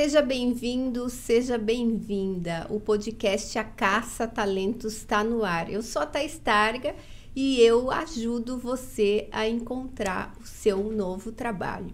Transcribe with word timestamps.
Seja 0.00 0.22
bem-vindo, 0.22 1.10
seja 1.10 1.58
bem-vinda. 1.58 2.68
O 2.70 2.78
podcast 2.78 3.58
A 3.58 3.64
Caça 3.64 4.28
Talentos 4.28 4.94
está 4.94 5.24
no 5.24 5.44
ar. 5.44 5.68
Eu 5.68 5.82
sou 5.82 6.00
a 6.00 6.06
Thais 6.06 6.38
Targa 6.38 6.94
e 7.34 7.60
eu 7.60 7.90
ajudo 7.90 8.56
você 8.56 9.26
a 9.32 9.48
encontrar 9.48 10.36
o 10.40 10.46
seu 10.46 10.84
novo 10.84 11.32
trabalho. 11.32 11.92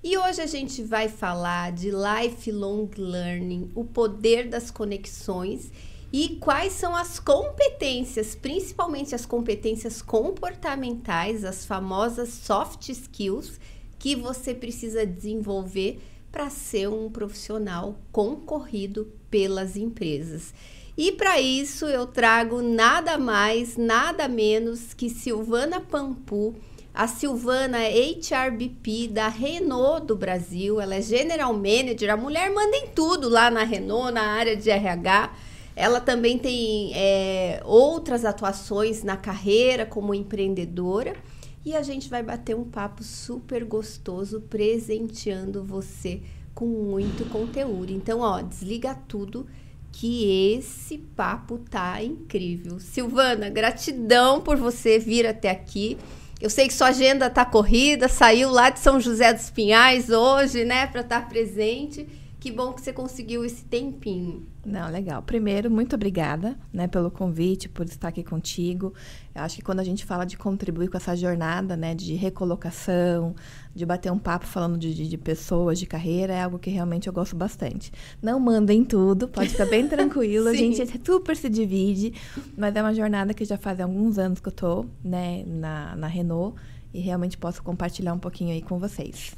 E 0.00 0.16
hoje 0.16 0.40
a 0.40 0.46
gente 0.46 0.80
vai 0.84 1.08
falar 1.08 1.72
de 1.72 1.90
lifelong 1.90 2.88
learning, 2.96 3.72
o 3.74 3.84
poder 3.84 4.48
das 4.48 4.70
conexões 4.70 5.72
e 6.12 6.36
quais 6.36 6.74
são 6.74 6.94
as 6.94 7.18
competências, 7.18 8.36
principalmente 8.36 9.12
as 9.12 9.26
competências 9.26 10.00
comportamentais, 10.00 11.44
as 11.44 11.64
famosas 11.64 12.28
soft 12.28 12.90
skills 12.90 13.58
que 13.98 14.14
você 14.14 14.54
precisa 14.54 15.04
desenvolver 15.04 16.00
para 16.30 16.48
ser 16.48 16.88
um 16.88 17.10
profissional 17.10 17.98
concorrido 18.12 19.12
pelas 19.30 19.76
empresas. 19.76 20.54
E 20.96 21.12
para 21.12 21.40
isso 21.40 21.86
eu 21.86 22.06
trago 22.06 22.60
nada 22.60 23.16
mais, 23.16 23.76
nada 23.76 24.28
menos 24.28 24.92
que 24.92 25.08
Silvana 25.08 25.80
Pampu. 25.80 26.54
A 26.92 27.06
Silvana 27.06 27.78
é 27.78 28.12
HRBP 28.12 29.08
da 29.08 29.28
Renault 29.28 30.06
do 30.06 30.16
Brasil, 30.16 30.80
ela 30.80 30.96
é 30.96 31.00
General 31.00 31.52
Manager, 31.52 32.12
a 32.12 32.16
mulher 32.16 32.50
manda 32.50 32.76
em 32.76 32.88
tudo 32.88 33.28
lá 33.28 33.50
na 33.50 33.62
Renault, 33.62 34.12
na 34.12 34.22
área 34.22 34.56
de 34.56 34.68
RH. 34.68 35.32
Ela 35.76 36.00
também 36.00 36.36
tem 36.36 36.92
é, 36.94 37.62
outras 37.64 38.24
atuações 38.24 39.02
na 39.04 39.16
carreira 39.16 39.86
como 39.86 40.12
empreendedora 40.12 41.14
e 41.64 41.76
a 41.76 41.82
gente 41.82 42.08
vai 42.08 42.22
bater 42.22 42.56
um 42.56 42.64
papo 42.64 43.02
super 43.02 43.64
gostoso 43.64 44.40
presenteando 44.42 45.62
você 45.62 46.22
com 46.54 46.66
muito 46.66 47.24
conteúdo. 47.30 47.92
Então, 47.92 48.20
ó, 48.20 48.40
desliga 48.40 48.94
tudo 48.94 49.46
que 49.92 50.54
esse 50.54 50.98
papo 50.98 51.58
tá 51.58 52.02
incrível. 52.02 52.78
Silvana, 52.78 53.50
gratidão 53.50 54.40
por 54.40 54.56
você 54.56 54.98
vir 54.98 55.26
até 55.26 55.50
aqui. 55.50 55.98
Eu 56.40 56.48
sei 56.48 56.66
que 56.68 56.74
sua 56.74 56.88
agenda 56.88 57.28
tá 57.28 57.44
corrida, 57.44 58.08
saiu 58.08 58.50
lá 58.50 58.70
de 58.70 58.78
São 58.78 58.98
José 58.98 59.32
dos 59.32 59.50
Pinhais 59.50 60.08
hoje, 60.08 60.64
né, 60.64 60.86
para 60.86 61.02
estar 61.02 61.20
tá 61.22 61.26
presente. 61.26 62.08
Que 62.40 62.50
bom 62.50 62.72
que 62.72 62.80
você 62.80 62.90
conseguiu 62.90 63.44
esse 63.44 63.66
tempinho. 63.66 64.46
Não, 64.64 64.90
legal. 64.90 65.22
Primeiro, 65.22 65.70
muito 65.70 65.94
obrigada, 65.94 66.58
né, 66.72 66.88
pelo 66.88 67.10
convite, 67.10 67.68
por 67.68 67.84
estar 67.84 68.08
aqui 68.08 68.24
contigo. 68.24 68.94
Eu 69.34 69.42
acho 69.42 69.56
que 69.56 69.62
quando 69.62 69.80
a 69.80 69.84
gente 69.84 70.06
fala 70.06 70.24
de 70.24 70.38
contribuir 70.38 70.88
com 70.88 70.96
essa 70.96 71.14
jornada, 71.14 71.76
né, 71.76 71.94
de 71.94 72.14
recolocação, 72.14 73.36
de 73.74 73.84
bater 73.84 74.10
um 74.10 74.18
papo 74.18 74.46
falando 74.46 74.78
de, 74.78 74.94
de, 74.94 75.06
de 75.06 75.18
pessoas, 75.18 75.78
de 75.78 75.84
carreira, 75.84 76.32
é 76.32 76.42
algo 76.42 76.58
que 76.58 76.70
realmente 76.70 77.08
eu 77.08 77.12
gosto 77.12 77.36
bastante. 77.36 77.92
Não 78.22 78.40
mandem 78.40 78.84
tudo, 78.86 79.28
pode 79.28 79.50
ficar 79.50 79.66
bem 79.66 79.86
tranquilo. 79.88 80.48
a 80.48 80.54
gente 80.54 80.82
super 81.04 81.36
se 81.36 81.50
divide, 81.50 82.14
mas 82.56 82.74
é 82.74 82.80
uma 82.80 82.94
jornada 82.94 83.34
que 83.34 83.44
já 83.44 83.58
faz 83.58 83.78
alguns 83.78 84.16
anos 84.16 84.40
que 84.40 84.48
eu 84.48 84.52
tô, 84.52 84.86
né, 85.04 85.44
na, 85.46 85.94
na 85.94 86.06
Renault 86.06 86.58
e 86.94 87.00
realmente 87.00 87.36
posso 87.36 87.62
compartilhar 87.62 88.14
um 88.14 88.18
pouquinho 88.18 88.50
aí 88.54 88.62
com 88.62 88.78
vocês. 88.78 89.36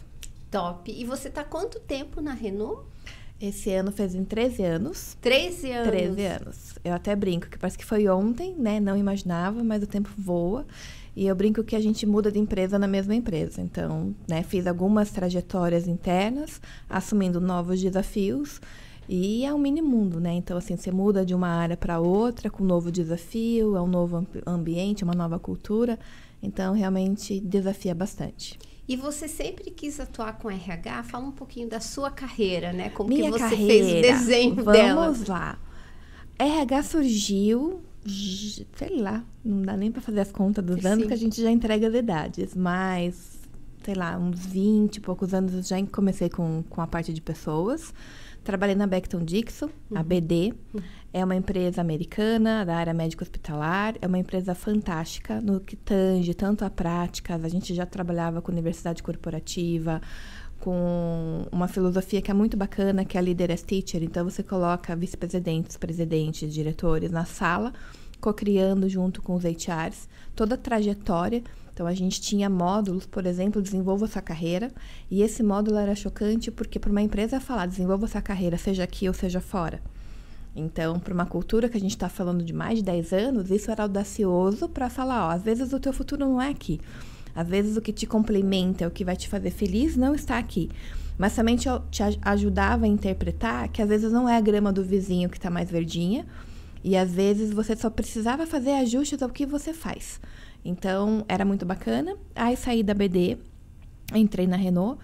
Top. 0.52 0.88
E 0.88 1.04
você 1.04 1.28
tá 1.28 1.42
quanto 1.42 1.80
tempo 1.80 2.20
na 2.20 2.32
Renault? 2.32 2.91
Esse 3.42 3.72
ano 3.72 3.90
fez 3.90 4.14
em 4.14 4.24
13 4.24 4.62
anos. 4.62 5.16
13 5.20 5.72
anos? 5.72 5.88
13 5.88 6.24
anos. 6.26 6.74
Eu 6.84 6.94
até 6.94 7.16
brinco 7.16 7.48
que 7.48 7.58
parece 7.58 7.76
que 7.76 7.84
foi 7.84 8.06
ontem, 8.06 8.54
né? 8.56 8.78
Não 8.78 8.96
imaginava, 8.96 9.64
mas 9.64 9.82
o 9.82 9.86
tempo 9.88 10.08
voa. 10.16 10.64
E 11.16 11.26
eu 11.26 11.34
brinco 11.34 11.64
que 11.64 11.74
a 11.74 11.80
gente 11.80 12.06
muda 12.06 12.30
de 12.30 12.38
empresa 12.38 12.78
na 12.78 12.86
mesma 12.86 13.16
empresa. 13.16 13.60
Então, 13.60 14.14
né, 14.28 14.44
fiz 14.44 14.64
algumas 14.64 15.10
trajetórias 15.10 15.88
internas, 15.88 16.60
assumindo 16.88 17.40
novos 17.40 17.80
desafios. 17.80 18.60
E 19.08 19.44
é 19.44 19.52
um 19.52 19.58
mini 19.58 19.82
mundo, 19.82 20.20
né? 20.20 20.32
Então, 20.34 20.56
assim, 20.56 20.76
você 20.76 20.92
muda 20.92 21.26
de 21.26 21.34
uma 21.34 21.48
área 21.48 21.76
para 21.76 21.98
outra 21.98 22.48
com 22.48 22.62
um 22.62 22.66
novo 22.66 22.92
desafio, 22.92 23.74
é 23.76 23.82
um 23.82 23.88
novo 23.88 24.24
ambiente, 24.46 25.02
uma 25.02 25.16
nova 25.16 25.40
cultura. 25.40 25.98
Então, 26.40 26.74
realmente 26.74 27.40
desafia 27.40 27.92
bastante. 27.92 28.56
E 28.92 28.96
você 28.96 29.26
sempre 29.26 29.70
quis 29.70 29.98
atuar 29.98 30.38
com 30.38 30.50
RH? 30.50 31.04
Fala 31.04 31.24
um 31.24 31.32
pouquinho 31.32 31.66
da 31.66 31.80
sua 31.80 32.10
carreira, 32.10 32.74
né? 32.74 32.90
Como 32.90 33.08
Minha 33.08 33.32
que 33.32 33.38
você 33.38 33.38
carreira, 33.38 33.66
fez 33.66 33.86
o 33.86 34.02
desenho 34.02 34.54
vamos 34.56 34.72
dela? 34.74 35.04
Vamos 35.06 35.28
lá. 35.28 35.58
RH 36.38 36.82
surgiu, 36.82 37.80
sei 38.76 39.00
lá, 39.00 39.24
não 39.42 39.62
dá 39.62 39.78
nem 39.78 39.90
para 39.90 40.02
fazer 40.02 40.20
as 40.20 40.30
contas 40.30 40.62
dos 40.62 40.84
anos 40.84 41.06
que 41.06 41.12
a 41.14 41.16
gente 41.16 41.40
já 41.40 41.50
entrega 41.50 41.88
as 41.88 41.94
idades, 41.94 42.54
mas 42.54 43.40
sei 43.82 43.94
lá, 43.94 44.18
uns 44.18 44.44
20 44.44 44.96
e 44.96 45.00
poucos 45.00 45.32
anos 45.32 45.54
eu 45.54 45.62
já 45.62 45.86
comecei 45.86 46.28
com, 46.28 46.62
com 46.68 46.82
a 46.82 46.86
parte 46.86 47.14
de 47.14 47.20
pessoas. 47.22 47.94
Trabalhei 48.44 48.74
na 48.74 48.86
Becton 48.86 49.24
Dixon, 49.24 49.70
uhum. 49.90 49.96
a 49.96 50.02
BD. 50.02 50.52
Uhum. 50.74 50.82
É 51.12 51.24
uma 51.24 51.36
empresa 51.36 51.80
americana 51.80 52.64
da 52.64 52.76
área 52.76 52.94
médico-hospitalar. 52.94 53.96
É 54.00 54.06
uma 54.06 54.18
empresa 54.18 54.54
fantástica 54.54 55.40
no 55.40 55.60
que 55.60 55.76
tange 55.76 56.32
tanto 56.34 56.64
a 56.64 56.70
práticas. 56.70 57.44
A 57.44 57.48
gente 57.48 57.74
já 57.74 57.84
trabalhava 57.84 58.40
com 58.40 58.50
universidade 58.50 59.02
corporativa, 59.02 60.00
com 60.58 61.46
uma 61.52 61.68
filosofia 61.68 62.22
que 62.22 62.30
é 62.30 62.34
muito 62.34 62.56
bacana, 62.56 63.04
que 63.04 63.16
é 63.16 63.20
a 63.20 63.22
Leader 63.22 63.50
as 63.50 63.62
Teacher. 63.62 64.02
Então, 64.02 64.24
você 64.24 64.42
coloca 64.42 64.96
vice-presidentes, 64.96 65.76
presidentes, 65.76 66.52
diretores 66.52 67.10
na 67.10 67.24
sala, 67.24 67.72
co-criando 68.20 68.88
junto 68.88 69.20
com 69.20 69.34
os 69.34 69.44
HRs 69.44 70.08
toda 70.34 70.54
a 70.54 70.58
trajetória 70.58 71.42
então 71.72 71.86
a 71.86 71.94
gente 71.94 72.20
tinha 72.20 72.50
módulos, 72.50 73.06
por 73.06 73.26
exemplo, 73.26 73.62
desenvolva 73.62 74.06
sua 74.06 74.20
carreira, 74.20 74.70
e 75.10 75.22
esse 75.22 75.42
módulo 75.42 75.78
era 75.78 75.94
chocante 75.94 76.50
porque 76.50 76.78
para 76.78 76.90
uma 76.90 77.00
empresa 77.00 77.40
falar 77.40 77.66
desenvolva 77.66 78.06
sua 78.06 78.20
carreira, 78.20 78.58
seja 78.58 78.84
aqui 78.84 79.08
ou 79.08 79.14
seja 79.14 79.40
fora. 79.40 79.80
Então, 80.54 80.98
para 81.00 81.14
uma 81.14 81.24
cultura 81.24 81.68
que 81.68 81.76
a 81.76 81.80
gente 81.80 81.92
está 81.92 82.08
falando 82.08 82.44
de 82.44 82.52
mais 82.52 82.78
de 82.78 82.84
10 82.84 83.12
anos, 83.12 83.50
isso 83.50 83.70
era 83.70 83.84
audacioso 83.84 84.68
para 84.68 84.90
falar, 84.90 85.28
ó, 85.28 85.30
às 85.30 85.42
vezes 85.42 85.72
o 85.72 85.80
teu 85.80 85.92
futuro 85.92 86.26
não 86.26 86.40
é 86.40 86.50
aqui. 86.50 86.80
Às 87.34 87.48
vezes 87.48 87.76
o 87.76 87.80
que 87.80 87.92
te 87.92 88.06
complementa, 88.06 88.86
o 88.86 88.90
que 88.90 89.04
vai 89.04 89.16
te 89.16 89.28
fazer 89.28 89.50
feliz 89.50 89.96
não 89.96 90.14
está 90.14 90.38
aqui. 90.38 90.70
Mas 91.16 91.34
também 91.34 91.56
te, 91.56 91.68
te 91.90 92.02
ajudava 92.20 92.84
a 92.84 92.88
interpretar 92.88 93.68
que 93.68 93.80
às 93.80 93.88
vezes 93.88 94.12
não 94.12 94.28
é 94.28 94.36
a 94.36 94.40
grama 94.40 94.72
do 94.72 94.84
vizinho 94.84 95.30
que 95.30 95.38
está 95.38 95.50
mais 95.50 95.70
verdinha, 95.70 96.26
e 96.84 96.96
às 96.96 97.12
vezes 97.12 97.52
você 97.52 97.76
só 97.76 97.88
precisava 97.88 98.46
fazer 98.46 98.72
ajustes 98.72 99.22
ao 99.22 99.30
que 99.30 99.46
você 99.46 99.72
faz. 99.72 100.20
Então, 100.64 101.24
era 101.28 101.44
muito 101.44 101.64
bacana. 101.64 102.16
Aí 102.34 102.56
saí 102.56 102.82
da 102.82 102.92
BD, 102.92 103.38
entrei 104.14 104.46
na 104.46 104.56
Renault. 104.56 105.00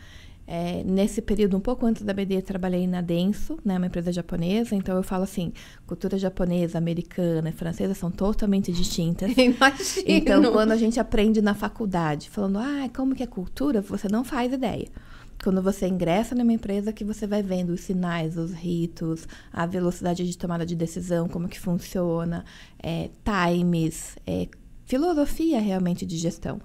É, 0.51 0.83
nesse 0.83 1.21
período, 1.21 1.59
um 1.59 1.61
pouco 1.61 1.85
antes 1.85 2.03
da 2.03 2.15
BD, 2.15 2.41
trabalhei 2.41 2.87
na 2.87 3.03
Denso, 3.03 3.59
né, 3.63 3.77
uma 3.77 3.85
empresa 3.85 4.11
japonesa. 4.11 4.75
Então, 4.75 4.97
eu 4.97 5.03
falo 5.03 5.25
assim, 5.25 5.53
cultura 5.87 6.17
japonesa, 6.17 6.79
americana 6.79 7.51
e 7.51 7.53
francesa 7.53 7.93
são 7.93 8.11
totalmente 8.11 8.73
distintas. 8.73 9.31
Imagino. 9.37 10.05
Então, 10.07 10.51
quando 10.51 10.73
a 10.73 10.77
gente 10.77 10.99
aprende 10.99 11.43
na 11.43 11.55
faculdade, 11.55 12.31
falando, 12.31 12.59
ah, 12.59 12.89
como 12.97 13.15
que 13.15 13.23
é 13.23 13.27
cultura, 13.27 13.83
você 13.83 14.09
não 14.09 14.25
faz 14.25 14.51
ideia. 14.51 14.89
Quando 15.45 15.61
você 15.61 15.87
ingressa 15.87 16.35
numa 16.35 16.55
empresa 16.55 16.95
que 16.95 17.05
você 17.05 17.27
vai 17.27 17.43
vendo 17.43 17.75
os 17.75 17.83
sinais, 17.83 18.39
os 18.39 18.51
ritos, 18.51 19.29
a 19.53 19.67
velocidade 19.67 20.27
de 20.27 20.39
tomada 20.39 20.65
de 20.65 20.75
decisão, 20.75 21.29
como 21.29 21.47
que 21.47 21.61
funciona, 21.61 22.43
é, 22.83 23.11
times, 23.23 24.17
é, 24.27 24.49
filosofia 24.87 25.61
realmente 25.61 26.07
de 26.07 26.17
gestão. 26.17 26.59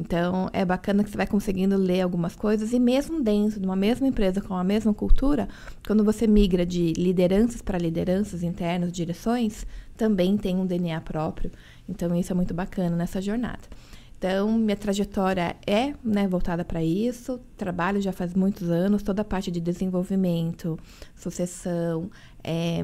Então, 0.00 0.48
é 0.52 0.64
bacana 0.64 1.04
que 1.04 1.10
você 1.10 1.16
vai 1.16 1.26
conseguindo 1.26 1.76
ler 1.76 2.00
algumas 2.00 2.34
coisas 2.34 2.72
e 2.72 2.78
mesmo 2.78 3.22
dentro 3.22 3.60
de 3.60 3.66
uma 3.66 3.76
mesma 3.76 4.06
empresa 4.06 4.40
com 4.40 4.54
a 4.54 4.64
mesma 4.64 4.94
cultura, 4.94 5.46
quando 5.86 6.02
você 6.02 6.26
migra 6.26 6.64
de 6.64 6.94
lideranças 6.94 7.60
para 7.60 7.76
lideranças 7.76 8.42
internas, 8.42 8.90
direções, 8.90 9.66
também 9.98 10.38
tem 10.38 10.56
um 10.56 10.64
DNA 10.64 10.98
próprio. 11.02 11.52
Então, 11.86 12.16
isso 12.16 12.32
é 12.32 12.34
muito 12.34 12.54
bacana 12.54 12.96
nessa 12.96 13.20
jornada. 13.20 13.60
Então, 14.16 14.50
minha 14.58 14.76
trajetória 14.76 15.54
é 15.66 15.94
né, 16.02 16.26
voltada 16.26 16.64
para 16.64 16.82
isso. 16.82 17.38
Trabalho 17.56 18.00
já 18.00 18.12
faz 18.12 18.32
muitos 18.34 18.70
anos, 18.70 19.02
toda 19.02 19.20
a 19.20 19.24
parte 19.24 19.50
de 19.50 19.60
desenvolvimento, 19.60 20.78
sucessão, 21.14 22.10
é, 22.42 22.82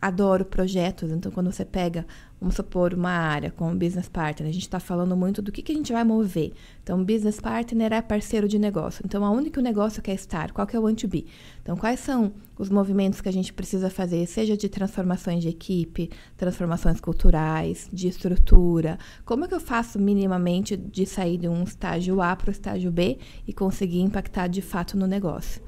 adoro 0.00 0.44
projetos. 0.46 1.10
Então, 1.10 1.30
quando 1.30 1.52
você 1.52 1.64
pega, 1.64 2.06
vamos 2.40 2.54
supor, 2.54 2.94
uma 2.94 3.10
área 3.10 3.50
como 3.50 3.74
business 3.74 4.08
partner, 4.08 4.48
a 4.48 4.52
gente 4.52 4.62
está 4.62 4.78
falando 4.78 5.16
muito 5.16 5.42
do 5.42 5.50
que, 5.50 5.62
que 5.62 5.72
a 5.72 5.74
gente 5.74 5.92
vai 5.92 6.04
mover. 6.04 6.52
Então, 6.82 7.04
business 7.04 7.40
partner 7.40 7.92
é 7.92 8.00
parceiro 8.00 8.46
de 8.46 8.58
negócio. 8.58 9.02
Então, 9.04 9.22
o 9.22 9.30
único 9.30 9.60
negócio 9.60 10.00
que 10.00 10.10
é 10.10 10.14
estar, 10.14 10.52
qual 10.52 10.66
que 10.66 10.76
é 10.76 10.78
o 10.78 10.84
want 10.84 11.00
to 11.00 11.08
be? 11.08 11.26
Então, 11.62 11.76
quais 11.76 12.00
são 12.00 12.32
os 12.56 12.68
movimentos 12.68 13.20
que 13.20 13.28
a 13.28 13.32
gente 13.32 13.52
precisa 13.52 13.90
fazer, 13.90 14.26
seja 14.26 14.56
de 14.56 14.68
transformações 14.68 15.42
de 15.42 15.48
equipe, 15.48 16.10
transformações 16.36 17.00
culturais, 17.00 17.88
de 17.92 18.08
estrutura? 18.08 18.98
Como 19.24 19.44
é 19.44 19.48
que 19.48 19.54
eu 19.54 19.60
faço 19.60 19.98
minimamente 19.98 20.76
de 20.76 21.04
sair 21.06 21.38
de 21.38 21.48
um 21.48 21.64
estágio 21.64 22.22
A 22.22 22.34
para 22.36 22.48
o 22.48 22.52
estágio 22.52 22.90
B 22.90 23.18
e 23.46 23.52
conseguir 23.52 24.00
impactar 24.00 24.46
de 24.46 24.62
fato 24.62 24.96
no 24.96 25.06
negócio? 25.06 25.60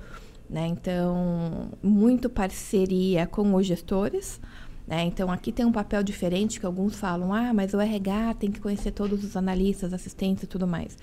Né? 0.49 0.67
Então, 0.67 1.71
muito 1.83 2.29
parceria 2.29 3.27
com 3.27 3.55
os 3.55 3.67
gestores. 3.67 4.41
Né? 4.91 5.05
Então, 5.05 5.31
aqui 5.31 5.53
tem 5.53 5.65
um 5.65 5.71
papel 5.71 6.03
diferente 6.03 6.59
que 6.59 6.67
alguns 6.67 6.97
falam, 6.97 7.33
ah, 7.33 7.55
mas 7.55 7.73
o 7.73 7.81
RH 7.81 8.35
tem 8.35 8.51
que 8.51 8.59
conhecer 8.59 8.91
todos 8.91 9.23
os 9.23 9.37
analistas, 9.37 9.95
assistentes 9.95 10.43
e 10.43 10.47
tudo 10.49 10.67
mais. 10.67 10.99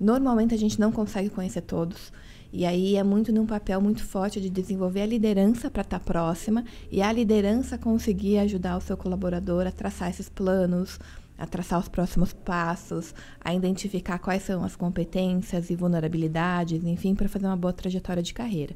Normalmente, 0.00 0.52
a 0.52 0.58
gente 0.58 0.80
não 0.80 0.90
consegue 0.90 1.30
conhecer 1.30 1.60
todos. 1.60 2.12
E 2.52 2.66
aí 2.66 2.96
é 2.96 3.04
muito 3.04 3.32
num 3.32 3.46
papel 3.46 3.80
muito 3.80 4.02
forte 4.02 4.40
de 4.40 4.50
desenvolver 4.50 5.02
a 5.02 5.06
liderança 5.06 5.70
para 5.70 5.82
estar 5.82 6.00
tá 6.00 6.04
próxima 6.04 6.64
e 6.90 7.00
a 7.00 7.12
liderança 7.12 7.78
conseguir 7.78 8.38
ajudar 8.38 8.76
o 8.76 8.80
seu 8.80 8.96
colaborador 8.96 9.64
a 9.64 9.70
traçar 9.70 10.10
esses 10.10 10.28
planos, 10.28 10.98
a 11.38 11.46
traçar 11.46 11.78
os 11.78 11.88
próximos 11.88 12.32
passos, 12.32 13.14
a 13.40 13.54
identificar 13.54 14.18
quais 14.18 14.42
são 14.42 14.64
as 14.64 14.74
competências 14.74 15.70
e 15.70 15.76
vulnerabilidades, 15.76 16.82
enfim, 16.82 17.14
para 17.14 17.28
fazer 17.28 17.46
uma 17.46 17.56
boa 17.56 17.72
trajetória 17.72 18.22
de 18.22 18.34
carreira. 18.34 18.74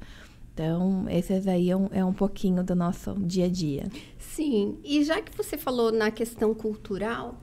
Então, 0.55 1.06
esses 1.11 1.49
aí 1.49 1.69
é 1.69 1.77
um, 1.77 1.89
é 1.91 2.05
um 2.05 2.12
pouquinho 2.12 2.62
do 2.62 2.77
nosso 2.77 3.12
dia 3.19 3.47
a 3.47 3.49
dia. 3.49 3.87
Sim, 4.17 4.79
e 4.85 5.03
já 5.03 5.21
que 5.21 5.37
você 5.37 5.59
falou 5.59 5.91
na 5.91 6.12
questão 6.12 6.55
cultural, 6.55 7.35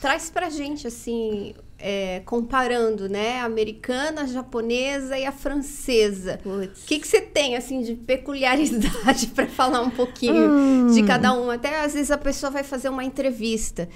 traz 0.00 0.30
pra 0.30 0.48
gente, 0.48 0.86
assim, 0.86 1.54
é, 1.78 2.20
comparando, 2.20 3.10
né, 3.10 3.40
a 3.40 3.44
americana, 3.44 4.22
a 4.22 4.26
japonesa 4.26 5.18
e 5.18 5.26
a 5.26 5.32
francesa. 5.32 6.40
O 6.46 6.86
que, 6.86 6.98
que 6.98 7.06
você 7.06 7.20
tem, 7.20 7.56
assim, 7.56 7.82
de 7.82 7.94
peculiaridade 7.94 9.26
para 9.36 9.46
falar 9.46 9.82
um 9.82 9.90
pouquinho 9.90 10.50
hum. 10.50 10.86
de 10.94 11.02
cada 11.02 11.34
uma? 11.34 11.54
Até 11.54 11.82
às 11.82 11.92
vezes 11.92 12.10
a 12.10 12.16
pessoa 12.16 12.50
vai 12.50 12.62
fazer 12.62 12.88
uma 12.88 13.04
entrevista. 13.04 13.86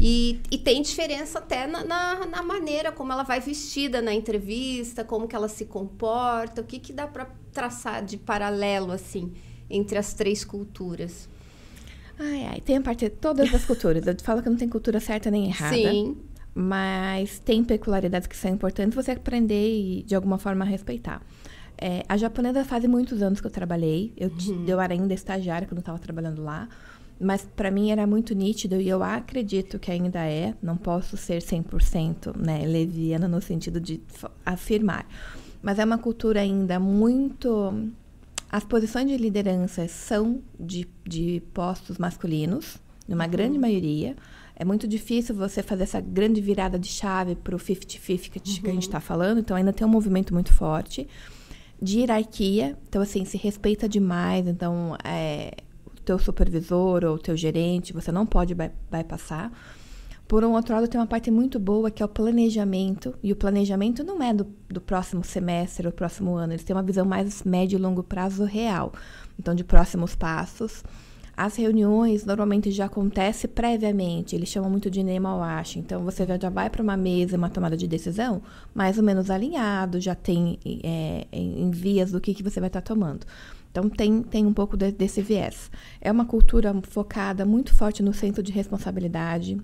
E, 0.00 0.40
e 0.50 0.58
tem 0.58 0.82
diferença 0.82 1.38
até 1.38 1.66
na, 1.66 1.84
na, 1.84 2.26
na, 2.26 2.42
maneira 2.42 2.90
como 2.90 3.12
ela 3.12 3.22
vai 3.22 3.38
vestida 3.38 4.02
na 4.02 4.12
entrevista, 4.12 5.04
como 5.04 5.28
que 5.28 5.36
ela 5.36 5.48
se 5.48 5.64
comporta, 5.66 6.60
o 6.60 6.64
que, 6.64 6.80
que 6.80 6.92
dá 6.92 7.06
para 7.06 7.28
traçar 7.54 8.04
de 8.04 8.16
paralelo, 8.18 8.92
assim, 8.92 9.32
entre 9.70 9.96
as 9.96 10.12
três 10.12 10.44
culturas. 10.44 11.28
Ai, 12.18 12.46
ai, 12.46 12.60
tem 12.60 12.76
a 12.76 12.80
parte 12.80 13.06
de 13.06 13.10
todas 13.10 13.52
as 13.54 13.64
culturas. 13.64 14.06
Eu 14.06 14.14
falo 14.22 14.42
que 14.42 14.50
não 14.50 14.56
tem 14.56 14.68
cultura 14.68 15.00
certa 15.00 15.30
nem 15.30 15.46
errada. 15.46 15.74
Sim. 15.74 16.16
Mas 16.54 17.40
tem 17.40 17.64
peculiaridades 17.64 18.28
que 18.28 18.36
são 18.36 18.50
importantes 18.50 18.94
você 18.94 19.12
aprender 19.12 19.76
e, 19.76 20.02
de 20.02 20.14
alguma 20.14 20.38
forma, 20.38 20.64
respeitar. 20.64 21.20
É, 21.76 22.04
a 22.08 22.16
japonesa 22.16 22.64
faz 22.64 22.84
muitos 22.84 23.20
anos 23.22 23.40
que 23.40 23.46
eu 23.46 23.50
trabalhei. 23.50 24.12
Eu, 24.16 24.30
uhum. 24.30 24.64
eu 24.66 24.80
era 24.80 24.92
ainda 24.92 25.12
estagiária 25.12 25.66
quando 25.66 25.80
estava 25.80 25.98
trabalhando 25.98 26.42
lá. 26.42 26.68
Mas 27.20 27.46
para 27.56 27.70
mim 27.70 27.90
era 27.90 28.06
muito 28.06 28.34
nítido 28.34 28.80
e 28.80 28.88
eu 28.88 29.02
acredito 29.02 29.78
que 29.78 29.90
ainda 29.90 30.20
é. 30.24 30.54
Não 30.62 30.76
posso 30.76 31.16
ser 31.16 31.42
100% 31.42 32.36
né, 32.36 32.64
leviana 32.64 33.26
no 33.26 33.40
sentido 33.40 33.80
de 33.80 34.00
afirmar. 34.46 35.06
Mas 35.64 35.78
é 35.78 35.84
uma 35.84 35.96
cultura 35.96 36.40
ainda 36.40 36.78
muito. 36.78 37.88
As 38.52 38.62
posições 38.64 39.08
de 39.08 39.16
liderança 39.16 39.88
são 39.88 40.42
de, 40.60 40.86
de 41.06 41.42
postos 41.54 41.96
masculinos, 41.96 42.76
numa 43.08 43.24
uhum. 43.24 43.30
grande 43.30 43.58
maioria. 43.58 44.14
É 44.54 44.62
muito 44.62 44.86
difícil 44.86 45.34
você 45.34 45.62
fazer 45.62 45.84
essa 45.84 46.02
grande 46.02 46.42
virada 46.42 46.78
de 46.78 46.88
chave 46.88 47.34
para 47.34 47.56
o 47.56 47.58
50-50 47.58 48.30
que, 48.30 48.38
uhum. 48.38 48.62
que 48.62 48.68
a 48.68 48.72
gente 48.74 48.82
está 48.82 48.98
uhum. 48.98 49.04
falando, 49.04 49.40
então 49.40 49.56
ainda 49.56 49.72
tem 49.72 49.86
um 49.86 49.90
movimento 49.90 50.34
muito 50.34 50.52
forte. 50.52 51.08
De 51.80 52.00
hierarquia, 52.00 52.76
então 52.86 53.00
assim, 53.00 53.24
se 53.24 53.38
respeita 53.38 53.88
demais, 53.88 54.46
então 54.46 54.98
é, 55.02 55.50
o 55.86 56.00
teu 56.02 56.18
supervisor 56.18 57.04
ou 57.04 57.14
o 57.14 57.18
teu 57.18 57.34
gerente, 57.34 57.94
você 57.94 58.12
não 58.12 58.26
pode 58.26 58.54
bypassar. 58.54 59.50
Por 60.26 60.42
um 60.42 60.52
outro 60.52 60.74
lado, 60.74 60.88
tem 60.88 60.98
uma 60.98 61.06
parte 61.06 61.30
muito 61.30 61.58
boa 61.58 61.90
que 61.90 62.02
é 62.02 62.06
o 62.06 62.08
planejamento. 62.08 63.14
E 63.22 63.30
o 63.30 63.36
planejamento 63.36 64.02
não 64.02 64.22
é 64.22 64.32
do, 64.32 64.46
do 64.68 64.80
próximo 64.80 65.22
semestre 65.22 65.86
ou 65.86 65.92
próximo 65.92 66.34
ano. 66.34 66.54
Eles 66.54 66.64
têm 66.64 66.74
uma 66.74 66.82
visão 66.82 67.04
mais 67.04 67.42
médio 67.42 67.76
e 67.76 67.80
longo 67.80 68.02
prazo 68.02 68.44
real. 68.44 68.92
Então, 69.38 69.54
de 69.54 69.62
próximos 69.62 70.14
passos. 70.14 70.82
As 71.36 71.56
reuniões 71.56 72.24
normalmente 72.24 72.70
já 72.70 72.84
acontecem 72.84 73.50
previamente, 73.50 74.36
eles 74.36 74.48
chamam 74.48 74.70
muito 74.70 74.88
de 74.88 75.02
nemawashi. 75.02 75.80
Então, 75.80 76.04
você 76.04 76.24
já 76.40 76.48
vai 76.48 76.70
para 76.70 76.80
uma 76.80 76.96
mesa, 76.96 77.36
uma 77.36 77.50
tomada 77.50 77.76
de 77.76 77.88
decisão 77.88 78.40
mais 78.72 78.98
ou 78.98 79.04
menos 79.04 79.28
alinhado, 79.30 80.00
já 80.00 80.14
tem 80.14 80.60
é, 80.84 81.26
em 81.32 81.70
vias 81.72 82.12
do 82.12 82.20
que, 82.20 82.34
que 82.34 82.42
você 82.42 82.60
vai 82.60 82.68
estar 82.68 82.80
tá 82.80 82.86
tomando. 82.86 83.26
Então, 83.68 83.88
tem, 83.88 84.22
tem 84.22 84.46
um 84.46 84.52
pouco 84.52 84.76
de, 84.76 84.92
desse 84.92 85.20
viés. 85.20 85.72
É 86.00 86.12
uma 86.12 86.24
cultura 86.24 86.72
focada 86.84 87.44
muito 87.44 87.74
forte 87.74 88.00
no 88.00 88.14
centro 88.14 88.40
de 88.40 88.52
responsabilidade, 88.52 89.60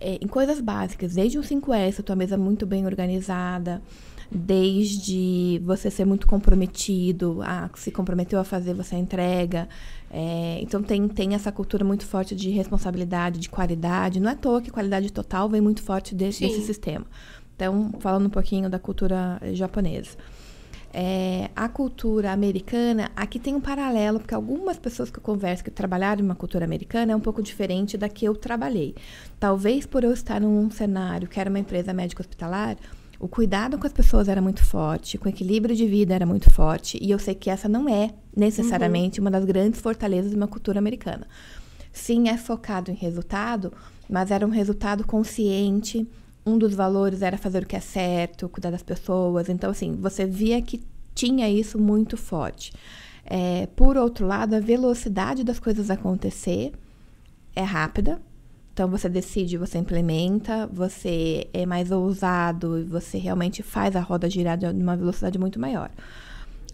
é, 0.00 0.18
em 0.22 0.26
coisas 0.26 0.60
básicas, 0.60 1.14
desde 1.14 1.38
um 1.38 1.42
5S, 1.42 2.00
a 2.00 2.02
tua 2.02 2.16
mesa 2.16 2.36
muito 2.36 2.66
bem 2.66 2.86
organizada, 2.86 3.82
desde 4.30 5.60
você 5.64 5.90
ser 5.90 6.04
muito 6.04 6.26
comprometido, 6.26 7.40
ah, 7.42 7.70
se 7.74 7.90
comprometeu 7.90 8.38
a 8.38 8.44
fazer, 8.44 8.74
você 8.74 8.96
entrega. 8.96 9.68
É, 10.10 10.58
então 10.60 10.82
tem, 10.82 11.08
tem 11.08 11.34
essa 11.34 11.50
cultura 11.50 11.84
muito 11.84 12.06
forte 12.06 12.36
de 12.36 12.50
responsabilidade, 12.50 13.40
de 13.40 13.48
qualidade. 13.48 14.20
Não 14.20 14.30
é 14.30 14.34
à 14.34 14.36
toa 14.36 14.60
que 14.60 14.70
qualidade 14.70 15.12
total 15.12 15.48
vem 15.48 15.60
muito 15.60 15.82
forte 15.82 16.14
desse, 16.14 16.40
desse 16.40 16.62
sistema. 16.62 17.06
Então, 17.56 17.90
falando 17.98 18.26
um 18.26 18.30
pouquinho 18.30 18.70
da 18.70 18.78
cultura 18.78 19.40
japonesa. 19.52 20.16
É, 20.92 21.50
a 21.54 21.68
cultura 21.68 22.32
americana, 22.32 23.10
aqui 23.14 23.38
tem 23.38 23.54
um 23.54 23.60
paralelo, 23.60 24.18
porque 24.18 24.34
algumas 24.34 24.78
pessoas 24.78 25.10
que 25.10 25.18
eu 25.18 25.22
converso 25.22 25.62
que 25.62 25.70
trabalharam 25.70 26.22
em 26.22 26.24
uma 26.24 26.34
cultura 26.34 26.64
americana 26.64 27.12
é 27.12 27.16
um 27.16 27.20
pouco 27.20 27.42
diferente 27.42 27.98
da 27.98 28.08
que 28.08 28.24
eu 28.24 28.34
trabalhei. 28.34 28.94
Talvez 29.38 29.84
por 29.84 30.02
eu 30.02 30.12
estar 30.12 30.40
num 30.40 30.70
cenário 30.70 31.28
que 31.28 31.38
era 31.38 31.50
uma 31.50 31.58
empresa 31.58 31.92
médica 31.92 32.22
hospitalar, 32.22 32.76
o 33.20 33.26
cuidado 33.26 33.76
com 33.78 33.86
as 33.86 33.92
pessoas 33.92 34.28
era 34.28 34.40
muito 34.40 34.64
forte, 34.64 35.18
com 35.18 35.26
o 35.26 35.28
equilíbrio 35.28 35.74
de 35.74 35.86
vida 35.86 36.14
era 36.14 36.24
muito 36.24 36.50
forte, 36.50 36.98
e 37.02 37.10
eu 37.10 37.18
sei 37.18 37.34
que 37.34 37.50
essa 37.50 37.68
não 37.68 37.88
é 37.88 38.10
necessariamente 38.34 39.18
uhum. 39.18 39.24
uma 39.24 39.30
das 39.30 39.44
grandes 39.44 39.80
fortalezas 39.80 40.30
de 40.30 40.36
uma 40.36 40.46
cultura 40.46 40.78
americana. 40.78 41.26
Sim, 41.92 42.28
é 42.28 42.36
focado 42.36 42.90
em 42.92 42.94
resultado, 42.94 43.72
mas 44.08 44.30
era 44.30 44.46
um 44.46 44.50
resultado 44.50 45.04
consciente. 45.04 46.06
Um 46.48 46.58
dos 46.58 46.74
valores 46.74 47.20
era 47.20 47.36
fazer 47.36 47.62
o 47.62 47.66
que 47.66 47.76
é 47.76 47.80
certo, 47.80 48.48
cuidar 48.48 48.70
das 48.70 48.82
pessoas. 48.82 49.48
Então, 49.48 49.70
assim, 49.70 49.92
você 49.92 50.24
via 50.24 50.60
que 50.62 50.82
tinha 51.14 51.48
isso 51.50 51.78
muito 51.78 52.16
forte. 52.16 52.72
É, 53.24 53.66
por 53.76 53.96
outro 53.96 54.26
lado, 54.26 54.54
a 54.54 54.60
velocidade 54.60 55.44
das 55.44 55.58
coisas 55.58 55.90
acontecer 55.90 56.72
é 57.54 57.62
rápida, 57.62 58.20
então 58.72 58.88
você 58.88 59.08
decide, 59.08 59.58
você 59.58 59.76
implementa, 59.76 60.68
você 60.72 61.48
é 61.52 61.66
mais 61.66 61.90
ousado 61.90 62.86
você 62.88 63.18
realmente 63.18 63.60
faz 63.60 63.96
a 63.96 64.00
roda 64.00 64.30
girar 64.30 64.56
de 64.56 64.66
uma 64.66 64.96
velocidade 64.96 65.36
muito 65.36 65.58
maior. 65.58 65.90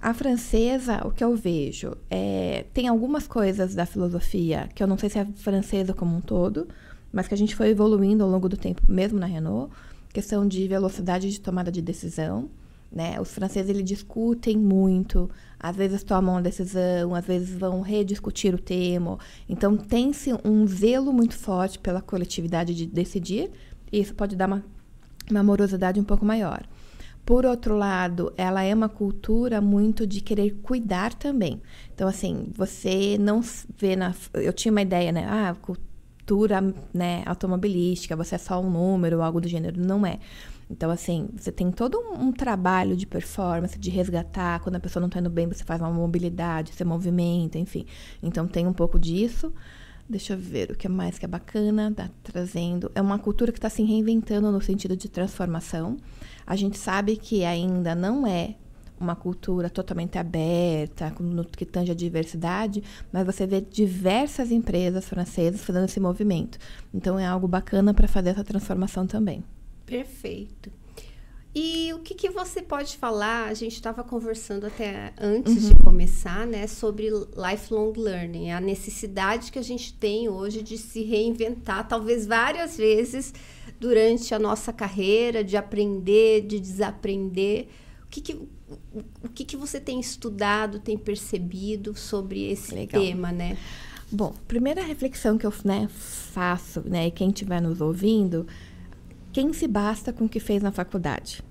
A 0.02 0.12
francesa, 0.12 1.00
o 1.06 1.10
que 1.10 1.24
eu 1.24 1.34
vejo, 1.34 1.96
é, 2.10 2.66
tem 2.74 2.88
algumas 2.88 3.26
coisas 3.26 3.74
da 3.74 3.86
filosofia 3.86 4.68
que 4.74 4.82
eu 4.82 4.86
não 4.86 4.98
sei 4.98 5.08
se 5.08 5.18
é 5.18 5.24
francesa 5.36 5.94
como 5.94 6.14
um 6.14 6.20
todo, 6.20 6.68
mas 7.14 7.28
que 7.28 7.34
a 7.34 7.36
gente 7.36 7.54
foi 7.54 7.68
evoluindo 7.68 8.24
ao 8.24 8.28
longo 8.28 8.48
do 8.48 8.56
tempo, 8.56 8.82
mesmo 8.88 9.20
na 9.20 9.26
Renault, 9.26 9.72
questão 10.12 10.46
de 10.46 10.66
velocidade 10.66 11.30
de 11.30 11.40
tomada 11.40 11.70
de 11.70 11.80
decisão. 11.80 12.50
Né? 12.90 13.20
Os 13.20 13.32
franceses 13.32 13.70
eles 13.70 13.84
discutem 13.84 14.56
muito, 14.56 15.30
às 15.58 15.76
vezes 15.76 16.02
tomam 16.02 16.34
uma 16.34 16.42
decisão, 16.42 17.14
às 17.14 17.24
vezes 17.24 17.56
vão 17.56 17.80
rediscutir 17.82 18.52
o 18.52 18.58
tema. 18.58 19.16
Então 19.48 19.76
tem-se 19.76 20.32
um 20.44 20.66
zelo 20.66 21.12
muito 21.12 21.36
forte 21.36 21.78
pela 21.78 22.02
coletividade 22.02 22.74
de 22.74 22.84
decidir, 22.84 23.50
e 23.92 24.00
isso 24.00 24.14
pode 24.14 24.34
dar 24.34 24.48
uma, 24.48 24.64
uma 25.30 25.42
morosidade 25.42 26.00
um 26.00 26.04
pouco 26.04 26.24
maior. 26.24 26.66
Por 27.24 27.46
outro 27.46 27.76
lado, 27.76 28.32
ela 28.36 28.62
é 28.62 28.74
uma 28.74 28.88
cultura 28.88 29.60
muito 29.60 30.06
de 30.06 30.20
querer 30.20 30.50
cuidar 30.62 31.14
também. 31.14 31.62
Então, 31.94 32.06
assim, 32.06 32.48
você 32.54 33.16
não 33.18 33.40
vê 33.78 33.96
na. 33.96 34.14
Eu 34.34 34.52
tinha 34.52 34.70
uma 34.70 34.82
ideia, 34.82 35.10
né? 35.10 35.26
Ah, 35.26 35.54
cultura 35.54 35.93
né, 36.92 37.22
automobilística, 37.26 38.16
você 38.16 38.34
é 38.34 38.38
só 38.38 38.60
um 38.60 38.70
número, 38.70 39.22
algo 39.22 39.40
do 39.40 39.48
gênero. 39.48 39.80
Não 39.80 40.06
é. 40.06 40.18
Então, 40.70 40.90
assim, 40.90 41.28
você 41.36 41.52
tem 41.52 41.70
todo 41.70 41.98
um, 41.98 42.28
um, 42.28 42.32
trabalho 42.32 42.96
de 42.96 43.06
performance, 43.06 43.78
de 43.78 43.90
resgatar. 43.90 44.60
Quando 44.60 44.76
a 44.76 44.80
pessoa 44.80 45.00
não 45.00 45.08
está 45.08 45.20
indo 45.20 45.30
bem, 45.30 45.46
você 45.46 45.62
faz 45.62 45.80
uma 45.80 45.90
mobilidade, 45.90 46.72
você 46.72 46.84
movimenta, 46.84 47.58
enfim. 47.58 47.86
Então, 48.22 48.46
tem 48.46 48.66
um 48.66 48.72
pouco 48.72 48.98
disso. 48.98 49.52
Deixa 50.08 50.34
eu 50.34 50.38
ver 50.38 50.70
o 50.70 50.76
que 50.76 50.88
mais 50.88 51.18
que 51.18 51.24
é 51.24 51.28
bacana, 51.28 51.92
tá 51.94 52.10
trazendo. 52.22 52.90
É 52.94 53.00
uma 53.00 53.18
cultura 53.18 53.52
que 53.52 53.58
está 53.58 53.70
se 53.70 53.82
reinventando 53.82 54.50
no 54.52 54.60
sentido 54.60 54.96
de 54.96 55.08
transformação. 55.08 55.96
A 56.46 56.56
gente 56.56 56.78
sabe 56.78 57.16
que 57.16 57.44
ainda 57.44 57.94
não 57.94 58.26
é 58.26 58.56
uma 58.98 59.16
cultura 59.16 59.68
totalmente 59.68 60.18
aberta, 60.18 61.14
no 61.20 61.44
que 61.44 61.64
tange 61.64 61.90
a 61.90 61.94
diversidade, 61.94 62.82
mas 63.12 63.26
você 63.26 63.46
vê 63.46 63.60
diversas 63.60 64.50
empresas 64.50 65.08
francesas 65.08 65.62
fazendo 65.62 65.84
esse 65.84 66.00
movimento. 66.00 66.58
Então 66.92 67.18
é 67.18 67.26
algo 67.26 67.48
bacana 67.48 67.92
para 67.92 68.08
fazer 68.08 68.30
essa 68.30 68.44
transformação 68.44 69.06
também. 69.06 69.44
Perfeito. 69.84 70.70
E 71.54 71.92
o 71.92 72.00
que, 72.00 72.14
que 72.14 72.28
você 72.30 72.60
pode 72.60 72.96
falar? 72.96 73.48
A 73.48 73.54
gente 73.54 73.74
estava 73.74 74.02
conversando 74.02 74.66
até 74.66 75.12
antes 75.16 75.62
uhum. 75.62 75.68
de 75.70 75.76
começar, 75.84 76.44
né, 76.48 76.66
sobre 76.66 77.08
lifelong 77.08 77.92
learning, 77.96 78.50
a 78.50 78.60
necessidade 78.60 79.52
que 79.52 79.58
a 79.58 79.62
gente 79.62 79.94
tem 79.94 80.28
hoje 80.28 80.62
de 80.62 80.76
se 80.76 81.04
reinventar, 81.04 81.86
talvez 81.86 82.26
várias 82.26 82.76
vezes 82.76 83.32
durante 83.78 84.34
a 84.34 84.38
nossa 84.38 84.72
carreira, 84.72 85.44
de 85.44 85.56
aprender, 85.56 86.40
de 86.40 86.58
desaprender. 86.58 87.68
O 88.14 88.20
que, 88.20 88.20
que, 88.20 88.32
o 88.34 89.28
que, 89.34 89.44
que 89.44 89.56
você 89.56 89.80
tem 89.80 89.98
estudado, 89.98 90.78
tem 90.78 90.96
percebido 90.96 91.96
sobre 91.96 92.48
esse 92.48 92.72
Legal. 92.72 93.02
tema, 93.02 93.32
né? 93.32 93.58
Bom, 94.12 94.32
primeira 94.46 94.84
reflexão 94.84 95.36
que 95.36 95.44
eu 95.44 95.52
né, 95.64 95.88
faço, 95.88 96.80
né, 96.88 97.08
e 97.08 97.10
quem 97.10 97.30
estiver 97.30 97.60
nos 97.60 97.80
ouvindo, 97.80 98.46
quem 99.32 99.52
se 99.52 99.66
basta 99.66 100.12
com 100.12 100.26
o 100.26 100.28
que 100.28 100.38
fez 100.38 100.62
na 100.62 100.70
faculdade? 100.70 101.42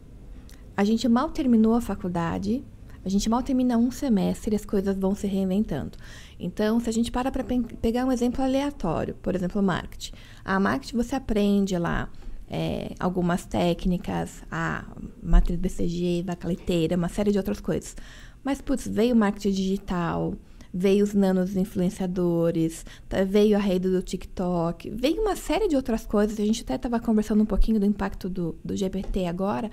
a 0.76 0.84
gente 0.84 1.08
mal 1.08 1.30
terminou 1.30 1.76
a 1.76 1.82
faculdade, 1.82 2.64
a 3.06 3.10
gente 3.10 3.30
mal 3.30 3.44
termina 3.44 3.78
um 3.78 3.92
semestre 3.92 4.54
e 4.54 4.56
as 4.56 4.66
coisas 4.66 4.98
vão 4.98 5.14
se 5.14 5.28
reinventando. 5.28 5.98
Então, 6.40 6.80
se 6.80 6.90
a 6.90 6.94
gente 6.94 7.12
para 7.12 7.32
para 7.32 7.44
pegar 7.82 8.06
um 8.06 8.12
exemplo 8.12 8.44
aleatório, 8.44 9.16
por 9.22 9.36
exemplo, 9.36 9.62
marketing. 9.62 10.14
A 10.44 10.60
marketing 10.60 10.98
você 10.98 11.16
aprende 11.16 11.78
lá 11.78 12.10
é, 12.54 12.94
algumas 13.00 13.48
técnicas, 13.48 14.44
a 14.52 14.86
matriz 15.24 15.58
BCG, 15.58 16.24
vaca 16.24 16.48
leiteira, 16.48 16.96
uma 16.96 17.10
série 17.10 17.32
de 17.32 17.40
outras 17.40 17.60
coisas. 17.60 17.96
Mas, 18.44 18.62
putz, 18.62 18.88
veio 18.88 19.16
o 19.16 19.18
marketing 19.18 19.50
digital, 19.50 20.36
veio 20.72 21.04
os 21.04 21.16
nanos 21.16 21.56
influenciadores, 21.56 22.86
tá, 23.10 23.24
veio 23.24 23.58
a 23.58 23.60
rede 23.60 23.90
do 23.90 24.04
TikTok, 24.04 24.92
veio 24.92 25.20
uma 25.24 25.36
série 25.36 25.68
de 25.68 25.76
outras 25.76 26.06
coisas. 26.06 26.40
A 26.40 26.46
gente 26.46 26.62
até 26.62 26.76
estava 26.76 27.00
conversando 27.00 27.42
um 27.42 27.46
pouquinho 27.46 27.80
do 27.80 27.88
impacto 27.88 28.30
do, 28.30 28.56
do 28.64 28.76
GPT 28.76 29.26
agora. 29.26 29.72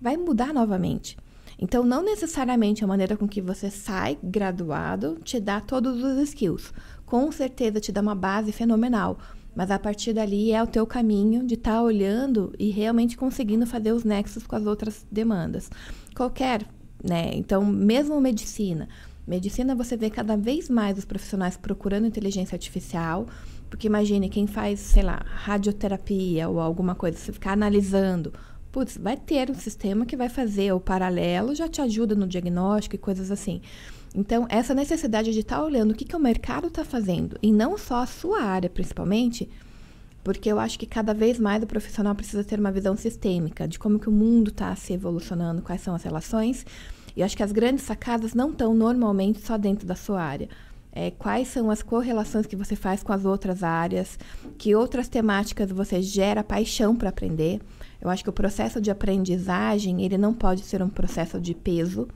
Vai 0.00 0.16
mudar 0.16 0.52
novamente. 0.52 1.16
Então, 1.56 1.84
não 1.84 2.02
necessariamente 2.02 2.82
a 2.82 2.86
maneira 2.86 3.16
com 3.16 3.28
que 3.28 3.40
você 3.40 3.70
sai 3.70 4.18
graduado 4.20 5.20
te 5.22 5.38
dá 5.38 5.60
todos 5.60 6.02
os 6.02 6.18
skills. 6.30 6.72
Com 7.06 7.30
certeza 7.30 7.80
te 7.80 7.92
dá 7.92 8.00
uma 8.00 8.14
base 8.16 8.50
fenomenal. 8.50 9.18
Mas 9.58 9.72
a 9.72 9.78
partir 9.80 10.12
dali 10.12 10.52
é 10.52 10.62
o 10.62 10.68
teu 10.68 10.86
caminho 10.86 11.44
de 11.44 11.54
estar 11.54 11.72
tá 11.72 11.82
olhando 11.82 12.54
e 12.60 12.70
realmente 12.70 13.16
conseguindo 13.16 13.66
fazer 13.66 13.90
os 13.90 14.04
nexos 14.04 14.46
com 14.46 14.54
as 14.54 14.64
outras 14.64 15.04
demandas. 15.10 15.68
Qualquer, 16.14 16.64
né? 17.02 17.32
Então, 17.34 17.66
mesmo 17.66 18.20
medicina. 18.20 18.88
Medicina 19.26 19.74
você 19.74 19.96
vê 19.96 20.10
cada 20.10 20.36
vez 20.36 20.70
mais 20.70 20.96
os 20.96 21.04
profissionais 21.04 21.56
procurando 21.56 22.06
inteligência 22.06 22.54
artificial, 22.54 23.26
porque 23.68 23.88
imagine 23.88 24.28
quem 24.28 24.46
faz, 24.46 24.78
sei 24.78 25.02
lá, 25.02 25.24
radioterapia 25.26 26.48
ou 26.48 26.60
alguma 26.60 26.94
coisa, 26.94 27.18
você 27.18 27.32
ficar 27.32 27.50
analisando 27.50 28.32
putz, 28.70 28.96
vai 28.96 29.16
ter 29.16 29.50
um 29.50 29.54
sistema 29.54 30.06
que 30.06 30.16
vai 30.16 30.28
fazer 30.28 30.72
o 30.72 30.78
paralelo, 30.78 31.54
já 31.54 31.66
te 31.66 31.80
ajuda 31.80 32.14
no 32.14 32.28
diagnóstico 32.28 32.94
e 32.94 32.98
coisas 32.98 33.30
assim. 33.30 33.60
Então, 34.14 34.46
essa 34.48 34.74
necessidade 34.74 35.32
de 35.32 35.40
estar 35.40 35.56
tá 35.56 35.64
olhando 35.64 35.92
o 35.92 35.94
que, 35.94 36.04
que 36.04 36.16
o 36.16 36.20
mercado 36.20 36.68
está 36.68 36.84
fazendo, 36.84 37.38
e 37.42 37.52
não 37.52 37.76
só 37.76 38.02
a 38.02 38.06
sua 38.06 38.42
área, 38.42 38.70
principalmente, 38.70 39.48
porque 40.24 40.50
eu 40.50 40.58
acho 40.58 40.78
que 40.78 40.86
cada 40.86 41.14
vez 41.14 41.38
mais 41.38 41.62
o 41.62 41.66
profissional 41.66 42.14
precisa 42.14 42.44
ter 42.44 42.58
uma 42.58 42.72
visão 42.72 42.96
sistêmica 42.96 43.66
de 43.66 43.78
como 43.78 43.98
que 43.98 44.08
o 44.08 44.12
mundo 44.12 44.50
está 44.50 44.74
se 44.76 44.92
evolucionando, 44.92 45.62
quais 45.62 45.80
são 45.80 45.94
as 45.94 46.02
relações. 46.02 46.66
E 47.16 47.20
eu 47.20 47.24
acho 47.24 47.36
que 47.36 47.42
as 47.42 47.52
grandes 47.52 47.84
sacadas 47.84 48.34
não 48.34 48.50
estão 48.50 48.74
normalmente 48.74 49.40
só 49.40 49.56
dentro 49.56 49.86
da 49.86 49.94
sua 49.94 50.22
área. 50.22 50.48
É, 50.92 51.10
quais 51.12 51.48
são 51.48 51.70
as 51.70 51.82
correlações 51.82 52.46
que 52.46 52.56
você 52.56 52.74
faz 52.74 53.02
com 53.02 53.12
as 53.12 53.24
outras 53.24 53.62
áreas, 53.62 54.18
que 54.56 54.74
outras 54.74 55.08
temáticas 55.08 55.70
você 55.70 56.02
gera 56.02 56.42
paixão 56.42 56.96
para 56.96 57.08
aprender. 57.08 57.60
Eu 58.00 58.10
acho 58.10 58.22
que 58.22 58.30
o 58.30 58.32
processo 58.32 58.80
de 58.80 58.90
aprendizagem, 58.90 60.04
ele 60.04 60.18
não 60.18 60.34
pode 60.34 60.62
ser 60.62 60.82
um 60.82 60.88
processo 60.88 61.40
de 61.40 61.54
peso. 61.54 62.08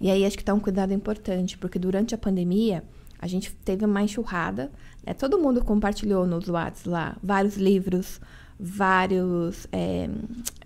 E 0.00 0.10
aí 0.10 0.24
acho 0.24 0.36
que 0.36 0.42
está 0.42 0.52
um 0.52 0.60
cuidado 0.60 0.92
importante, 0.92 1.56
porque 1.56 1.78
durante 1.78 2.14
a 2.14 2.18
pandemia, 2.18 2.84
a 3.18 3.26
gente 3.26 3.52
teve 3.64 3.84
uma 3.84 4.02
enxurrada, 4.02 4.70
né? 5.04 5.14
todo 5.14 5.38
mundo 5.38 5.64
compartilhou 5.64 6.26
nos 6.26 6.48
WhatsApp 6.48 6.88
lá 6.88 7.16
vários 7.22 7.56
livros, 7.56 8.20
vários 8.58 9.66
é, 9.72 10.08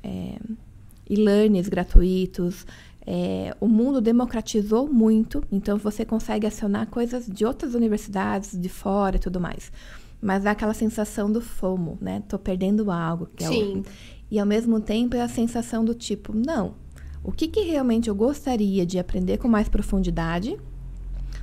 é, 0.03 0.37
e-learnings 1.09 1.69
gratuitos. 1.69 2.67
É, 3.07 3.57
o 3.61 3.67
mundo 3.67 4.01
democratizou 4.01 4.93
muito, 4.93 5.43
então 5.51 5.79
você 5.79 6.05
consegue 6.05 6.47
acionar 6.47 6.87
coisas 6.89 7.27
de 7.27 7.45
outras 7.45 7.75
universidades, 7.75 8.59
de 8.61 8.69
fora 8.69 9.17
e 9.17 9.19
tudo 9.19 9.41
mais. 9.41 9.73
Mas 10.21 10.45
dá 10.45 10.51
aquela 10.51 10.75
sensação 10.75 11.33
do 11.33 11.41
FOMO, 11.41 11.97
né? 12.01 12.23
Tô 12.29 12.39
perdendo 12.39 12.91
algo. 12.91 13.27
Que 13.35 13.47
Sim. 13.47 13.79
É 13.79 13.79
o, 13.79 13.85
e 14.33 14.39
ao 14.39 14.47
mesmo 14.47 14.81
tempo 14.81 15.17
é 15.17 15.23
a 15.23 15.29
sensação 15.29 15.85
do 15.85 15.95
tipo, 15.95 16.33
não, 16.35 16.75
o 17.23 17.33
que, 17.33 17.49
que 17.49 17.61
realmente 17.61 18.09
eu 18.09 18.15
gostaria 18.15 18.87
de 18.87 18.99
aprender 18.99 19.39
com 19.39 19.49
mais 19.49 19.69
profundidade? 19.69 20.59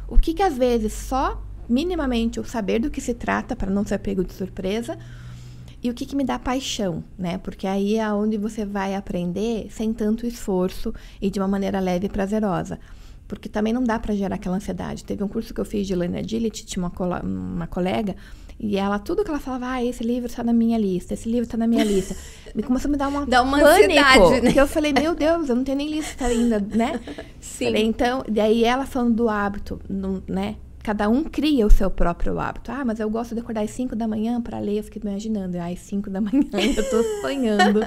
O 0.07 0.17
que, 0.17 0.33
que 0.33 0.41
às 0.41 0.57
vezes 0.57 0.93
só 0.93 1.43
minimamente 1.69 2.37
eu 2.37 2.43
saber 2.43 2.79
do 2.79 2.89
que 2.89 3.01
se 3.01 3.13
trata 3.13 3.55
para 3.55 3.69
não 3.69 3.85
ser 3.85 3.99
pego 3.99 4.23
de 4.23 4.33
surpresa? 4.33 4.97
E 5.81 5.89
o 5.89 5.93
que, 5.93 6.05
que 6.05 6.15
me 6.15 6.23
dá 6.23 6.39
paixão, 6.39 7.03
né? 7.17 7.37
Porque 7.37 7.67
aí 7.67 7.97
é 7.97 8.11
onde 8.11 8.37
você 8.37 8.65
vai 8.65 8.95
aprender 8.95 9.67
sem 9.69 9.93
tanto 9.93 10.25
esforço 10.25 10.93
e 11.21 11.29
de 11.29 11.39
uma 11.39 11.47
maneira 11.47 11.79
leve 11.79 12.07
e 12.07 12.09
prazerosa. 12.09 12.79
Porque 13.27 13.47
também 13.47 13.73
não 13.73 13.83
dá 13.83 13.99
para 13.99 14.15
gerar 14.15 14.35
aquela 14.35 14.55
ansiedade. 14.55 15.03
Teve 15.03 15.23
um 15.23 15.27
curso 15.27 15.53
que 15.53 15.61
eu 15.61 15.65
fiz 15.65 15.85
de 15.85 15.93
Learning 15.93 16.19
Agility, 16.19 16.65
tinha 16.65 16.83
uma, 16.83 17.21
uma 17.21 17.67
colega 17.67 18.15
e 18.59 18.75
ela, 18.75 18.97
tudo 18.97 19.23
que 19.23 19.29
ela 19.29 19.39
falava, 19.39 19.73
ah, 19.73 19.83
esse 19.83 20.03
livro 20.03 20.27
está 20.27 20.43
na 20.43 20.51
minha 20.51 20.77
lista, 20.79 21.13
esse 21.13 21.29
livro 21.29 21.43
está 21.43 21.57
na 21.57 21.67
minha 21.67 21.83
lista. 21.83 22.15
Me 22.55 22.63
começou 22.63 22.89
a 22.89 22.91
me 22.91 22.97
dar 22.97 23.07
uma, 23.07 23.25
Dá 23.27 23.43
uma 23.43 23.59
pânico. 23.59 23.83
Ansiedade, 23.83 24.41
né? 24.41 24.51
Que 24.51 24.59
eu 24.59 24.67
falei, 24.67 24.93
meu 24.93 25.13
Deus, 25.13 25.47
eu 25.47 25.55
não 25.55 25.63
tenho 25.63 25.77
nem 25.77 25.89
lista 25.89 26.25
ainda, 26.25 26.59
né? 26.59 26.99
Sim. 27.39 27.65
Falei, 27.65 27.85
então, 27.85 28.23
daí 28.27 28.63
ela 28.63 28.87
falando 28.87 29.13
do 29.13 29.29
hábito, 29.29 29.79
né? 30.27 30.55
Cada 30.81 31.07
um 31.07 31.23
cria 31.23 31.67
o 31.67 31.69
seu 31.69 31.91
próprio 31.91 32.39
hábito. 32.39 32.71
Ah, 32.71 32.83
mas 32.83 32.99
eu 32.99 33.09
gosto 33.09 33.35
de 33.35 33.41
acordar 33.41 33.61
às 33.61 33.71
5 33.71 33.95
da 33.95 34.07
manhã 34.07 34.41
para 34.41 34.57
ler. 34.57 34.77
Eu 34.77 34.83
fiquei 34.83 35.01
imaginando, 35.03 35.57
ah, 35.57 35.67
às 35.67 35.79
5 35.79 36.09
da 36.09 36.21
manhã 36.21 36.43
eu 36.53 36.89
tô 36.89 37.03
sonhando. 37.21 37.81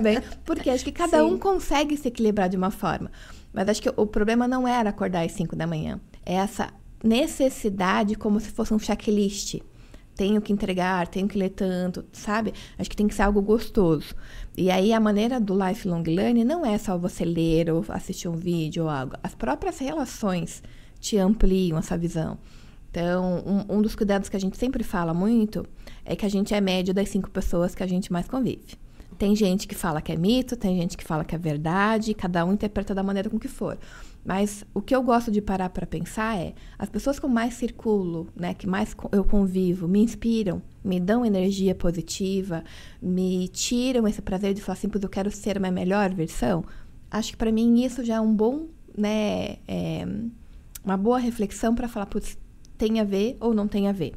bem, 0.00 0.18
porque 0.44 0.70
acho 0.70 0.84
que 0.84 0.92
cada 0.92 1.18
Sim. 1.18 1.24
um 1.24 1.38
consegue 1.38 1.96
se 1.96 2.06
equilibrar 2.06 2.48
de 2.48 2.56
uma 2.56 2.70
forma. 2.70 3.10
Mas 3.52 3.68
acho 3.68 3.82
que 3.82 3.92
o 3.96 4.06
problema 4.06 4.46
não 4.46 4.68
era 4.68 4.90
acordar 4.90 5.24
às 5.24 5.32
5 5.32 5.56
da 5.56 5.66
manhã. 5.66 5.98
É 6.24 6.34
essa 6.34 6.68
necessidade 7.02 8.14
como 8.14 8.38
se 8.38 8.50
fosse 8.50 8.72
um 8.72 8.78
checklist 8.78 9.60
tenho 10.14 10.40
que 10.40 10.52
entregar, 10.52 11.08
tenho 11.08 11.26
que 11.26 11.38
ler 11.38 11.50
tanto, 11.50 12.04
sabe? 12.12 12.52
Acho 12.78 12.90
que 12.90 12.96
tem 12.96 13.08
que 13.08 13.14
ser 13.14 13.22
algo 13.22 13.40
gostoso. 13.40 14.14
E 14.56 14.70
aí 14.70 14.92
a 14.92 15.00
maneira 15.00 15.40
do 15.40 15.54
lifelong 15.54 16.02
learning 16.02 16.44
não 16.44 16.64
é 16.64 16.76
só 16.78 16.98
você 16.98 17.24
ler 17.24 17.70
ou 17.70 17.84
assistir 17.88 18.28
um 18.28 18.36
vídeo 18.36 18.84
ou 18.84 18.90
algo. 18.90 19.14
As 19.22 19.34
próprias 19.34 19.78
relações 19.78 20.62
te 21.00 21.16
ampliam 21.18 21.78
essa 21.78 21.96
visão. 21.96 22.38
Então, 22.90 23.42
um, 23.46 23.78
um 23.78 23.82
dos 23.82 23.94
cuidados 23.94 24.28
que 24.28 24.36
a 24.36 24.40
gente 24.40 24.58
sempre 24.58 24.84
fala 24.84 25.14
muito 25.14 25.66
é 26.04 26.14
que 26.14 26.26
a 26.26 26.28
gente 26.28 26.52
é 26.52 26.60
médio 26.60 26.92
das 26.92 27.08
cinco 27.08 27.30
pessoas 27.30 27.74
que 27.74 27.82
a 27.82 27.86
gente 27.86 28.12
mais 28.12 28.28
convive. 28.28 28.76
Tem 29.18 29.34
gente 29.34 29.66
que 29.66 29.74
fala 29.74 30.02
que 30.02 30.12
é 30.12 30.16
mito, 30.16 30.56
tem 30.56 30.76
gente 30.76 30.96
que 30.96 31.04
fala 31.04 31.24
que 31.24 31.34
é 31.34 31.38
verdade, 31.38 32.12
cada 32.12 32.44
um 32.44 32.52
interpreta 32.52 32.94
da 32.94 33.02
maneira 33.02 33.30
com 33.30 33.38
que 33.38 33.48
for. 33.48 33.78
Mas 34.24 34.64
o 34.72 34.80
que 34.80 34.94
eu 34.94 35.02
gosto 35.02 35.32
de 35.32 35.42
parar 35.42 35.68
para 35.70 35.86
pensar 35.86 36.38
é 36.38 36.54
as 36.78 36.88
pessoas 36.88 37.18
com 37.18 37.26
mais 37.26 37.54
circulo, 37.54 38.28
né, 38.36 38.54
que 38.54 38.68
mais 38.68 38.94
eu 39.10 39.24
convivo, 39.24 39.88
me 39.88 40.00
inspiram, 40.00 40.62
me 40.84 41.00
dão 41.00 41.26
energia 41.26 41.74
positiva, 41.74 42.62
me 43.00 43.48
tiram 43.48 44.06
esse 44.06 44.22
prazer 44.22 44.54
de 44.54 44.62
falar 44.62 44.74
assim, 44.74 44.88
eu 45.00 45.08
quero 45.08 45.30
ser 45.30 45.58
uma 45.58 45.72
melhor 45.72 46.14
versão. 46.14 46.64
Acho 47.10 47.32
que 47.32 47.36
para 47.36 47.50
mim 47.50 47.84
isso 47.84 48.04
já 48.04 48.16
é 48.16 48.20
um 48.20 48.34
bom, 48.34 48.68
né, 48.96 49.56
é, 49.66 50.06
uma 50.84 50.96
boa 50.96 51.18
reflexão 51.18 51.74
para 51.74 51.88
falar, 51.88 52.06
putz, 52.06 52.38
tem 52.78 53.00
a 53.00 53.04
ver 53.04 53.36
ou 53.40 53.52
não 53.52 53.66
tem 53.66 53.88
a 53.88 53.92
ver. 53.92 54.14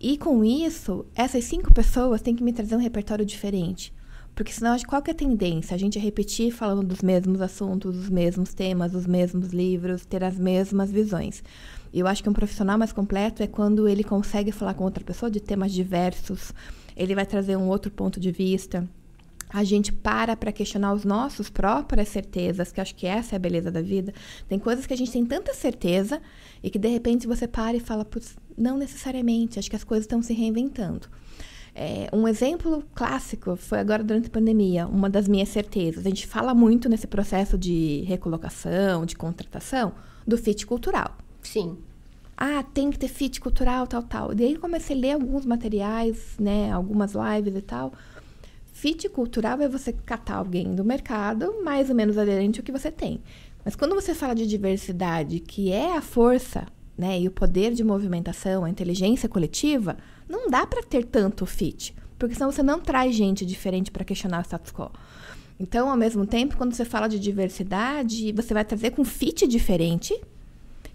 E 0.00 0.16
com 0.16 0.44
isso, 0.44 1.06
essas 1.14 1.44
cinco 1.44 1.72
pessoas 1.72 2.22
têm 2.22 2.34
que 2.34 2.42
me 2.42 2.52
trazer 2.52 2.74
um 2.74 2.80
repertório 2.80 3.24
diferente. 3.24 3.92
Porque 4.40 4.54
senão, 4.54 4.74
qual 4.88 5.02
que 5.02 5.10
é 5.10 5.12
a 5.12 5.14
tendência? 5.14 5.74
A 5.74 5.78
gente 5.78 5.98
repetir 5.98 6.50
falando 6.50 6.82
dos 6.82 7.02
mesmos 7.02 7.42
assuntos, 7.42 7.94
os 7.94 8.08
mesmos 8.08 8.54
temas, 8.54 8.94
os 8.94 9.06
mesmos 9.06 9.50
livros, 9.50 10.06
ter 10.06 10.24
as 10.24 10.38
mesmas 10.38 10.90
visões. 10.90 11.44
Eu 11.92 12.06
acho 12.06 12.22
que 12.22 12.28
um 12.30 12.32
profissional 12.32 12.78
mais 12.78 12.90
completo 12.90 13.42
é 13.42 13.46
quando 13.46 13.86
ele 13.86 14.02
consegue 14.02 14.50
falar 14.50 14.72
com 14.72 14.82
outra 14.82 15.04
pessoa 15.04 15.30
de 15.30 15.40
temas 15.40 15.72
diversos, 15.72 16.54
ele 16.96 17.14
vai 17.14 17.26
trazer 17.26 17.54
um 17.54 17.68
outro 17.68 17.90
ponto 17.90 18.18
de 18.18 18.32
vista. 18.32 18.88
A 19.50 19.62
gente 19.62 19.92
para 19.92 20.34
para 20.34 20.52
questionar 20.52 20.94
os 20.94 21.04
nossos 21.04 21.50
próprias 21.50 22.08
certezas, 22.08 22.72
que 22.72 22.80
acho 22.80 22.94
que 22.94 23.06
essa 23.06 23.34
é 23.34 23.36
a 23.36 23.38
beleza 23.38 23.70
da 23.70 23.82
vida. 23.82 24.14
Tem 24.48 24.58
coisas 24.58 24.86
que 24.86 24.94
a 24.94 24.96
gente 24.96 25.12
tem 25.12 25.26
tanta 25.26 25.52
certeza 25.52 26.18
e 26.62 26.70
que 26.70 26.78
de 26.78 26.88
repente 26.88 27.26
você 27.26 27.46
para 27.46 27.76
e 27.76 27.80
fala, 27.80 28.08
não 28.56 28.78
necessariamente, 28.78 29.58
acho 29.58 29.68
que 29.68 29.76
as 29.76 29.84
coisas 29.84 30.04
estão 30.04 30.22
se 30.22 30.32
reinventando. 30.32 31.08
É, 31.82 32.10
um 32.12 32.28
exemplo 32.28 32.84
clássico 32.94 33.56
foi 33.56 33.78
agora 33.78 34.04
durante 34.04 34.26
a 34.26 34.30
pandemia, 34.30 34.86
uma 34.86 35.08
das 35.08 35.26
minhas 35.26 35.48
certezas. 35.48 36.04
A 36.04 36.10
gente 36.10 36.26
fala 36.26 36.52
muito 36.52 36.90
nesse 36.90 37.06
processo 37.06 37.56
de 37.56 38.02
recolocação, 38.06 39.06
de 39.06 39.16
contratação, 39.16 39.94
do 40.26 40.36
fit 40.36 40.66
cultural. 40.66 41.16
Sim. 41.42 41.78
Ah, 42.36 42.62
tem 42.62 42.90
que 42.90 42.98
ter 42.98 43.08
fit 43.08 43.40
cultural, 43.40 43.86
tal, 43.86 44.02
tal. 44.02 44.34
Daí 44.34 44.58
comecei 44.58 44.94
a 44.94 45.00
ler 45.00 45.12
alguns 45.12 45.46
materiais, 45.46 46.34
né, 46.38 46.70
algumas 46.70 47.14
lives 47.14 47.56
e 47.56 47.62
tal. 47.62 47.94
Fit 48.74 49.08
cultural 49.08 49.58
é 49.62 49.66
você 49.66 49.90
catar 49.90 50.36
alguém 50.36 50.74
do 50.74 50.84
mercado 50.84 51.62
mais 51.64 51.88
ou 51.88 51.96
menos 51.96 52.18
aderente 52.18 52.60
ao 52.60 52.64
que 52.64 52.72
você 52.72 52.90
tem. 52.90 53.22
Mas 53.64 53.74
quando 53.74 53.94
você 53.94 54.14
fala 54.14 54.34
de 54.34 54.46
diversidade, 54.46 55.40
que 55.40 55.72
é 55.72 55.96
a 55.96 56.02
força, 56.02 56.66
né, 57.00 57.18
e 57.18 57.26
o 57.26 57.30
poder 57.30 57.72
de 57.72 57.82
movimentação, 57.82 58.62
a 58.62 58.68
inteligência 58.68 59.26
coletiva, 59.26 59.96
não 60.28 60.50
dá 60.50 60.66
para 60.66 60.82
ter 60.82 61.06
tanto 61.06 61.46
fit, 61.46 61.94
porque 62.18 62.34
senão 62.34 62.52
você 62.52 62.62
não 62.62 62.78
traz 62.78 63.14
gente 63.14 63.46
diferente 63.46 63.90
para 63.90 64.04
questionar 64.04 64.40
o 64.40 64.44
status 64.44 64.70
quo. 64.70 64.92
Então, 65.58 65.90
ao 65.90 65.96
mesmo 65.96 66.26
tempo, 66.26 66.58
quando 66.58 66.74
você 66.74 66.84
fala 66.84 67.08
de 67.08 67.18
diversidade, 67.18 68.32
você 68.32 68.52
vai 68.52 68.64
trazer 68.66 68.90
com 68.90 69.02
fit 69.02 69.46
diferente, 69.46 70.14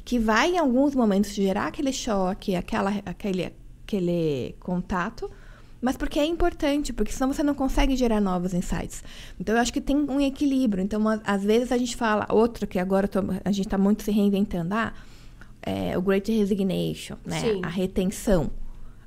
que 0.03 0.19
vai 0.19 0.51
em 0.51 0.59
alguns 0.59 0.93
momentos 0.93 1.33
gerar 1.33 1.67
aquele 1.67 1.91
choque, 1.91 2.55
aquela, 2.55 2.91
aquele, 3.03 3.51
aquele 3.83 4.55
contato, 4.59 5.29
mas 5.81 5.97
porque 5.97 6.19
é 6.19 6.25
importante, 6.25 6.93
porque 6.93 7.11
senão 7.11 7.33
você 7.33 7.41
não 7.41 7.55
consegue 7.55 7.95
gerar 7.95 8.21
novos 8.21 8.53
insights. 8.53 9.03
Então, 9.39 9.55
eu 9.55 9.61
acho 9.61 9.73
que 9.73 9.81
tem 9.81 9.95
um 9.95 10.21
equilíbrio. 10.21 10.83
Então, 10.83 11.01
às 11.23 11.43
vezes 11.43 11.71
a 11.71 11.77
gente 11.77 11.95
fala, 11.95 12.27
outro 12.29 12.67
que 12.67 12.77
agora 12.77 13.07
tô, 13.07 13.19
a 13.43 13.51
gente 13.51 13.65
está 13.65 13.77
muito 13.77 14.03
se 14.03 14.11
reinventando, 14.11 14.73
ah, 14.73 14.93
é, 15.65 15.97
o 15.97 16.01
Great 16.01 16.31
Resignation, 16.31 17.17
né? 17.25 17.41
Sim. 17.41 17.61
A 17.63 17.67
retenção. 17.67 18.51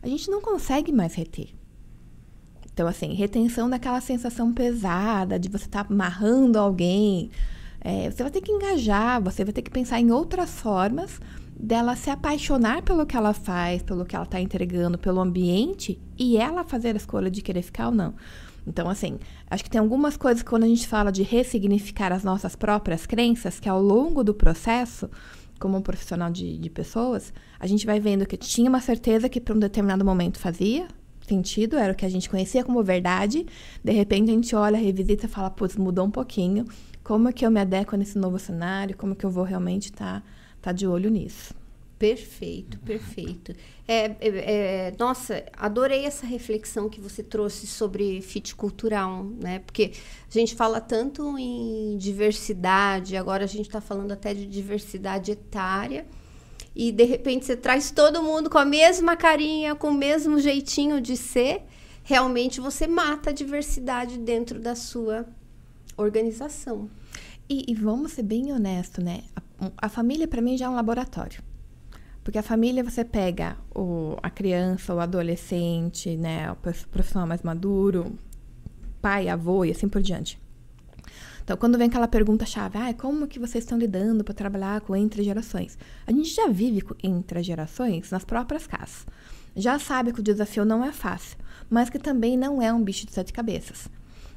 A 0.03 0.09
gente 0.09 0.31
não 0.31 0.41
consegue 0.41 0.93
mais 0.93 1.15
reter. 1.15 1.49
Então, 2.73 2.87
assim, 2.87 3.13
retenção 3.15 3.69
daquela 3.71 4.01
sensação 4.01 4.53
pesada 4.53 5.39
de 5.39 5.49
você 5.49 5.65
estar 5.65 5.85
tá 5.85 5.93
amarrando 5.93 6.59
alguém. 6.59 7.31
É, 7.81 8.11
você 8.11 8.23
vai 8.23 8.31
ter 8.31 8.41
que 8.41 8.53
engajar, 8.53 9.23
você 9.23 9.45
vai 9.45 9.53
ter 9.53 9.63
que 9.63 9.71
pensar 9.71 10.01
em 10.01 10.11
outras 10.11 10.51
formas 10.61 11.21
dela 11.59 11.97
se 11.97 12.09
apaixonar 12.09 12.83
pelo 12.83 13.05
que 13.05 13.17
ela 13.17 13.33
faz, 13.33 13.83
pelo 13.83 14.05
que 14.05 14.15
ela 14.15 14.25
está 14.25 14.41
entregando, 14.41 14.97
pelo 14.97 15.21
ambiente 15.21 16.01
e 16.17 16.37
ela 16.37 16.63
fazer 16.63 16.95
a 16.95 16.97
escolha 16.97 17.31
de 17.31 17.43
querer 17.43 17.63
ficar 17.63 17.89
ou 17.89 17.95
não. 17.95 18.15
Então, 18.65 18.89
assim, 18.89 19.19
acho 19.51 19.65
que 19.65 19.71
tem 19.71 19.81
algumas 19.81 20.17
coisas 20.17 20.43
que 20.43 20.49
quando 20.49 20.65
a 20.65 20.69
gente 20.69 20.87
fala 20.87 21.11
de 21.11 21.23
ressignificar 21.23 22.13
as 22.13 22.23
nossas 22.23 22.55
próprias 22.55 23.07
crenças, 23.07 23.59
que 23.59 23.69
ao 23.69 23.83
longo 23.83 24.23
do 24.23 24.35
processo, 24.35 25.11
como 25.59 25.77
um 25.77 25.83
profissional 25.83 26.31
de, 26.31 26.57
de 26.59 26.71
pessoas, 26.71 27.33
a 27.59 27.67
gente 27.67 27.85
vai 27.85 27.99
vendo 28.01 28.27
que 28.27 28.37
tinha 28.37 28.69
uma 28.69 28.81
certeza 28.81 29.29
que 29.29 29.41
para 29.41 29.55
um 29.55 29.59
determinado 29.59 30.05
momento 30.05 30.39
fazia 30.39 30.89
sentido, 31.27 31.77
era 31.77 31.93
o 31.93 31.95
que 31.95 32.07
a 32.07 32.09
gente 32.09 32.31
conhecia 32.31 32.65
como 32.65 32.83
verdade. 32.83 33.47
De 33.85 33.93
repente 33.93 34.31
a 34.31 34.35
gente 34.35 34.57
olha, 34.57 34.79
revisita 34.79 35.27
e 35.27 35.29
fala, 35.29 35.51
putz, 35.51 35.77
mudou 35.77 36.07
um 36.07 36.11
pouquinho. 36.11 36.65
Como 37.05 37.29
é 37.29 37.33
que 37.33 37.45
eu 37.45 37.51
me 37.51 37.61
adequo 37.61 37.97
nesse 37.97 38.17
novo 38.17 38.39
cenário? 38.39 38.97
Como 38.97 39.13
é 39.13 39.17
que 39.17 39.27
eu 39.27 39.31
vou 39.31 39.45
realmente 39.45 39.87
estar 39.91 40.21
tá 40.21 40.27
tá 40.61 40.73
de 40.73 40.87
olho 40.87 41.11
nisso. 41.11 41.55
Perfeito, 41.99 42.79
perfeito. 42.79 43.53
É, 43.87 44.05
é, 44.05 44.19
é, 44.21 44.95
nossa, 44.97 45.45
adorei 45.53 46.05
essa 46.05 46.25
reflexão 46.25 46.89
que 46.89 47.01
você 47.01 47.25
trouxe 47.25 47.67
sobre 47.67 48.23
fit 48.23 48.55
cultural, 48.55 49.25
né? 49.25 49.59
Porque 49.59 49.93
a 50.29 50.33
gente 50.33 50.55
fala 50.55 50.81
tanto 50.81 51.37
em 51.37 51.97
diversidade, 51.99 53.17
agora 53.17 53.43
a 53.43 53.49
gente 53.49 53.67
está 53.67 53.81
falando 53.81 54.13
até 54.13 54.33
de 54.33 54.47
diversidade 54.47 55.33
etária, 55.33 56.07
e 56.75 56.93
de 56.93 57.03
repente 57.03 57.45
você 57.45 57.57
traz 57.57 57.91
todo 57.91 58.23
mundo 58.23 58.49
com 58.49 58.59
a 58.59 58.65
mesma 58.65 59.17
carinha, 59.17 59.75
com 59.75 59.89
o 59.89 59.95
mesmo 59.95 60.39
jeitinho 60.39 61.01
de 61.01 61.17
ser, 61.17 61.65
realmente 62.05 62.61
você 62.61 62.87
mata 62.87 63.31
a 63.31 63.33
diversidade 63.33 64.19
dentro 64.19 64.61
da 64.61 64.77
sua 64.77 65.27
organização. 65.97 66.89
E, 67.49 67.65
e 67.67 67.75
vamos 67.75 68.13
ser 68.13 68.23
bem 68.23 68.53
honesto, 68.53 69.03
né? 69.03 69.25
a 69.77 69.89
família 69.89 70.29
para 70.29 70.41
mim 70.41 70.57
já 70.57 70.67
é 70.67 70.69
um 70.69 70.75
laboratório. 70.75 71.48
Porque 72.29 72.37
a 72.37 72.43
família 72.43 72.85
você 72.85 73.07
pega 73.07 73.57
o, 73.75 74.15
a 74.23 74.29
criança, 74.29 74.95
o 74.95 75.01
adolescente, 75.01 76.15
né, 76.15 76.53
o 76.53 76.57
profissional 76.57 77.27
mais 77.27 77.41
maduro, 77.41 78.19
pai, 79.01 79.31
avô 79.31 79.65
e 79.65 79.71
assim 79.71 79.89
por 79.89 80.03
diante. 80.03 80.39
Então, 81.43 81.57
quando 81.57 81.79
vem 81.79 81.89
aquela 81.89 82.07
pergunta 82.07 82.45
chave, 82.45 82.77
ah, 82.77 82.93
como 82.93 83.27
que 83.27 83.39
vocês 83.39 83.65
estão 83.65 83.79
lidando 83.79 84.23
para 84.23 84.35
trabalhar 84.35 84.83
com 84.83 84.95
entre 84.95 85.23
gerações? 85.23 85.79
A 86.07 86.13
gente 86.13 86.29
já 86.29 86.49
vive 86.49 86.85
entre 87.03 87.43
gerações 87.43 88.11
nas 88.11 88.27
próprias 88.27 88.67
casas. 88.67 89.07
Já 89.57 89.79
sabe 89.79 90.13
que 90.13 90.21
o 90.21 90.23
desafio 90.23 90.67
não 90.67 90.85
é 90.85 90.93
fácil, 90.93 91.39
mas 91.71 91.89
que 91.89 91.99
também 91.99 92.37
não 92.37 92.61
é 92.61 92.71
um 92.71 92.85
bicho 92.85 93.07
de 93.07 93.15
sete 93.15 93.33
cabeças. 93.33 93.89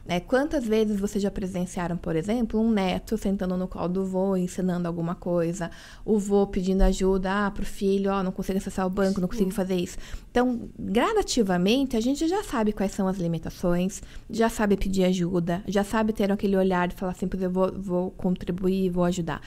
Né? 0.06 0.20
Quantas 0.20 0.66
vezes 0.66 1.00
vocês 1.00 1.22
já 1.22 1.30
presenciaram, 1.30 1.96
por 1.96 2.16
exemplo, 2.16 2.60
um 2.60 2.72
neto 2.72 3.18
sentando 3.18 3.56
no 3.56 3.68
colo 3.68 3.88
do 3.88 4.06
vô, 4.06 4.36
ensinando 4.36 4.88
alguma 4.88 5.14
coisa, 5.14 5.70
o 6.04 6.18
vô 6.18 6.48
pedindo 6.48 6.82
ajuda 6.82 7.48
ah, 7.48 7.52
para 7.52 7.64
o 7.64 7.66
filho, 7.66 8.12
oh, 8.12 8.24
não 8.24 8.32
consigo 8.32 8.58
acessar 8.58 8.86
o 8.88 8.90
banco, 8.90 9.22
não 9.22 9.28
consigo 9.28 9.52
fazer 9.52 9.76
isso. 9.76 9.98
Então, 10.32 10.70
gradativamente, 10.78 11.96
a 11.96 12.02
gente 12.02 12.28
já 12.28 12.44
sabe 12.44 12.74
quais 12.74 12.92
são 12.92 13.08
as 13.08 13.18
limitações, 13.18 14.02
já 14.30 14.50
sabe 14.50 14.76
pedir 14.76 15.04
ajuda, 15.04 15.64
já 15.68 15.84
sabe 15.84 16.14
ter 16.14 16.32
aquele 16.32 16.58
olhar 16.58 16.88
de 16.88 16.96
falar 16.96 17.12
assim, 17.12 17.30
eu 17.40 17.52
vou, 17.52 17.72
vou 17.80 18.12
contribuir, 18.12 18.90
vou 18.90 19.04
ajudar. 19.04 19.42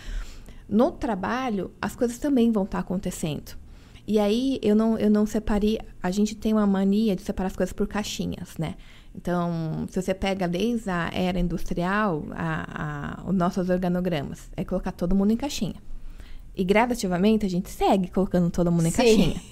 No 0.68 0.92
trabalho, 0.92 1.72
as 1.80 1.94
coisas 1.96 2.18
também 2.18 2.50
vão 2.52 2.64
estar 2.64 2.78
tá 2.78 2.82
acontecendo. 2.82 3.56
E 4.06 4.18
aí, 4.18 4.58
eu 4.62 4.76
não, 4.76 4.98
eu 4.98 5.10
não 5.10 5.24
separei. 5.24 5.78
A 6.02 6.10
gente 6.10 6.34
tem 6.34 6.52
uma 6.52 6.66
mania 6.66 7.16
de 7.16 7.22
separar 7.22 7.46
as 7.46 7.56
coisas 7.56 7.72
por 7.72 7.86
caixinhas, 7.88 8.56
né? 8.58 8.74
Então, 9.14 9.87
se 9.88 10.03
você 10.03 10.12
pega 10.12 10.48
desde 10.48 10.90
a 10.90 11.11
era 11.12 11.38
industrial, 11.38 12.24
a, 12.33 13.22
a, 13.22 13.31
os 13.31 13.35
nossos 13.35 13.70
organogramas, 13.70 14.50
é 14.57 14.64
colocar 14.64 14.92
todo 14.92 15.14
mundo 15.14 15.33
em 15.33 15.37
caixinha. 15.37 15.77
E 16.57 16.64
gradativamente 16.64 17.46
a 17.46 17.48
gente 17.48 17.70
segue 17.70 18.09
colocando 18.09 18.50
todo 18.50 18.70
mundo 18.70 18.87
em 18.87 18.90
Sim. 18.90 18.96
caixinha. 18.96 19.42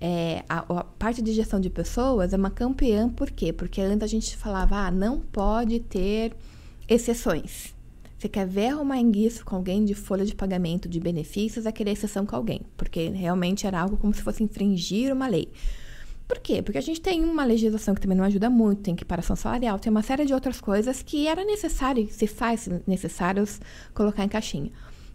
É, 0.00 0.44
a, 0.48 0.58
a, 0.58 0.84
parte 0.84 1.20
de 1.20 1.32
gestão 1.32 1.60
de 1.60 1.68
pessoas 1.68 2.32
é 2.32 2.36
uma 2.36 2.50
campeã, 2.50 3.08
por 3.08 3.30
quê? 3.30 3.52
Porque 3.52 3.80
antes 3.80 4.04
a 4.04 4.06
gente 4.06 4.36
falava, 4.36 4.76
ah, 4.86 4.90
não 4.90 5.18
pode 5.18 5.80
ter 5.80 6.34
exceções. 6.88 7.74
Você 8.16 8.28
quer 8.28 8.46
ver 8.46 8.68
arrumar 8.68 8.98
enguiço 8.98 9.44
com 9.44 9.56
alguém 9.56 9.84
de 9.84 9.94
folha 9.94 10.24
de 10.24 10.34
pagamento, 10.34 10.88
de 10.88 10.98
benefícios, 10.98 11.66
é 11.66 11.72
querer 11.72 11.92
exceção 11.92 12.26
com 12.26 12.34
alguém. 12.34 12.62
Porque 12.76 13.08
realmente 13.10 13.66
era 13.66 13.80
algo 13.80 13.96
como 13.96 14.12
se 14.12 14.22
fosse 14.22 14.42
infringir 14.42 15.12
uma 15.12 15.28
lei. 15.28 15.48
Por 16.28 16.38
quê? 16.40 16.60
Porque 16.60 16.76
a 16.76 16.82
gente 16.82 17.00
tem 17.00 17.24
uma 17.24 17.42
legislação 17.42 17.94
que 17.94 18.02
também 18.02 18.18
não 18.18 18.24
ajuda 18.24 18.50
muito, 18.50 18.82
tem 18.82 18.92
equiparação 18.92 19.34
salarial, 19.34 19.78
tem 19.78 19.90
uma 19.90 20.02
série 20.02 20.26
de 20.26 20.34
outras 20.34 20.60
coisas 20.60 21.02
que 21.02 21.26
era 21.26 21.42
necessário, 21.42 22.06
se 22.10 22.26
faz 22.26 22.68
necessários 22.86 23.58
colocar 23.94 24.22
em 24.22 24.28
caixinha. 24.28 24.70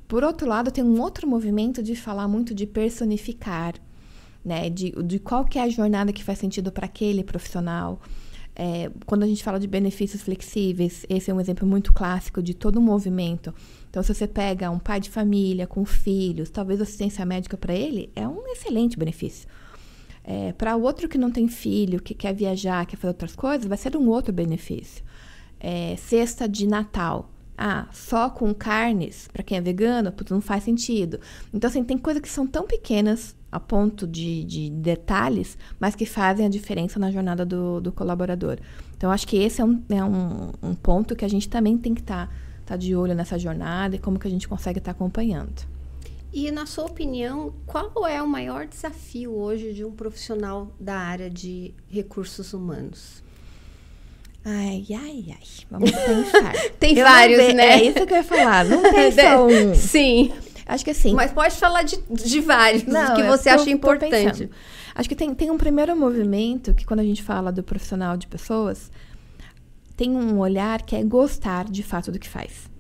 Por 0.08 0.24
outro 0.24 0.48
lado, 0.48 0.72
tem 0.72 0.84
um 0.84 1.00
outro 1.00 1.28
movimento 1.28 1.84
de 1.84 1.96
falar 1.96 2.28
muito 2.28 2.54
de 2.54 2.66
personificar, 2.66 3.76
né? 4.44 4.72
De, 4.72 4.92
de 5.04 5.20
qual 5.20 5.46
que 5.46 5.60
é 5.60 5.64
a 5.64 5.70
jornada 5.70 6.12
que 6.12 6.24
faz 6.24 6.40
sentido 6.40 6.72
para 6.72 6.88
aquele 6.88 7.24
profissional. 7.24 8.02
É, 8.56 8.92
quando 9.06 9.24
a 9.24 9.28
gente 9.28 9.44
fala 9.44 9.60
de 9.60 9.68
benefícios 9.68 10.24
flexíveis, 10.24 11.06
esse 11.08 11.30
é 11.30 11.34
um 11.34 11.40
exemplo 11.40 11.68
muito 11.68 11.94
clássico 11.94 12.42
de 12.42 12.56
todo 12.56 12.80
um 12.80 12.84
movimento. 12.84 13.54
Então, 13.90 14.02
se 14.02 14.14
você 14.14 14.28
pega 14.28 14.70
um 14.72 14.80
pai 14.80 15.00
de 15.00 15.12
família 15.12 15.68
com 15.68 15.86
filhos, 15.86 16.50
talvez 16.50 16.82
assistência 16.82 17.24
médica 17.24 17.56
para 17.56 17.74
ele 17.74 18.12
é 18.16 18.28
um 18.28 18.48
excelente 18.48 18.98
benefício. 18.98 19.48
É, 20.24 20.54
para 20.54 20.76
o 20.76 20.82
outro 20.82 21.10
que 21.10 21.18
não 21.18 21.30
tem 21.30 21.48
filho, 21.48 22.02
que 22.02 22.14
quer 22.14 22.34
viajar, 22.34 22.86
quer 22.86 22.96
fazer 22.96 23.10
outras 23.10 23.36
coisas, 23.36 23.68
vai 23.68 23.78
ser 23.78 23.96
um 23.98 24.08
outro 24.08 24.32
benefício. 24.32 25.04
É, 25.60 25.96
cesta 25.98 26.48
de 26.48 26.66
Natal. 26.66 27.30
Ah, 27.58 27.88
só 27.92 28.30
com 28.30 28.54
carnes, 28.54 29.28
para 29.32 29.44
quem 29.44 29.58
é 29.58 29.62
vegano, 29.62 30.12
não 30.30 30.42
faz 30.42 30.64
sentido. 30.64 31.20
Então, 31.54 31.70
assim, 31.70 31.84
tem 31.84 31.98
coisas 31.98 32.22
que 32.22 32.30
são 32.30 32.48
tão 32.48 32.66
pequenas 32.66 33.36
a 33.52 33.60
ponto 33.60 34.08
de, 34.08 34.44
de 34.44 34.70
detalhes, 34.72 35.56
mas 35.80 35.96
que 35.96 36.06
fazem 36.06 36.48
a 36.48 36.50
diferença 36.50 36.98
na 37.00 37.12
jornada 37.12 37.46
do, 37.46 37.80
do 37.80 37.92
colaborador. 37.92 38.58
Então, 38.98 39.12
acho 39.12 39.28
que 39.28 39.38
esse 39.38 39.62
é 39.62 39.66
um, 39.66 39.84
é 39.90 40.04
um, 40.04 40.52
um 40.64 40.74
ponto 40.74 41.16
que 41.16 41.24
a 41.24 41.28
gente 41.28 41.48
também 41.48 41.78
tem 41.78 41.94
que 41.94 42.02
estar 42.02 42.28
tá, 42.28 42.34
tá 42.66 42.76
de 42.76 42.96
olho 42.96 43.14
nessa 43.14 43.38
jornada 43.38 43.96
e 43.96 44.00
como 44.00 44.18
que 44.18 44.28
a 44.28 44.32
gente 44.32 44.48
consegue 44.48 44.80
estar 44.80 44.92
tá 44.92 44.98
acompanhando. 44.98 45.73
E 46.34 46.50
na 46.50 46.66
sua 46.66 46.86
opinião, 46.86 47.54
qual 47.68 48.08
é 48.08 48.20
o 48.20 48.28
maior 48.28 48.66
desafio 48.66 49.36
hoje 49.36 49.72
de 49.72 49.86
um 49.86 49.92
profissional 49.92 50.76
da 50.80 50.96
área 50.96 51.30
de 51.30 51.76
recursos 51.88 52.54
humanos? 52.54 53.22
Ai, 54.44 54.84
ai, 54.90 55.26
ai. 55.30 55.48
Vamos 55.70 55.92
pensar. 55.92 56.54
tem 56.80 56.98
eu 56.98 57.06
vários, 57.06 57.54
né? 57.54 57.80
É 57.80 57.84
isso 57.84 58.06
que 58.06 58.14
eu 58.14 58.18
ia 58.18 58.24
falar. 58.24 58.66
Não 58.66 58.82
tem 58.92 59.12
só 59.12 59.46
um. 59.46 59.76
Sim. 59.76 60.34
Acho 60.66 60.84
que 60.84 60.90
assim. 60.90 61.14
Mas 61.14 61.32
pode 61.32 61.56
falar 61.56 61.84
de, 61.84 62.02
de 62.10 62.42
vários 62.42 62.84
não, 62.84 63.16
que 63.16 63.24
você 63.24 63.50
tô, 63.50 63.62
acha 63.62 63.70
importante. 63.70 64.50
Acho 64.96 65.08
que 65.08 65.16
tem, 65.16 65.34
tem 65.36 65.52
um 65.52 65.58
primeiro 65.58 65.96
movimento 65.96 66.74
que, 66.74 66.84
quando 66.84 67.02
a 67.02 67.04
gente 67.04 67.22
fala 67.22 67.52
do 67.52 67.62
profissional 67.62 68.18
de 68.18 68.26
pessoas, 68.26 68.92
tem 69.96 70.10
um 70.10 70.40
olhar 70.40 70.82
que 70.82 70.96
é 70.96 71.04
gostar 71.04 71.66
de 71.66 71.84
fato 71.84 72.12
do 72.12 72.18
que 72.18 72.28
faz. 72.28 72.73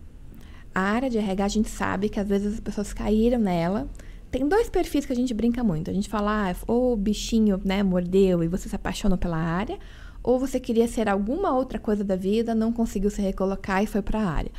A 0.74 0.82
área 0.82 1.10
de 1.10 1.18
RH, 1.18 1.46
a 1.46 1.48
gente 1.48 1.70
sabe 1.70 2.10
que 2.10 2.20
às 2.20 2.28
vezes 2.28 2.56
as 2.56 2.60
pessoas 2.60 2.94
caíram 2.94 3.40
nela. 3.40 3.88
Tem 4.32 4.48
dois 4.48 4.70
perfis 4.70 5.06
que 5.06 5.14
a 5.14 5.16
gente 5.16 5.34
brinca 5.34 5.64
muito. 5.64 5.92
A 5.92 5.94
gente 5.94 6.10
fala, 6.10 6.50
ah, 6.50 6.56
ou 6.68 6.94
o 6.94 6.98
bichinho, 6.98 7.62
né, 7.64 7.84
mordeu 7.84 8.44
e 8.44 8.48
você 8.48 8.68
se 8.68 8.76
apaixonou 8.76 9.18
pela 9.18 9.38
área, 9.38 9.78
ou 10.24 10.40
você 10.40 10.60
queria 10.60 10.88
ser 10.88 11.08
alguma 11.08 11.54
outra 11.54 11.78
coisa 11.78 12.04
da 12.04 12.16
vida, 12.16 12.56
não 12.56 12.72
conseguiu 12.72 13.12
se 13.12 13.22
recolocar 13.22 13.84
e 13.84 13.86
foi 13.86 14.02
para 14.02 14.20
a 14.20 14.26
área. 14.28 14.52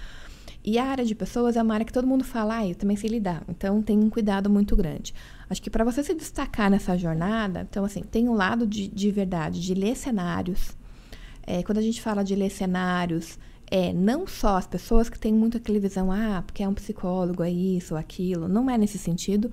E 0.66 0.78
a 0.78 0.84
área 0.84 1.04
de 1.04 1.14
pessoas 1.14 1.56
é 1.56 1.62
uma 1.62 1.74
área 1.74 1.84
que 1.84 1.92
todo 1.92 2.06
mundo 2.06 2.24
fala, 2.24 2.58
ah, 2.58 2.66
eu 2.66 2.74
também 2.74 2.96
sei 2.96 3.10
lidar. 3.10 3.42
Então 3.48 3.82
tem 3.82 3.98
um 3.98 4.08
cuidado 4.08 4.48
muito 4.48 4.74
grande. 4.74 5.12
Acho 5.50 5.60
que 5.60 5.68
para 5.68 5.84
você 5.84 6.02
se 6.02 6.14
destacar 6.14 6.70
nessa 6.70 6.96
jornada, 6.96 7.66
então 7.68 7.84
assim, 7.84 8.02
tem 8.02 8.28
um 8.28 8.34
lado 8.34 8.66
de, 8.66 8.88
de 8.88 9.10
verdade, 9.10 9.60
de 9.60 9.74
ler 9.74 9.94
cenários. 9.94 10.76
É, 11.46 11.62
quando 11.62 11.78
a 11.78 11.82
gente 11.82 12.00
fala 12.00 12.24
de 12.24 12.34
ler 12.34 12.50
cenários, 12.50 13.38
é 13.70 13.92
não 13.92 14.26
só 14.26 14.56
as 14.56 14.66
pessoas 14.66 15.08
que 15.08 15.18
têm 15.18 15.32
muito 15.32 15.56
aquela 15.56 15.78
visão, 15.78 16.10
ah, 16.12 16.42
porque 16.46 16.62
é 16.62 16.68
um 16.68 16.74
psicólogo, 16.74 17.42
é 17.42 17.50
isso, 17.50 17.96
aquilo. 17.96 18.48
Não 18.48 18.68
é 18.70 18.78
nesse 18.78 18.98
sentido. 18.98 19.50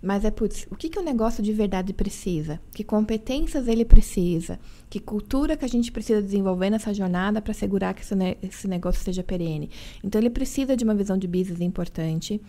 Mas 0.00 0.24
é, 0.24 0.30
putz, 0.30 0.66
o 0.70 0.76
que, 0.76 0.88
que 0.88 0.98
o 0.98 1.02
negócio 1.02 1.42
de 1.42 1.52
verdade 1.52 1.92
precisa? 1.92 2.60
Que 2.72 2.84
competências 2.84 3.66
ele 3.66 3.84
precisa? 3.84 4.58
Que 4.88 5.00
cultura 5.00 5.56
que 5.56 5.64
a 5.64 5.68
gente 5.68 5.90
precisa 5.90 6.22
desenvolver 6.22 6.70
nessa 6.70 6.94
jornada 6.94 7.42
para 7.42 7.50
assegurar 7.50 7.94
que 7.94 8.02
esse, 8.02 8.14
ne 8.14 8.36
esse 8.40 8.68
negócio 8.68 9.02
seja 9.02 9.24
perene? 9.24 9.70
Então, 10.04 10.20
ele 10.20 10.30
precisa 10.30 10.76
de 10.76 10.84
uma 10.84 10.94
visão 10.94 11.18
de 11.18 11.26
business 11.26 11.60
importante, 11.60 12.40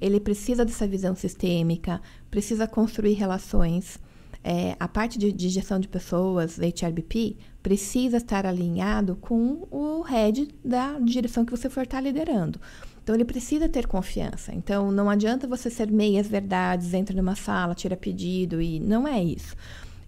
ele 0.00 0.18
precisa 0.18 0.64
dessa 0.64 0.86
visão 0.86 1.14
sistêmica, 1.14 2.00
precisa 2.30 2.66
construir 2.66 3.12
relações, 3.12 3.98
é, 4.42 4.76
a 4.78 4.88
parte 4.88 5.18
de, 5.18 5.32
de, 5.32 5.48
gestão 5.48 5.78
de 5.78 5.88
pessoas, 5.88 6.58
HRBP, 6.58 7.36
precisa 7.64 8.18
estar 8.18 8.44
alinhado 8.44 9.16
com 9.16 9.66
o 9.70 10.02
head 10.02 10.48
da 10.62 10.98
direção 10.98 11.46
que 11.46 11.50
você 11.50 11.70
for 11.70 11.84
estar 11.84 11.98
liderando. 11.98 12.60
Então, 13.02 13.14
ele 13.14 13.24
precisa 13.24 13.70
ter 13.70 13.86
confiança. 13.86 14.54
Então, 14.54 14.92
não 14.92 15.08
adianta 15.08 15.48
você 15.48 15.70
ser 15.70 15.90
meias 15.90 16.26
verdades, 16.26 16.92
entra 16.92 17.16
numa 17.16 17.34
sala, 17.34 17.74
tira 17.74 17.96
pedido 17.96 18.60
e 18.60 18.78
não 18.78 19.08
é 19.08 19.22
isso. 19.24 19.56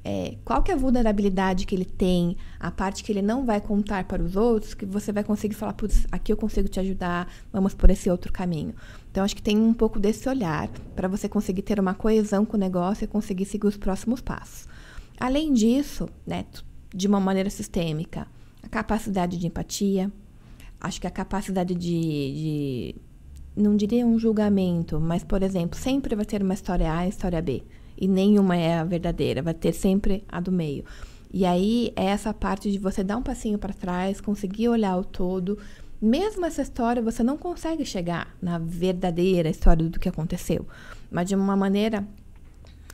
É, 0.05 0.37
qual 0.45 0.63
que 0.63 0.71
é 0.71 0.75
a 0.75 0.77
vulnerabilidade 0.77 1.65
que 1.65 1.75
ele 1.75 1.87
tem, 1.87 2.37
a 2.61 2.71
parte 2.71 3.03
que 3.03 3.11
ele 3.11 3.23
não 3.23 3.47
vai 3.47 3.59
contar 3.59 4.05
para 4.05 4.23
os 4.23 4.37
outros, 4.37 4.75
que 4.75 4.85
você 4.85 5.11
vai 5.11 5.25
conseguir 5.25 5.55
falar, 5.55 5.73
putz, 5.73 6.07
aqui 6.13 6.31
eu 6.31 6.37
consigo 6.37 6.69
te 6.69 6.79
ajudar, 6.79 7.27
vamos 7.51 7.73
por 7.73 7.89
esse 7.89 8.11
outro 8.11 8.31
caminho. 8.31 8.75
Então, 9.11 9.25
acho 9.25 9.35
que 9.35 9.43
tem 9.43 9.57
um 9.57 9.73
pouco 9.73 9.99
desse 9.99 10.29
olhar 10.29 10.69
para 10.95 11.09
você 11.09 11.27
conseguir 11.27 11.63
ter 11.63 11.81
uma 11.81 11.95
coesão 11.95 12.45
com 12.45 12.59
o 12.59 12.61
negócio 12.61 13.05
e 13.05 13.09
conseguir 13.09 13.47
seguir 13.47 13.67
os 13.67 13.79
próximos 13.79 14.21
passos. 14.21 14.69
Além 15.19 15.55
disso, 15.55 16.07
né, 16.27 16.45
de 16.97 17.07
uma 17.07 17.21
maneira 17.21 17.51
sistêmica, 17.51 18.27
a 18.63 18.69
capacidade 18.69 19.37
de 19.37 19.47
empatia, 19.47 20.11
acho 20.81 21.01
que 21.01 21.07
a 21.07 21.11
capacidade 21.11 21.75
de, 21.75 21.89
de 21.89 22.95
não 23.55 23.77
diria 23.77 24.07
um 24.07 24.19
julgamento, 24.19 24.99
mas, 24.99 25.23
por 25.23 25.43
exemplo, 25.43 25.79
sempre 25.79 26.17
vai 26.17 26.25
ter 26.25 26.43
uma 26.43 26.55
história 26.55 26.93
A 26.93 27.07
e 27.07 27.11
história 27.11 27.41
B. 27.43 27.63
E 27.99 28.09
nenhuma 28.09 28.57
é 28.57 28.79
a 28.79 28.85
verdadeira, 28.85 29.43
vai 29.43 29.55
ter 29.55 29.73
sempre 29.73 30.25
a 30.29 30.41
do 30.41 30.51
meio. 30.51 30.85
E 31.33 31.45
aí 31.45 31.93
é 31.97 32.07
essa 32.07 32.33
parte 32.33 32.71
de 32.73 32.79
você 32.79 33.05
dar 33.05 33.17
um 33.17 33.23
passinho 33.23 33.59
para 33.59 33.75
trás, 33.75 34.21
conseguir 34.21 34.69
olhar 34.69 34.97
o 34.97 35.05
todo, 35.05 35.59
mesmo 36.01 36.45
essa 36.45 36.63
história, 36.63 37.03
você 37.03 37.23
não 37.23 37.37
consegue 37.37 37.85
chegar 37.85 38.37
na 38.41 38.59
verdadeira 38.59 39.49
história 39.49 39.89
do 39.89 39.99
que 39.99 40.09
aconteceu, 40.09 40.67
mas 41.11 41.29
de 41.29 41.35
uma 41.35 41.57
maneira 41.57 42.07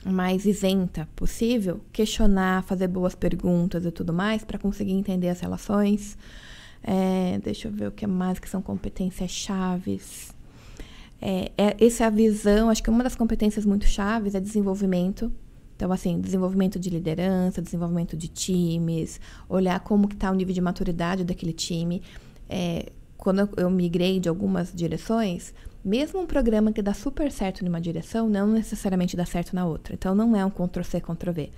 mais 0.05 0.45
isenta 0.45 1.09
possível, 1.15 1.81
questionar, 1.93 2.63
fazer 2.65 2.89
boas 2.89 3.15
perguntas 3.15 3.85
e 3.85 3.91
tudo 3.91 4.13
mais 4.13 4.45
para 4.45 4.59
conseguir 4.59 4.93
entender 4.93 5.29
as 5.29 5.41
relações. 5.41 6.17
É, 6.83 7.39
deixa 7.43 7.69
eu 7.69 7.73
ver 7.73 7.89
o 7.89 7.93
que 7.93 8.07
mais 8.07 8.39
que 8.39 8.49
são 8.49 8.61
competências 8.61 9.31
chaves. 9.31 10.35
É, 11.21 11.53
é, 11.57 11.77
essa 11.85 12.05
é 12.05 12.07
a 12.07 12.11
visão, 12.11 12.69
acho 12.69 12.83
que 12.83 12.91
uma 12.91 13.05
das 13.05 13.15
competências 13.15 13.65
muito 13.65 13.87
chaves 13.87 14.35
é 14.35 14.41
desenvolvimento. 14.41 15.33
Então, 15.77 15.91
assim, 15.93 16.21
desenvolvimento 16.21 16.79
de 16.79 16.91
liderança, 16.91 17.63
desenvolvimento 17.63 18.17
de 18.17 18.29
times, 18.29 19.21
olhar 19.49 19.79
como 19.81 20.09
que 20.09 20.15
está 20.15 20.31
o 20.31 20.35
nível 20.35 20.55
de 20.55 20.61
maturidade 20.61 21.25
daquele 21.25 21.53
time 21.53 22.03
é, 22.53 22.93
quando 23.17 23.49
eu 23.57 23.71
migrei 23.71 24.21
de 24.21 24.29
algumas 24.29 24.73
direções, 24.75 25.55
mesmo 25.85 26.21
um 26.21 26.27
programa 26.27 26.73
que 26.73 26.81
dá 26.81 26.95
super 26.95 27.31
certo 27.31 27.65
numa 27.65 27.81
direção, 27.81 28.29
não 28.29 28.47
necessariamente 28.47 29.17
dá 29.17 29.27
certo 29.27 29.55
na 29.55 29.67
outra. 29.67 29.95
Então, 29.95 30.15
não 30.15 30.37
é 30.37 30.45
um 30.45 30.51
Ctrl-C, 30.51 31.01
Ctrl-V. 31.01 31.51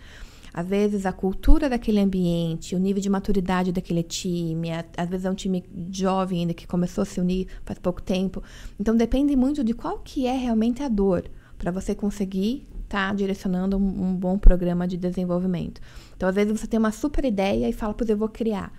Às 0.53 0.69
vezes, 0.69 1.05
a 1.05 1.13
cultura 1.13 1.69
daquele 1.69 2.01
ambiente, 2.01 2.77
o 2.77 2.79
nível 2.79 3.03
de 3.03 3.11
maturidade 3.11 3.73
daquele 3.73 4.05
time, 4.05 4.69
às 4.97 5.09
vezes 5.09 5.27
é 5.27 5.31
um 5.31 5.35
time 5.35 5.65
jovem 5.91 6.41
ainda 6.41 6.55
que 6.55 6.67
começou 6.67 7.03
a 7.03 7.05
se 7.05 7.21
unir 7.21 7.49
faz 7.65 7.79
pouco 7.79 8.01
tempo. 8.01 8.43
Então, 8.79 8.97
depende 8.97 9.35
muito 9.35 9.65
de 9.65 9.75
qual 9.75 9.99
que 9.99 10.27
é 10.27 10.37
realmente 10.37 10.83
a 10.83 10.89
dor 10.89 11.25
para 11.59 11.73
você 11.73 11.95
conseguir 11.95 12.67
estar 12.85 13.09
tá 13.09 13.15
direcionando 13.15 13.77
um, 13.77 14.11
um, 14.11 14.15
bom 14.15 14.39
programa 14.39 14.87
de 14.87 14.97
desenvolvimento. 14.97 15.81
Então, 16.17 16.29
às 16.29 16.35
vezes, 16.35 16.59
você 16.59 16.69
tem 16.69 16.79
uma 16.79 16.93
super 16.93 17.25
ideia 17.25 17.69
e 17.69 17.73
fala, 17.73 17.93
pois 17.93 18.09
eu 18.09 18.17
vou 18.17 18.29
criar. 18.29 18.73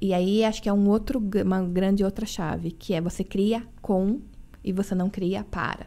E 0.00 0.12
aí 0.14 0.44
acho 0.44 0.62
que 0.62 0.68
é 0.68 0.72
um 0.72 0.88
outro, 0.88 1.22
uma 1.44 1.62
grande 1.62 2.04
outra 2.04 2.26
chave, 2.26 2.70
que 2.70 2.94
é 2.94 3.00
você 3.00 3.22
cria 3.22 3.62
com 3.80 4.20
e 4.66 4.72
você 4.72 4.94
não 4.94 5.08
cria 5.08 5.44
para. 5.44 5.86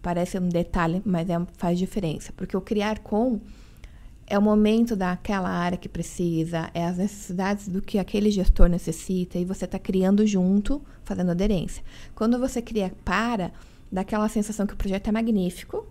Parece 0.00 0.38
um 0.38 0.48
detalhe, 0.48 1.02
mas 1.04 1.28
é, 1.30 1.40
faz 1.58 1.78
diferença. 1.78 2.32
Porque 2.32 2.56
o 2.56 2.60
criar 2.60 3.00
com 3.00 3.40
é 4.26 4.38
o 4.38 4.42
momento 4.42 4.96
daquela 4.96 5.50
área 5.50 5.76
que 5.76 5.88
precisa, 5.88 6.70
é 6.72 6.86
as 6.86 6.96
necessidades 6.96 7.68
do 7.68 7.82
que 7.82 7.98
aquele 7.98 8.30
gestor 8.30 8.68
necessita 8.68 9.38
e 9.38 9.44
você 9.44 9.66
está 9.66 9.78
criando 9.78 10.26
junto, 10.26 10.80
fazendo 11.04 11.30
aderência. 11.30 11.84
Quando 12.14 12.38
você 12.38 12.62
cria 12.62 12.92
para, 13.04 13.52
dá 13.90 14.00
aquela 14.00 14.28
sensação 14.28 14.66
que 14.66 14.72
o 14.72 14.76
projeto 14.76 15.08
é 15.08 15.12
magnífico, 15.12 15.86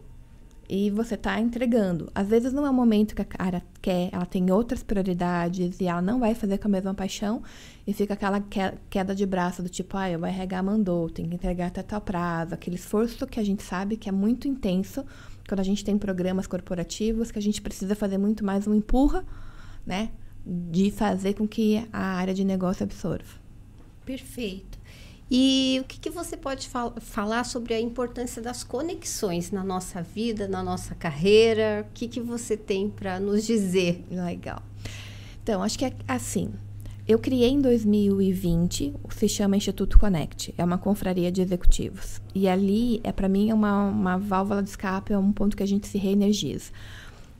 e 0.71 0.89
você 0.89 1.15
está 1.15 1.37
entregando. 1.37 2.09
Às 2.15 2.29
vezes 2.29 2.53
não 2.53 2.65
é 2.65 2.69
o 2.69 2.73
momento 2.73 3.13
que 3.13 3.21
a 3.21 3.25
cara 3.25 3.61
quer, 3.81 4.07
ela 4.09 4.25
tem 4.25 4.49
outras 4.49 4.81
prioridades 4.81 5.81
e 5.81 5.85
ela 5.85 6.01
não 6.01 6.17
vai 6.17 6.33
fazer 6.33 6.57
com 6.59 6.69
a 6.69 6.71
mesma 6.71 6.93
paixão 6.93 7.43
e 7.85 7.91
fica 7.91 8.13
aquela 8.13 8.41
queda 8.89 9.13
de 9.13 9.25
braço 9.25 9.61
do 9.61 9.67
tipo, 9.67 9.97
ah, 9.97 10.05
o 10.17 10.25
RH 10.25 10.63
mandou, 10.63 11.09
tem 11.09 11.27
que 11.27 11.35
entregar 11.35 11.67
até 11.67 11.83
tal 11.83 11.99
prazo, 11.99 12.53
aquele 12.53 12.77
esforço 12.77 13.27
que 13.27 13.37
a 13.37 13.43
gente 13.43 13.61
sabe 13.61 13.97
que 13.97 14.07
é 14.07 14.13
muito 14.13 14.47
intenso 14.47 15.03
quando 15.45 15.59
a 15.59 15.63
gente 15.63 15.83
tem 15.83 15.97
programas 15.97 16.47
corporativos 16.47 17.31
que 17.31 17.39
a 17.39 17.41
gente 17.41 17.61
precisa 17.61 17.93
fazer 17.93 18.17
muito 18.17 18.45
mais 18.45 18.65
um 18.65 18.73
empurra, 18.73 19.25
né, 19.85 20.09
de 20.45 20.89
fazer 20.89 21.33
com 21.33 21.45
que 21.45 21.85
a 21.91 22.15
área 22.15 22.33
de 22.33 22.45
negócio 22.45 22.85
absorva. 22.85 23.41
Perfeito. 24.05 24.79
E 25.33 25.79
o 25.79 25.85
que, 25.85 25.97
que 25.97 26.09
você 26.09 26.35
pode 26.35 26.67
fal 26.67 26.93
falar 26.99 27.45
sobre 27.45 27.73
a 27.73 27.79
importância 27.79 28.41
das 28.41 28.65
conexões 28.65 29.49
na 29.49 29.63
nossa 29.63 30.01
vida, 30.01 30.45
na 30.45 30.61
nossa 30.61 30.93
carreira? 30.93 31.87
O 31.89 31.93
que, 31.93 32.09
que 32.09 32.19
você 32.19 32.57
tem 32.57 32.89
para 32.89 33.17
nos 33.17 33.45
dizer? 33.45 34.03
Legal. 34.11 34.61
Então, 35.41 35.63
acho 35.63 35.79
que 35.79 35.85
é 35.85 35.93
assim. 36.05 36.51
Eu 37.07 37.17
criei 37.17 37.49
em 37.49 37.61
2020, 37.61 38.93
se 39.09 39.29
chama 39.29 39.55
Instituto 39.55 39.97
Connect, 39.97 40.53
é 40.57 40.65
uma 40.65 40.77
confraria 40.77 41.31
de 41.31 41.41
executivos. 41.41 42.21
E 42.35 42.49
ali, 42.49 42.99
é 43.01 43.13
para 43.13 43.29
mim, 43.29 43.49
é 43.49 43.53
uma, 43.53 43.85
uma 43.85 44.17
válvula 44.17 44.61
de 44.61 44.69
escape, 44.69 45.13
é 45.13 45.17
um 45.17 45.31
ponto 45.31 45.55
que 45.55 45.63
a 45.63 45.67
gente 45.67 45.87
se 45.87 45.97
reenergiza. 45.97 46.71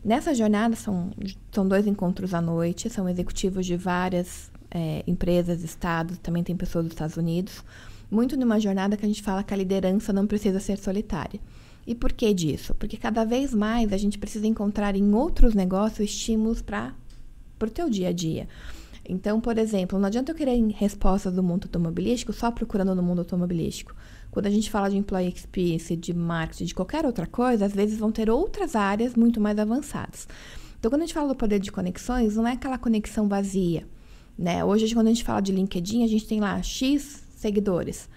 Nessa 0.04 0.34
jornada, 0.34 0.78
são, 0.78 1.12
são 1.52 1.68
dois 1.68 1.86
encontros 1.86 2.34
à 2.34 2.42
noite, 2.42 2.90
são 2.90 3.08
executivos 3.08 3.66
de 3.66 3.76
várias 3.76 4.51
é, 4.72 5.04
empresas, 5.06 5.64
estados, 5.64 6.18
também 6.18 6.44
tem 6.44 6.56
pessoas 6.56 6.86
dos 6.86 6.94
Estados 6.94 7.18
Unidos. 7.18 7.64
Muito 8.10 8.38
numa 8.38 8.60
jornada 8.60 8.98
que 8.98 9.06
a 9.06 9.08
gente 9.08 9.22
fala 9.22 9.44
que 9.44 9.54
a 9.54 9.58
liderança 9.58 10.12
não 10.12 10.26
precisa 10.26 10.60
ser 10.60 10.78
solitária. 10.78 11.40
E 11.86 11.96
por 11.96 12.12
que 12.12 12.34
disso? 12.34 12.74
Porque 12.76 12.98
cada 12.98 13.24
vez 13.24 13.54
mais 13.54 13.92
a 13.92 13.98
gente 13.98 14.18
precisa 14.18 14.48
encontrar 14.48 14.96
em 14.96 15.14
outros 15.14 15.54
negócios 15.54 16.10
estímulos 16.10 16.62
para 16.62 16.94
o 17.60 17.68
teu 17.68 17.90
dia 17.90 18.10
a 18.10 18.14
dia. 18.14 18.48
Então, 19.08 19.42
por 19.42 19.58
exemplo, 19.58 19.98
não 19.98 20.08
adianta 20.08 20.32
eu 20.32 20.36
querer 20.36 20.58
respostas 20.76 21.34
do 21.34 21.42
mundo 21.42 21.66
automobilístico 21.66 22.32
só 22.32 22.52
procurando 22.52 22.94
no 22.94 23.02
mundo 23.02 23.20
automobilístico. 23.20 23.96
Quando 24.30 24.46
a 24.46 24.50
gente 24.50 24.70
fala 24.70 24.90
de 24.90 24.98
employee 24.98 25.34
experience, 25.34 25.96
de 25.96 26.14
marketing, 26.14 26.66
de 26.66 26.76
qualquer 26.76 27.06
outra 27.06 27.26
coisa, 27.26 27.66
às 27.66 27.74
vezes 27.74 27.98
vão 27.98 28.12
ter 28.12 28.30
outras 28.30 28.76
áreas 28.76 29.16
muito 29.16 29.42
mais 29.42 29.58
avançadas. 29.58 30.28
Então, 30.80 30.90
quando 30.90 31.02
a 31.02 31.06
gente 31.06 31.14
fala 31.14 31.30
do 31.30 31.36
poder 31.36 31.60
de 31.60 31.72
conexões, 31.72 32.36
não 32.36 32.48
é 32.48 32.54
aquela 32.54 32.78
conexão 32.78 33.28
vazia. 33.28 33.86
Né? 34.38 34.64
Hoje, 34.64 34.94
quando 34.94 35.08
a 35.08 35.10
gente 35.10 35.24
fala 35.24 35.42
de 35.42 35.52
LinkedIn, 35.52 36.04
a 36.04 36.08
gente 36.08 36.28
tem 36.28 36.40
lá 36.40 36.62
X 36.62 37.24
seguidores. 37.36 38.10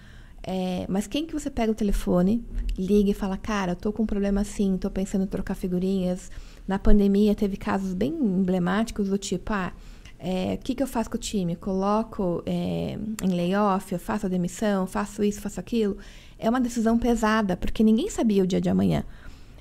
É, 0.47 0.85
mas 0.87 1.07
quem 1.07 1.25
que 1.25 1.33
você 1.33 1.49
pega 1.49 1.71
o 1.71 1.75
telefone, 1.75 2.45
liga 2.77 3.09
e 3.09 3.13
fala, 3.13 3.35
cara, 3.35 3.71
eu 3.71 3.75
tô 3.75 3.91
com 3.91 4.03
um 4.03 4.05
problema 4.05 4.41
assim, 4.41 4.77
tô 4.77 4.91
pensando 4.91 5.23
em 5.23 5.27
trocar 5.27 5.55
figurinhas. 5.55 6.29
Na 6.67 6.77
pandemia 6.77 7.33
teve 7.33 7.57
casos 7.57 7.93
bem 7.93 8.13
emblemáticos 8.13 9.09
do 9.09 9.17
tipo, 9.17 9.51
ah, 9.51 9.73
é, 10.19 10.53
o 10.53 10.63
que, 10.63 10.75
que 10.75 10.83
eu 10.83 10.87
faço 10.87 11.09
com 11.09 11.17
o 11.17 11.19
time? 11.19 11.55
Coloco 11.55 12.43
é, 12.45 12.97
em 13.23 13.27
layoff, 13.27 13.91
eu 13.91 13.99
faço 13.99 14.27
a 14.27 14.29
demissão, 14.29 14.85
faço 14.85 15.23
isso, 15.23 15.41
faço 15.41 15.59
aquilo. 15.59 15.97
É 16.37 16.49
uma 16.49 16.61
decisão 16.61 16.97
pesada, 16.97 17.57
porque 17.57 17.83
ninguém 17.83 18.09
sabia 18.09 18.43
o 18.43 18.47
dia 18.47 18.61
de 18.61 18.69
amanhã. 18.69 19.03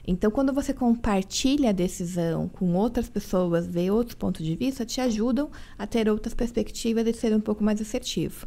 Então, 0.06 0.30
quando 0.30 0.52
você 0.52 0.74
compartilha 0.74 1.70
a 1.70 1.72
decisão 1.72 2.48
com 2.48 2.74
outras 2.74 3.08
pessoas, 3.08 3.66
vê 3.66 3.90
outros 3.90 4.14
pontos 4.14 4.44
de 4.44 4.54
vista, 4.54 4.84
te 4.84 5.00
ajudam 5.00 5.50
a 5.78 5.86
ter 5.86 6.08
outras 6.08 6.34
perspectivas 6.34 7.06
e 7.06 7.12
ser 7.14 7.34
um 7.34 7.40
pouco 7.40 7.64
mais 7.64 7.80
assertivo. 7.80 8.46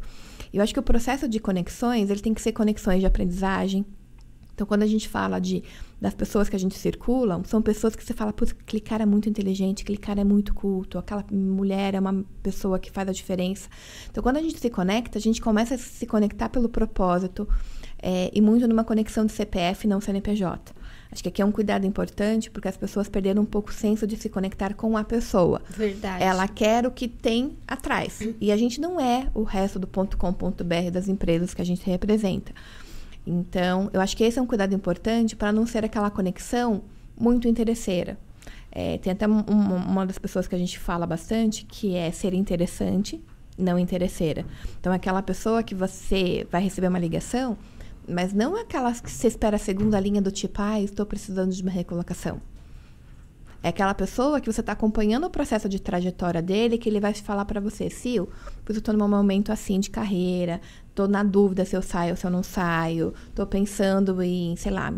Eu 0.52 0.62
acho 0.62 0.72
que 0.72 0.80
o 0.80 0.82
processo 0.82 1.28
de 1.28 1.40
conexões, 1.40 2.10
ele 2.10 2.20
tem 2.20 2.32
que 2.32 2.40
ser 2.40 2.52
conexões 2.52 3.00
de 3.00 3.06
aprendizagem. 3.06 3.84
Então, 4.54 4.66
quando 4.66 4.82
a 4.82 4.86
gente 4.86 5.08
fala 5.08 5.38
de 5.40 5.62
das 6.00 6.14
pessoas 6.14 6.48
que 6.48 6.54
a 6.54 6.58
gente 6.58 6.76
circula, 6.76 7.42
são 7.44 7.60
pessoas 7.60 7.96
que 7.96 8.04
você 8.04 8.14
fala, 8.14 8.32
putz, 8.32 8.52
aquele 8.52 8.80
cara 8.80 9.02
é 9.02 9.06
muito 9.06 9.28
inteligente, 9.28 9.82
aquele 9.82 9.98
cara 9.98 10.20
é 10.20 10.24
muito 10.24 10.54
culto, 10.54 10.96
aquela 10.96 11.24
mulher 11.30 11.94
é 11.94 12.00
uma 12.00 12.24
pessoa 12.40 12.78
que 12.78 12.90
faz 12.90 13.08
a 13.08 13.12
diferença. 13.12 13.68
Então, 14.08 14.22
quando 14.22 14.36
a 14.36 14.42
gente 14.42 14.60
se 14.60 14.70
conecta, 14.70 15.18
a 15.18 15.20
gente 15.20 15.40
começa 15.40 15.74
a 15.74 15.78
se 15.78 16.06
conectar 16.06 16.48
pelo 16.48 16.68
propósito 16.68 17.48
é, 18.00 18.30
e 18.32 18.40
muito 18.40 18.68
numa 18.68 18.84
conexão 18.84 19.26
de 19.26 19.32
CPF, 19.32 19.88
não 19.88 20.00
CNPJ. 20.00 20.72
Acho 21.10 21.22
que 21.22 21.28
aqui 21.28 21.40
é 21.40 21.44
um 21.44 21.52
cuidado 21.52 21.86
importante, 21.86 22.50
porque 22.50 22.68
as 22.68 22.76
pessoas 22.76 23.08
perderam 23.08 23.42
um 23.42 23.46
pouco 23.46 23.70
o 23.70 23.72
senso 23.72 24.06
de 24.06 24.16
se 24.16 24.28
conectar 24.28 24.74
com 24.74 24.96
a 24.96 25.02
pessoa. 25.04 25.62
Verdade. 25.70 26.22
Ela 26.22 26.46
quer 26.46 26.86
o 26.86 26.90
que 26.90 27.08
tem 27.08 27.56
atrás. 27.66 28.20
E 28.40 28.52
a 28.52 28.56
gente 28.56 28.80
não 28.80 29.00
é 29.00 29.28
o 29.34 29.42
resto 29.42 29.78
do 29.78 29.86
.com.br 29.86 30.90
das 30.92 31.08
empresas 31.08 31.54
que 31.54 31.62
a 31.62 31.64
gente 31.64 31.84
representa. 31.86 32.52
Então, 33.26 33.90
eu 33.92 34.00
acho 34.00 34.16
que 34.16 34.24
esse 34.24 34.38
é 34.38 34.42
um 34.42 34.46
cuidado 34.46 34.74
importante 34.74 35.34
para 35.34 35.50
não 35.50 35.66
ser 35.66 35.84
aquela 35.84 36.10
conexão 36.10 36.82
muito 37.18 37.48
interesseira. 37.48 38.18
É, 38.70 38.98
tem 38.98 39.12
até 39.12 39.26
uma, 39.26 39.42
uma 39.42 40.06
das 40.06 40.18
pessoas 40.18 40.46
que 40.46 40.54
a 40.54 40.58
gente 40.58 40.78
fala 40.78 41.06
bastante 41.06 41.64
que 41.64 41.94
é 41.94 42.10
ser 42.10 42.34
interessante, 42.34 43.22
não 43.56 43.78
interesseira. 43.78 44.44
Então, 44.78 44.92
aquela 44.92 45.22
pessoa 45.22 45.62
que 45.62 45.74
você 45.74 46.46
vai 46.50 46.62
receber 46.62 46.88
uma 46.88 46.98
ligação 46.98 47.56
mas 48.08 48.32
não 48.32 48.56
aquelas 48.56 49.00
que 49.00 49.10
você 49.10 49.28
espera 49.28 49.56
a 49.56 49.58
segunda 49.58 50.00
linha 50.00 50.22
do 50.22 50.30
tipo, 50.30 50.60
ah, 50.60 50.80
estou 50.80 51.04
precisando 51.04 51.52
de 51.52 51.62
uma 51.62 51.70
recolocação. 51.70 52.40
É 53.60 53.70
aquela 53.70 53.92
pessoa 53.92 54.40
que 54.40 54.50
você 54.50 54.60
está 54.60 54.72
acompanhando 54.72 55.26
o 55.26 55.30
processo 55.30 55.68
de 55.68 55.80
trajetória 55.80 56.40
dele, 56.40 56.78
que 56.78 56.88
ele 56.88 57.00
vai 57.00 57.12
falar 57.12 57.44
para 57.44 57.60
você, 57.60 57.90
Sil, 57.90 58.30
eu 58.68 58.76
estou 58.76 58.94
num 58.94 59.08
momento 59.08 59.50
assim 59.50 59.80
de 59.80 59.90
carreira, 59.90 60.60
estou 60.88 61.08
na 61.08 61.24
dúvida 61.24 61.64
se 61.64 61.76
eu 61.76 61.82
saio 61.82 62.12
ou 62.12 62.16
se 62.16 62.24
eu 62.24 62.30
não 62.30 62.42
saio, 62.44 63.12
estou 63.28 63.44
pensando 63.46 64.22
em, 64.22 64.54
sei 64.54 64.70
lá, 64.70 64.92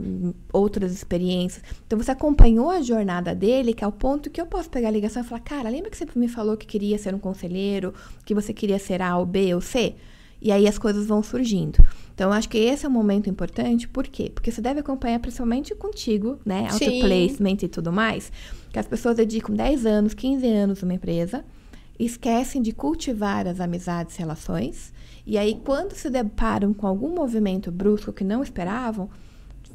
outras 0.52 0.92
experiências. 0.92 1.64
Então 1.86 1.98
você 1.98 2.10
acompanhou 2.10 2.70
a 2.70 2.82
jornada 2.82 3.34
dele, 3.34 3.72
que 3.72 3.82
é 3.82 3.86
o 3.86 3.92
ponto 3.92 4.28
que 4.28 4.40
eu 4.40 4.46
posso 4.46 4.68
pegar 4.68 4.88
a 4.88 4.92
ligação 4.92 5.22
e 5.22 5.24
falar, 5.24 5.40
cara, 5.40 5.70
lembra 5.70 5.88
que 5.90 5.96
você 5.96 6.06
me 6.14 6.28
falou 6.28 6.54
que 6.54 6.66
queria 6.66 6.98
ser 6.98 7.14
um 7.14 7.18
conselheiro, 7.18 7.94
que 8.26 8.34
você 8.34 8.52
queria 8.52 8.78
ser 8.78 9.00
A 9.00 9.16
ou 9.16 9.24
B 9.24 9.54
ou 9.54 9.62
C? 9.62 9.94
E 10.42 10.52
aí 10.52 10.66
as 10.66 10.78
coisas 10.78 11.06
vão 11.06 11.22
surgindo. 11.22 11.84
Então, 12.20 12.34
acho 12.34 12.50
que 12.50 12.58
esse 12.58 12.84
é 12.84 12.88
um 12.88 12.92
momento 12.92 13.30
importante, 13.30 13.88
por 13.88 14.06
quê? 14.06 14.28
Porque 14.28 14.52
você 14.52 14.60
deve 14.60 14.80
acompanhar 14.80 15.18
principalmente 15.20 15.74
contigo, 15.74 16.38
né? 16.44 16.68
Auto-placement 16.70 17.56
e 17.62 17.66
tudo 17.66 17.90
mais. 17.90 18.30
Que 18.70 18.78
as 18.78 18.86
pessoas 18.86 19.16
dedicam 19.16 19.54
10 19.54 19.86
anos, 19.86 20.12
15 20.12 20.46
anos 20.46 20.82
numa 20.82 20.92
empresa, 20.92 21.42
esquecem 21.98 22.60
de 22.60 22.72
cultivar 22.72 23.46
as 23.46 23.58
amizades 23.58 24.16
e 24.16 24.18
relações. 24.18 24.92
E 25.26 25.38
aí, 25.38 25.58
quando 25.64 25.94
se 25.94 26.10
deparam 26.10 26.74
com 26.74 26.86
algum 26.86 27.08
movimento 27.08 27.72
brusco 27.72 28.12
que 28.12 28.22
não 28.22 28.42
esperavam, 28.42 29.08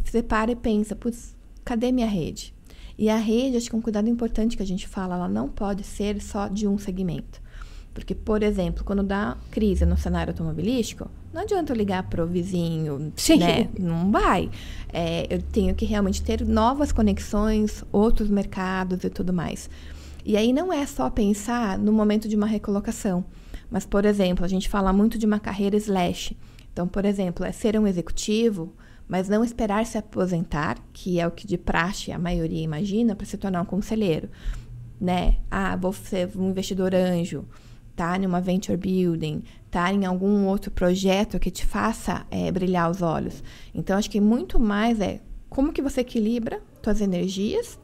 você 0.03 0.21
para 0.21 0.51
e 0.51 0.55
pensa, 0.55 0.95
putz, 0.95 1.35
cadê 1.63 1.91
minha 1.91 2.05
rede? 2.05 2.53
E 2.95 3.09
a 3.09 3.17
rede, 3.17 3.57
acho 3.57 3.71
que 3.71 3.75
é 3.75 3.79
um 3.79 3.81
cuidado 3.81 4.07
importante 4.07 4.55
que 4.55 4.61
a 4.61 4.67
gente 4.67 4.87
fala, 4.87 5.15
ela 5.15 5.27
não 5.27 5.49
pode 5.49 5.83
ser 5.83 6.21
só 6.21 6.47
de 6.47 6.67
um 6.67 6.77
segmento. 6.77 7.41
Porque, 7.95 8.13
por 8.13 8.43
exemplo, 8.43 8.83
quando 8.83 9.01
dá 9.01 9.37
crise 9.49 9.85
no 9.85 9.97
cenário 9.97 10.31
automobilístico, 10.31 11.09
não 11.33 11.43
adianta 11.43 11.71
eu 11.71 11.77
ligar 11.77 12.03
para 12.03 12.21
o 12.21 12.27
vizinho, 12.27 13.13
Sim. 13.15 13.37
né? 13.37 13.69
Não 13.79 14.11
vai. 14.11 14.51
É, 14.91 15.25
eu 15.33 15.41
tenho 15.41 15.73
que 15.73 15.85
realmente 15.85 16.21
ter 16.21 16.45
novas 16.45 16.91
conexões, 16.91 17.85
outros 17.93 18.29
mercados 18.29 19.05
e 19.05 19.09
tudo 19.09 19.31
mais. 19.31 19.69
E 20.25 20.35
aí 20.35 20.51
não 20.51 20.73
é 20.73 20.85
só 20.85 21.09
pensar 21.09 21.79
no 21.79 21.93
momento 21.93 22.27
de 22.27 22.35
uma 22.35 22.45
recolocação. 22.45 23.23
Mas, 23.71 23.85
por 23.85 24.03
exemplo, 24.03 24.43
a 24.43 24.47
gente 24.49 24.67
fala 24.67 24.91
muito 24.91 25.17
de 25.17 25.25
uma 25.25 25.39
carreira 25.39 25.77
slash. 25.77 26.35
Então, 26.73 26.89
por 26.89 27.05
exemplo, 27.05 27.45
é 27.45 27.53
ser 27.53 27.79
um 27.79 27.87
executivo, 27.87 28.73
mas 29.07 29.29
não 29.29 29.41
esperar 29.41 29.85
se 29.85 29.97
aposentar, 29.97 30.77
que 30.91 31.17
é 31.17 31.25
o 31.25 31.31
que 31.31 31.47
de 31.47 31.57
praxe 31.57 32.11
a 32.11 32.19
maioria 32.19 32.61
imagina, 32.61 33.15
para 33.15 33.25
se 33.25 33.37
tornar 33.37 33.61
um 33.61 33.65
conselheiro. 33.65 34.29
Né? 34.99 35.37
Ah, 35.49 35.77
vou 35.77 35.93
ser 35.93 36.29
um 36.35 36.49
investidor 36.49 36.93
anjo 36.93 37.45
tá 37.95 38.17
uma 38.17 38.41
venture 38.41 38.77
building, 38.77 39.43
tá 39.71 39.91
em 39.91 40.05
algum 40.05 40.45
outro 40.45 40.69
projeto 40.71 41.39
que 41.39 41.49
te 41.49 41.65
faça 41.65 42.25
é, 42.29 42.51
brilhar 42.51 42.89
os 42.89 43.01
olhos. 43.01 43.43
Então, 43.73 43.97
acho 43.97 44.09
que 44.09 44.19
muito 44.19 44.59
mais 44.59 44.99
é 44.99 45.21
como 45.49 45.71
que 45.71 45.81
você 45.81 46.01
equilibra 46.01 46.61
suas 46.83 47.01
energias 47.01 47.79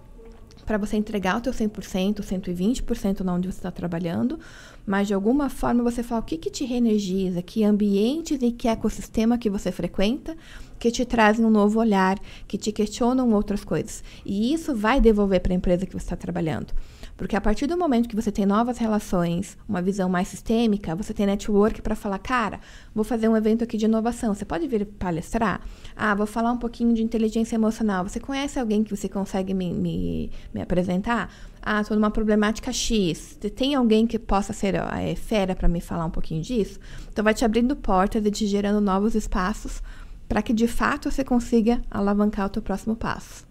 para 0.65 0.78
você 0.78 0.95
entregar 0.95 1.38
o 1.38 1.41
teu 1.41 1.52
100%, 1.52 2.21
120% 2.21 3.21
na 3.21 3.34
onde 3.34 3.52
você 3.52 3.58
está 3.58 3.71
trabalhando, 3.71 4.39
mas 4.86 5.08
de 5.08 5.13
alguma 5.13 5.50
forma 5.50 5.84
você 5.84 6.04
fala 6.04 6.21
o 6.21 6.24
que, 6.24 6.38
que 6.38 6.50
te 6.50 6.65
reenergiza, 6.65 7.41
que 7.41 7.63
ambientes 7.63 8.41
e 8.41 8.52
que 8.52 8.67
ecossistema 8.67 9.38
que 9.38 9.50
você 9.50 9.71
frequenta, 9.71 10.36
que 10.80 10.91
te 10.91 11.04
trazem 11.06 11.45
um 11.45 11.50
novo 11.50 11.80
olhar, 11.80 12.17
que 12.47 12.58
te 12.58 12.71
questionam 12.71 13.32
outras 13.34 13.63
coisas. 13.63 14.04
E 14.26 14.54
isso 14.54 14.76
vai 14.76 15.02
devolver 15.02 15.41
para 15.41 15.54
a 15.54 15.56
empresa 15.56 15.86
que 15.86 15.93
você 15.93 16.06
está 16.06 16.15
trabalhando. 16.15 16.74
Porque 17.21 17.36
a 17.36 17.39
partir 17.39 17.67
do 17.67 17.77
momento 17.77 18.10
que 18.10 18.15
você 18.15 18.31
tem 18.31 18.47
novas 18.47 18.79
relações, 18.79 19.55
uma 19.69 19.79
visão 19.79 20.10
mais 20.10 20.27
sistêmica, 20.27 20.95
você 20.95 21.13
tem 21.13 21.27
network 21.27 21.79
para 21.79 21.95
falar, 21.95 22.17
cara, 22.17 22.60
vou 22.95 23.03
fazer 23.03 23.27
um 23.29 23.38
evento 23.38 23.63
aqui 23.63 23.77
de 23.77 23.86
inovação, 23.86 24.34
você 24.34 24.43
pode 24.43 24.67
vir 24.67 24.88
palestrar? 24.88 25.62
Ah, 25.95 26.15
vou 26.15 26.25
falar 26.25 26.51
um 26.51 26.57
pouquinho 26.57 26.95
de 26.95 27.03
inteligência 27.03 27.53
emocional. 27.53 28.03
Você 28.10 28.19
conhece 28.19 28.60
alguém 28.60 28.84
que 28.84 28.89
você 28.89 29.07
consegue 29.07 29.53
me, 29.53 29.71
me, 29.71 30.31
me 30.51 30.63
apresentar? 30.63 31.31
Ah, 31.62 31.81
estou 31.81 31.95
numa 31.95 32.10
problemática 32.10 32.73
X. 32.73 33.38
Tem 33.55 33.75
alguém 33.75 34.07
que 34.07 34.17
possa 34.17 34.51
ser 34.51 34.73
é, 34.73 35.13
fera 35.13 35.55
para 35.55 35.67
me 35.67 35.79
falar 35.79 36.05
um 36.07 36.10
pouquinho 36.10 36.41
disso? 36.41 36.79
Então, 37.12 37.23
vai 37.23 37.36
te 37.36 37.45
abrindo 37.45 37.75
portas 37.75 38.25
e 38.25 38.31
te 38.31 38.47
gerando 38.47 38.81
novos 38.81 39.13
espaços 39.13 39.84
para 40.27 40.41
que 40.41 40.53
de 40.53 40.67
fato 40.67 41.12
você 41.12 41.23
consiga 41.23 41.84
alavancar 41.91 42.47
o 42.47 42.49
teu 42.49 42.63
próximo 42.63 42.95
passo. 42.95 43.45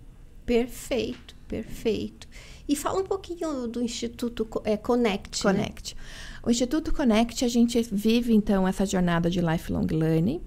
Perfeito, 0.45 1.37
perfeito. 1.47 2.27
E 2.71 2.77
fala 2.77 3.01
um 3.01 3.05
pouquinho 3.05 3.67
do 3.67 3.83
Instituto 3.83 4.49
é, 4.65 4.77
Connect. 4.77 5.45
Né? 5.45 5.53
Connect. 5.53 5.97
Né? 5.97 6.01
O 6.45 6.51
Instituto 6.53 6.95
Connect, 6.95 7.45
a 7.45 7.49
gente 7.49 7.83
vive, 7.91 8.33
então, 8.33 8.67
essa 8.67 8.87
jornada 8.87 9.29
de 9.29 9.41
lifelong 9.41 9.89
learning. 9.91 10.41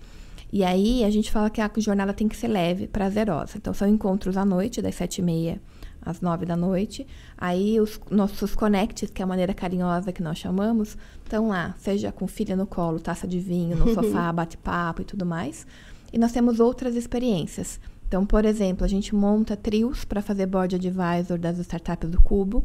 E 0.49 0.63
aí, 0.63 1.03
a 1.03 1.09
gente 1.09 1.29
fala 1.29 1.49
que 1.49 1.59
a 1.59 1.69
jornada 1.79 2.13
tem 2.13 2.29
que 2.29 2.37
ser 2.37 2.47
leve, 2.47 2.87
prazerosa. 2.87 3.57
Então, 3.57 3.73
são 3.73 3.89
encontros 3.89 4.37
à 4.37 4.45
noite, 4.45 4.81
das 4.81 4.95
sete 4.95 5.17
e 5.17 5.21
meia 5.21 5.61
às 6.01 6.21
nove 6.21 6.45
da 6.45 6.55
noite. 6.55 7.05
Aí, 7.37 7.77
os 7.81 7.99
nossos 8.09 8.55
connects, 8.55 9.09
que 9.09 9.21
é 9.21 9.25
a 9.25 9.27
maneira 9.27 9.53
carinhosa 9.53 10.13
que 10.13 10.23
nós 10.23 10.37
chamamos, 10.37 10.97
estão 11.25 11.49
lá, 11.49 11.75
seja 11.77 12.09
com 12.09 12.25
filha 12.25 12.55
no 12.55 12.65
colo, 12.65 13.01
taça 13.01 13.27
de 13.27 13.41
vinho, 13.41 13.75
no 13.75 13.91
sofá, 13.93 14.31
bate-papo 14.31 15.01
e 15.01 15.05
tudo 15.05 15.25
mais. 15.25 15.67
E 16.13 16.17
nós 16.17 16.31
temos 16.31 16.61
outras 16.61 16.95
experiências. 16.95 17.81
Então, 18.13 18.27
por 18.27 18.45
exemplo, 18.45 18.85
a 18.85 18.87
gente 18.87 19.15
monta 19.15 19.57
trios 19.57 20.05
para 20.05 20.21
fazer 20.21 20.45
board 20.45 20.75
advisor 20.75 21.35
das 21.39 21.57
startups 21.57 22.11
do 22.11 22.21
Cubo, 22.21 22.63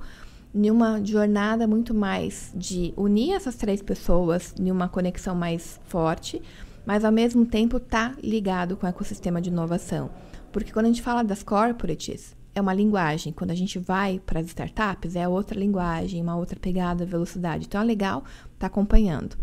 em 0.55 0.71
uma 0.71 1.03
jornada 1.03 1.67
muito 1.67 1.95
mais 1.95 2.53
de 2.55 2.93
unir 2.95 3.33
essas 3.33 3.57
três 3.57 3.81
pessoas 3.81 4.55
em 4.61 4.71
uma 4.71 4.91
conexão 4.91 5.35
mais 5.35 5.81
forte, 5.87 6.43
mas 6.85 7.03
ao 7.03 7.11
mesmo 7.11 7.47
tempo 7.47 7.81
tá 7.81 8.15
ligado 8.23 8.77
com 8.77 8.85
o 8.85 8.89
ecossistema 8.91 9.41
de 9.41 9.49
inovação. 9.49 10.11
Porque 10.53 10.71
quando 10.71 10.85
a 10.85 10.89
gente 10.89 11.01
fala 11.01 11.25
das 11.25 11.43
corporates, 11.43 12.37
é 12.55 12.61
uma 12.61 12.75
linguagem. 12.75 13.33
Quando 13.33 13.51
a 13.51 13.55
gente 13.55 13.79
vai 13.79 14.21
para 14.27 14.41
as 14.41 14.49
startups, 14.49 15.17
é 15.17 15.27
outra 15.27 15.59
linguagem, 15.59 16.21
uma 16.21 16.37
outra 16.37 16.61
pegada, 16.61 17.07
velocidade. 17.07 17.65
Então 17.65 17.81
é 17.81 17.85
legal 17.85 18.19
estar 18.19 18.53
tá 18.59 18.67
acompanhando. 18.67 19.35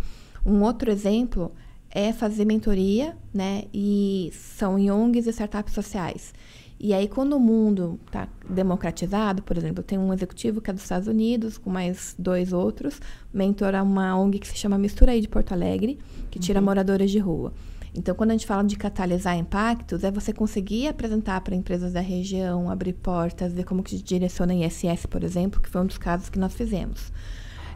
Um 0.45 0.61
outro 0.61 0.91
exemplo 0.91 1.51
é 1.95 2.11
fazer 2.11 2.43
mentoria, 2.43 3.15
né? 3.33 3.63
E 3.73 4.29
são 4.33 4.77
em 4.77 4.91
ONGs 4.91 5.27
e 5.27 5.29
startups 5.29 5.73
sociais. 5.73 6.33
E 6.77 6.93
aí, 6.93 7.07
quando 7.07 7.37
o 7.37 7.39
mundo 7.39 7.97
está 8.05 8.27
democratizado, 8.49 9.41
por 9.41 9.57
exemplo, 9.57 9.81
tem 9.81 9.97
um 9.97 10.13
executivo 10.13 10.59
que 10.59 10.69
é 10.69 10.73
dos 10.73 10.83
Estados 10.83 11.07
Unidos, 11.07 11.57
com 11.57 11.69
mais 11.69 12.13
dois 12.19 12.51
outros, 12.51 12.99
mentora 13.33 13.81
uma 13.81 14.13
ONG 14.19 14.39
que 14.39 14.47
se 14.47 14.57
chama 14.57 14.77
Mistura 14.77 15.13
aí 15.13 15.21
de 15.21 15.29
Porto 15.29 15.53
Alegre, 15.53 15.97
que 16.29 16.37
tira 16.37 16.59
uhum. 16.59 16.65
moradores 16.65 17.09
de 17.09 17.17
rua. 17.17 17.53
Então, 17.93 18.13
quando 18.13 18.31
a 18.31 18.33
gente 18.33 18.45
fala 18.45 18.61
de 18.61 18.75
catalisar 18.75 19.37
impactos, 19.37 20.03
é 20.03 20.11
você 20.11 20.33
conseguir 20.33 20.89
apresentar 20.89 21.39
para 21.39 21.55
empresas 21.55 21.93
da 21.93 22.01
região, 22.01 22.69
abrir 22.69 22.91
portas, 22.91 23.53
ver 23.53 23.63
como 23.63 23.81
que 23.81 23.95
direciona 23.95 24.53
em 24.53 24.65
ISS, 24.65 25.05
por 25.05 25.23
exemplo, 25.23 25.61
que 25.61 25.69
foi 25.69 25.79
um 25.79 25.85
dos 25.85 25.97
casos 25.97 26.27
que 26.27 26.37
nós 26.37 26.53
fizemos. 26.53 27.13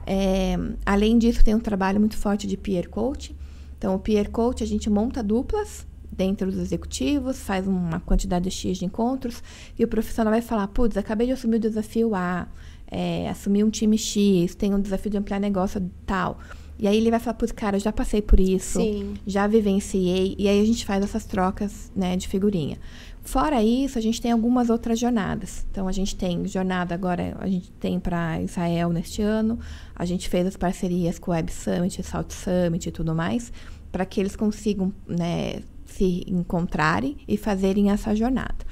É, 0.05 0.57
além 0.85 1.17
disso, 1.17 1.41
tem 1.41 1.55
um 1.55 1.59
trabalho 1.59 2.01
muito 2.01 2.17
forte 2.17 2.45
de 2.47 2.57
peer 2.57 2.89
coaching, 2.89 3.39
então, 3.79 3.95
o 3.95 3.99
peer 3.99 4.29
coach, 4.29 4.61
a 4.61 4.67
gente 4.67 4.89
monta 4.89 5.23
duplas 5.23 5.87
dentro 6.11 6.51
dos 6.51 6.59
executivos, 6.59 7.39
faz 7.39 7.65
uma 7.65 8.01
quantidade 8.01 8.51
X 8.51 8.77
de 8.77 8.83
encontros, 8.83 9.41
e 9.77 9.85
o 9.85 9.87
profissional 9.87 10.33
vai 10.33 10.41
falar, 10.41 10.67
putz, 10.67 10.97
acabei 10.97 11.27
de 11.27 11.33
assumir 11.33 11.55
o 11.55 11.59
desafio 11.59 12.13
A, 12.13 12.45
é, 12.91 13.29
assumir 13.29 13.63
um 13.63 13.69
time 13.69 13.97
X, 13.97 14.53
tenho 14.53 14.75
um 14.75 14.81
desafio 14.81 15.09
de 15.09 15.17
ampliar 15.17 15.39
negócio 15.39 15.89
tal. 16.05 16.39
E 16.77 16.89
aí 16.89 16.97
ele 16.97 17.09
vai 17.09 17.21
falar, 17.21 17.35
putz, 17.35 17.53
cara, 17.53 17.77
eu 17.77 17.79
já 17.79 17.93
passei 17.93 18.21
por 18.21 18.37
isso, 18.37 18.81
Sim. 18.81 19.13
já 19.25 19.47
vivenciei, 19.47 20.35
e 20.37 20.49
aí 20.49 20.61
a 20.61 20.65
gente 20.65 20.85
faz 20.85 21.01
essas 21.01 21.25
trocas 21.25 21.89
né, 21.95 22.17
de 22.17 22.27
figurinha. 22.27 22.77
Fora 23.21 23.61
isso, 23.63 23.97
a 23.97 24.01
gente 24.01 24.21
tem 24.21 24.31
algumas 24.31 24.69
outras 24.69 24.99
jornadas. 24.99 25.65
Então, 25.69 25.87
a 25.87 25.91
gente 25.91 26.15
tem 26.15 26.47
jornada 26.47 26.95
agora, 26.95 27.37
a 27.39 27.47
gente 27.47 27.71
tem 27.73 27.99
para 27.99 28.41
Israel 28.41 28.89
neste 28.89 29.21
ano, 29.21 29.59
a 29.95 30.05
gente 30.05 30.27
fez 30.29 30.47
as 30.47 30.57
parcerias 30.57 31.19
com 31.19 31.31
o 31.31 31.33
Web 31.33 31.51
Summit, 31.51 32.01
South 32.03 32.29
Summit 32.29 32.87
e 32.87 32.91
tudo 32.91 33.13
mais, 33.13 33.51
para 33.91 34.05
que 34.05 34.19
eles 34.19 34.35
consigam 34.35 34.91
né, 35.07 35.61
se 35.85 36.23
encontrarem 36.27 37.17
e 37.27 37.37
fazerem 37.37 37.91
essa 37.91 38.15
jornada. 38.15 38.65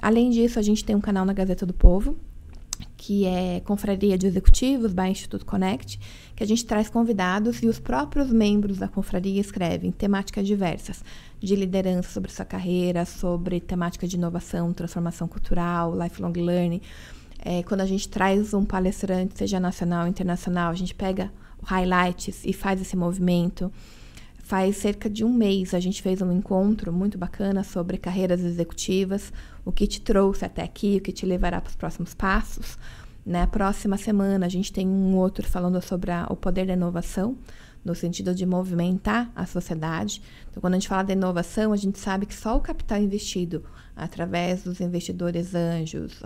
Além 0.00 0.30
disso, 0.30 0.58
a 0.58 0.62
gente 0.62 0.84
tem 0.84 0.96
um 0.96 1.00
canal 1.00 1.24
na 1.24 1.32
Gazeta 1.32 1.64
do 1.64 1.72
Povo, 1.72 2.16
que 3.02 3.26
é 3.26 3.58
Confraria 3.64 4.16
de 4.16 4.28
Executivos, 4.28 4.92
by 4.92 5.08
Instituto 5.08 5.44
Connect, 5.44 5.98
que 6.36 6.44
a 6.44 6.46
gente 6.46 6.64
traz 6.64 6.88
convidados 6.88 7.60
e 7.60 7.66
os 7.66 7.80
próprios 7.80 8.32
membros 8.32 8.78
da 8.78 8.86
confraria 8.86 9.40
escrevem 9.40 9.90
temáticas 9.90 10.46
diversas, 10.46 11.02
de 11.40 11.56
liderança 11.56 12.10
sobre 12.10 12.30
sua 12.30 12.44
carreira, 12.44 13.04
sobre 13.04 13.58
temática 13.58 14.06
de 14.06 14.14
inovação, 14.14 14.72
transformação 14.72 15.26
cultural, 15.26 15.98
lifelong 16.00 16.32
learning. 16.32 16.80
É, 17.44 17.64
quando 17.64 17.80
a 17.80 17.86
gente 17.86 18.08
traz 18.08 18.54
um 18.54 18.64
palestrante, 18.64 19.36
seja 19.36 19.58
nacional 19.58 20.02
ou 20.02 20.08
internacional, 20.08 20.70
a 20.70 20.74
gente 20.76 20.94
pega 20.94 21.32
highlights 21.64 22.44
e 22.44 22.52
faz 22.52 22.80
esse 22.80 22.96
movimento. 22.96 23.72
Faz 24.52 24.76
cerca 24.76 25.08
de 25.08 25.24
um 25.24 25.32
mês 25.32 25.72
a 25.72 25.80
gente 25.80 26.02
fez 26.02 26.20
um 26.20 26.30
encontro 26.30 26.92
muito 26.92 27.16
bacana 27.16 27.64
sobre 27.64 27.96
carreiras 27.96 28.42
executivas, 28.42 29.32
o 29.64 29.72
que 29.72 29.86
te 29.86 29.98
trouxe 29.98 30.44
até 30.44 30.62
aqui, 30.62 30.98
o 30.98 31.00
que 31.00 31.10
te 31.10 31.24
levará 31.24 31.58
para 31.58 31.70
os 31.70 31.74
próximos 31.74 32.12
passos. 32.12 32.76
Na 33.24 33.46
próxima 33.46 33.96
semana 33.96 34.44
a 34.44 34.50
gente 34.50 34.70
tem 34.70 34.86
um 34.86 35.16
outro 35.16 35.48
falando 35.48 35.80
sobre 35.80 36.10
a, 36.10 36.26
o 36.28 36.36
poder 36.36 36.66
da 36.66 36.74
inovação, 36.74 37.34
no 37.82 37.94
sentido 37.94 38.34
de 38.34 38.44
movimentar 38.44 39.32
a 39.34 39.46
sociedade. 39.46 40.20
Então, 40.50 40.60
quando 40.60 40.74
a 40.74 40.76
gente 40.76 40.88
fala 40.88 41.04
da 41.04 41.14
inovação, 41.14 41.72
a 41.72 41.76
gente 41.78 41.98
sabe 41.98 42.26
que 42.26 42.34
só 42.34 42.54
o 42.54 42.60
capital 42.60 42.98
investido 42.98 43.64
através 43.96 44.64
dos 44.64 44.82
investidores 44.82 45.54
anjos, 45.54 46.22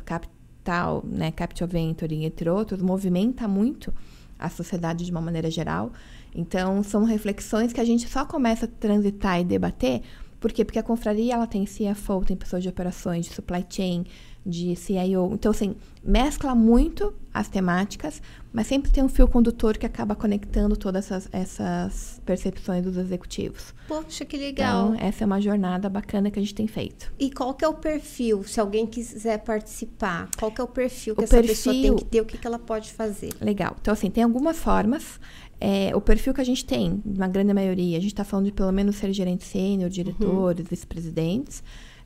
digital, 0.66 1.04
né, 1.06 1.30
Capital 1.30 1.68
Venture, 1.68 2.24
entre 2.24 2.50
outros, 2.50 2.82
movimenta 2.82 3.46
muito 3.46 3.94
a 4.38 4.50
sociedade 4.50 5.04
de 5.04 5.10
uma 5.10 5.20
maneira 5.20 5.50
geral. 5.50 5.92
Então, 6.36 6.82
são 6.82 7.04
reflexões 7.04 7.72
que 7.72 7.80
a 7.80 7.84
gente 7.84 8.06
só 8.08 8.26
começa 8.26 8.66
a 8.66 8.68
transitar 8.68 9.40
e 9.40 9.44
debater. 9.44 10.02
Por 10.38 10.52
quê? 10.52 10.64
Porque 10.64 10.78
a 10.78 10.82
confraria 10.82 11.34
ela 11.34 11.46
tem 11.46 11.64
CFO, 11.64 12.22
tem 12.24 12.36
pessoas 12.36 12.62
de 12.62 12.68
operações, 12.68 13.26
de 13.26 13.32
supply 13.32 13.64
chain, 13.68 14.04
de 14.46 14.76
CIO. 14.76 15.30
Então, 15.32 15.50
assim, 15.50 15.74
mescla 16.04 16.54
muito 16.54 17.12
as 17.34 17.48
temáticas, 17.48 18.22
mas 18.52 18.68
sempre 18.68 18.90
tem 18.90 19.02
um 19.02 19.08
fio 19.08 19.26
condutor 19.26 19.76
que 19.76 19.84
acaba 19.84 20.14
conectando 20.14 20.76
todas 20.76 21.10
essas, 21.10 21.28
essas 21.32 22.22
percepções 22.24 22.84
dos 22.84 22.96
executivos. 22.96 23.74
Poxa, 23.88 24.24
que 24.24 24.36
legal. 24.36 24.94
Então, 24.94 25.06
essa 25.06 25.24
é 25.24 25.26
uma 25.26 25.40
jornada 25.40 25.88
bacana 25.88 26.30
que 26.30 26.38
a 26.38 26.42
gente 26.42 26.54
tem 26.54 26.68
feito. 26.68 27.12
E 27.18 27.30
qual 27.30 27.52
que 27.54 27.64
é 27.64 27.68
o 27.68 27.74
perfil, 27.74 28.44
se 28.44 28.60
alguém 28.60 28.86
quiser 28.86 29.38
participar? 29.38 30.28
Qual 30.38 30.52
que 30.52 30.60
é 30.60 30.64
o 30.64 30.68
perfil 30.68 31.16
que 31.16 31.22
o 31.22 31.24
essa 31.24 31.36
perfil... 31.36 31.54
pessoa 31.54 31.74
tem 31.74 31.96
que 31.96 32.04
ter? 32.04 32.20
O 32.20 32.24
que, 32.24 32.38
que 32.38 32.46
ela 32.46 32.58
pode 32.58 32.92
fazer? 32.92 33.32
Legal. 33.40 33.76
Então, 33.80 33.92
assim, 33.92 34.10
tem 34.10 34.22
algumas 34.22 34.58
formas. 34.58 35.18
É, 35.60 35.94
o 35.96 36.00
perfil 36.00 36.34
que 36.34 36.40
a 36.40 36.44
gente 36.44 36.64
tem, 36.64 37.02
na 37.04 37.28
grande 37.28 37.52
maioria, 37.54 37.96
a 37.96 38.00
gente 38.00 38.12
está 38.12 38.24
falando 38.24 38.46
de 38.46 38.52
pelo 38.52 38.72
menos 38.72 38.96
ser 38.96 39.12
gerente 39.12 39.44
sênior, 39.44 39.88
diretores, 39.88 40.64
uhum. 40.64 40.70
vice-presidentes. 40.70 41.62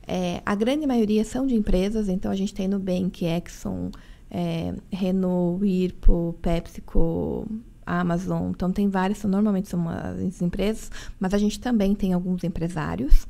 É, 0.07 0.41
a 0.45 0.55
grande 0.55 0.87
maioria 0.87 1.23
são 1.23 1.45
de 1.45 1.55
empresas, 1.55 2.07
então 2.09 2.31
a 2.31 2.35
gente 2.35 2.53
tem 2.53 2.67
Nubank, 2.67 3.25
Exxon, 3.25 3.91
é, 4.29 4.73
Renault, 4.89 5.61
Whirlpool, 5.61 6.33
PepsiCo, 6.41 7.45
Amazon. 7.85 8.51
Então 8.51 8.71
tem 8.71 8.89
várias, 8.89 9.23
normalmente 9.23 9.67
são 9.67 9.87
as 9.89 10.41
empresas, 10.41 10.89
mas 11.19 11.33
a 11.33 11.37
gente 11.37 11.59
também 11.59 11.93
tem 11.93 12.13
alguns 12.13 12.43
empresários. 12.43 13.27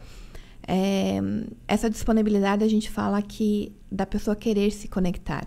É, 0.68 1.20
essa 1.68 1.90
disponibilidade 1.90 2.64
a 2.64 2.68
gente 2.68 2.90
fala 2.90 3.22
que 3.22 3.74
da 3.92 4.06
pessoa 4.06 4.36
querer 4.36 4.72
se 4.72 4.88
conectar. 4.88 5.46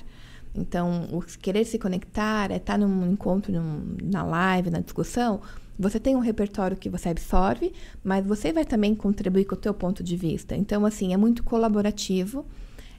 Então, 0.54 1.08
o 1.10 1.20
querer 1.20 1.64
se 1.64 1.78
conectar 1.78 2.50
é 2.50 2.56
estar 2.56 2.78
num 2.78 3.10
encontro, 3.10 3.52
num, 3.52 3.96
na 4.02 4.22
live, 4.22 4.70
na 4.70 4.80
discussão, 4.80 5.40
você 5.78 5.98
tem 5.98 6.14
um 6.14 6.20
repertório 6.20 6.76
que 6.76 6.88
você 6.88 7.08
absorve, 7.08 7.72
mas 8.02 8.24
você 8.24 8.52
vai 8.52 8.64
também 8.64 8.94
contribuir 8.94 9.44
com 9.44 9.54
o 9.54 9.58
teu 9.58 9.74
ponto 9.74 10.02
de 10.02 10.16
vista. 10.16 10.54
Então, 10.54 10.86
assim, 10.86 11.12
é 11.12 11.16
muito 11.16 11.42
colaborativo. 11.42 12.44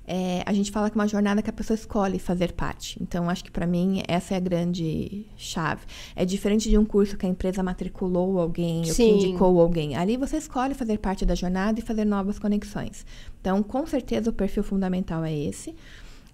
É, 0.08 0.44
a 0.46 0.54
gente 0.54 0.70
fala 0.70 0.90
que 0.90 0.98
é 0.98 1.02
uma 1.02 1.08
jornada 1.08 1.42
que 1.42 1.50
a 1.50 1.54
pessoa 1.54 1.74
escolhe 1.74 2.20
fazer 2.20 2.52
parte. 2.52 3.02
Então, 3.02 3.28
acho 3.28 3.44
que 3.44 3.50
para 3.50 3.66
mim 3.66 4.04
essa 4.08 4.36
é 4.36 4.38
a 4.38 4.40
grande 4.40 5.26
chave. 5.36 5.82
É 6.16 6.24
diferente 6.24 6.70
de 6.70 6.78
um 6.78 6.86
curso 6.86 7.18
que 7.18 7.26
a 7.26 7.30
empresa 7.30 7.64
matriculou 7.64 8.40
alguém 8.40 8.84
Sim. 8.84 8.90
ou 8.90 8.96
que 8.96 9.26
indicou 9.26 9.60
alguém. 9.60 9.96
Ali 9.96 10.16
você 10.16 10.38
escolhe 10.38 10.76
fazer 10.76 11.00
parte 11.00 11.26
da 11.26 11.34
jornada 11.34 11.80
e 11.80 11.82
fazer 11.82 12.06
novas 12.06 12.38
conexões. 12.38 13.04
Então, 13.42 13.64
com 13.64 13.88
certeza 13.88 14.30
o 14.30 14.34
perfil 14.34 14.64
fundamental 14.64 15.24
é 15.26 15.34
esse. 15.34 15.74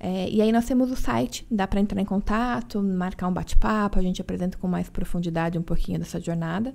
É, 0.04 0.28
e 0.28 0.42
aí 0.42 0.52
nós 0.52 0.66
temos 0.66 0.92
o 0.92 0.96
site, 0.96 1.46
dá 1.50 1.68
para 1.68 1.80
entrar 1.80 2.02
em 2.02 2.06
contato, 2.06 2.82
marcar 2.82 3.28
um 3.28 3.34
bate-papo, 3.34 4.00
a 4.00 4.02
gente 4.02 4.20
apresenta 4.20 4.58
com 4.58 4.68
mais 4.68 4.90
profundidade 4.90 5.60
um 5.60 5.62
pouquinho 5.62 6.00
dessa 6.00 6.20
jornada, 6.20 6.74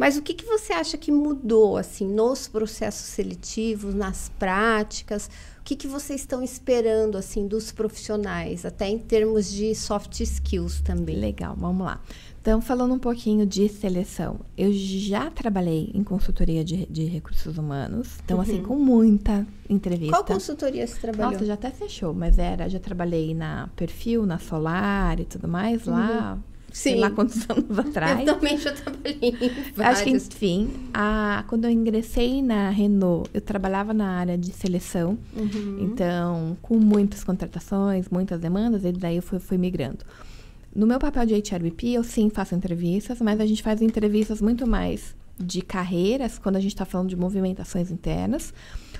Mas 0.00 0.16
o 0.16 0.22
que, 0.22 0.32
que 0.32 0.46
você 0.46 0.72
acha 0.72 0.96
que 0.96 1.12
mudou, 1.12 1.76
assim, 1.76 2.08
nos 2.08 2.48
processos 2.48 3.04
seletivos, 3.04 3.94
nas 3.94 4.30
práticas? 4.38 5.28
O 5.58 5.62
que, 5.62 5.76
que 5.76 5.86
vocês 5.86 6.22
estão 6.22 6.42
esperando, 6.42 7.18
assim, 7.18 7.46
dos 7.46 7.70
profissionais, 7.70 8.64
até 8.64 8.88
em 8.88 8.98
termos 8.98 9.52
de 9.52 9.74
soft 9.74 10.20
skills 10.20 10.80
também? 10.80 11.16
Legal, 11.16 11.54
vamos 11.54 11.84
lá. 11.84 12.00
Então, 12.40 12.62
falando 12.62 12.94
um 12.94 12.98
pouquinho 12.98 13.44
de 13.44 13.68
seleção, 13.68 14.40
eu 14.56 14.72
já 14.72 15.30
trabalhei 15.30 15.90
em 15.92 16.02
consultoria 16.02 16.64
de, 16.64 16.86
de 16.86 17.04
recursos 17.04 17.58
humanos, 17.58 18.20
então, 18.24 18.40
assim, 18.40 18.52
uhum. 18.52 18.58
assim, 18.60 18.66
com 18.66 18.76
muita 18.76 19.46
entrevista. 19.68 20.16
Qual 20.16 20.24
consultoria 20.24 20.86
você 20.86 20.98
trabalhou? 20.98 21.32
Nossa, 21.32 21.44
já 21.44 21.52
até 21.52 21.70
fechou, 21.70 22.14
mas 22.14 22.38
era, 22.38 22.70
já 22.70 22.80
trabalhei 22.80 23.34
na 23.34 23.68
Perfil, 23.76 24.24
na 24.24 24.38
Solar 24.38 25.20
e 25.20 25.26
tudo 25.26 25.46
mais, 25.46 25.86
uhum. 25.86 26.38
Sim. 26.72 26.90
sei 26.90 27.00
lá 27.00 27.10
quantos 27.10 27.38
anos 27.50 27.78
atrás. 27.78 28.26
Eu 28.26 28.34
também 28.34 28.58
já 28.58 28.72
trabalhei. 28.72 29.34
Acho 29.78 30.04
que, 30.04 30.10
enfim, 30.10 30.70
a, 30.92 31.44
quando 31.48 31.64
eu 31.64 31.70
ingressei 31.70 32.42
na 32.42 32.70
Renault, 32.70 33.30
eu 33.32 33.40
trabalhava 33.40 33.92
na 33.92 34.18
área 34.18 34.36
de 34.36 34.52
seleção, 34.52 35.18
uhum. 35.34 35.78
então, 35.80 36.56
com 36.62 36.78
muitas 36.78 37.24
contratações, 37.24 38.08
muitas 38.08 38.40
demandas, 38.40 38.84
e 38.84 38.92
daí 38.92 39.16
eu 39.16 39.22
fui, 39.22 39.38
fui 39.38 39.58
migrando. 39.58 40.04
No 40.74 40.86
meu 40.86 40.98
papel 40.98 41.26
de 41.26 41.34
HRBP, 41.34 41.88
eu 41.88 42.04
sim 42.04 42.30
faço 42.30 42.54
entrevistas, 42.54 43.20
mas 43.20 43.40
a 43.40 43.46
gente 43.46 43.62
faz 43.62 43.82
entrevistas 43.82 44.40
muito 44.40 44.66
mais 44.66 45.16
de 45.38 45.62
carreiras, 45.62 46.38
quando 46.38 46.56
a 46.56 46.60
gente 46.60 46.72
está 46.72 46.84
falando 46.84 47.08
de 47.08 47.16
movimentações 47.16 47.90
internas, 47.90 48.52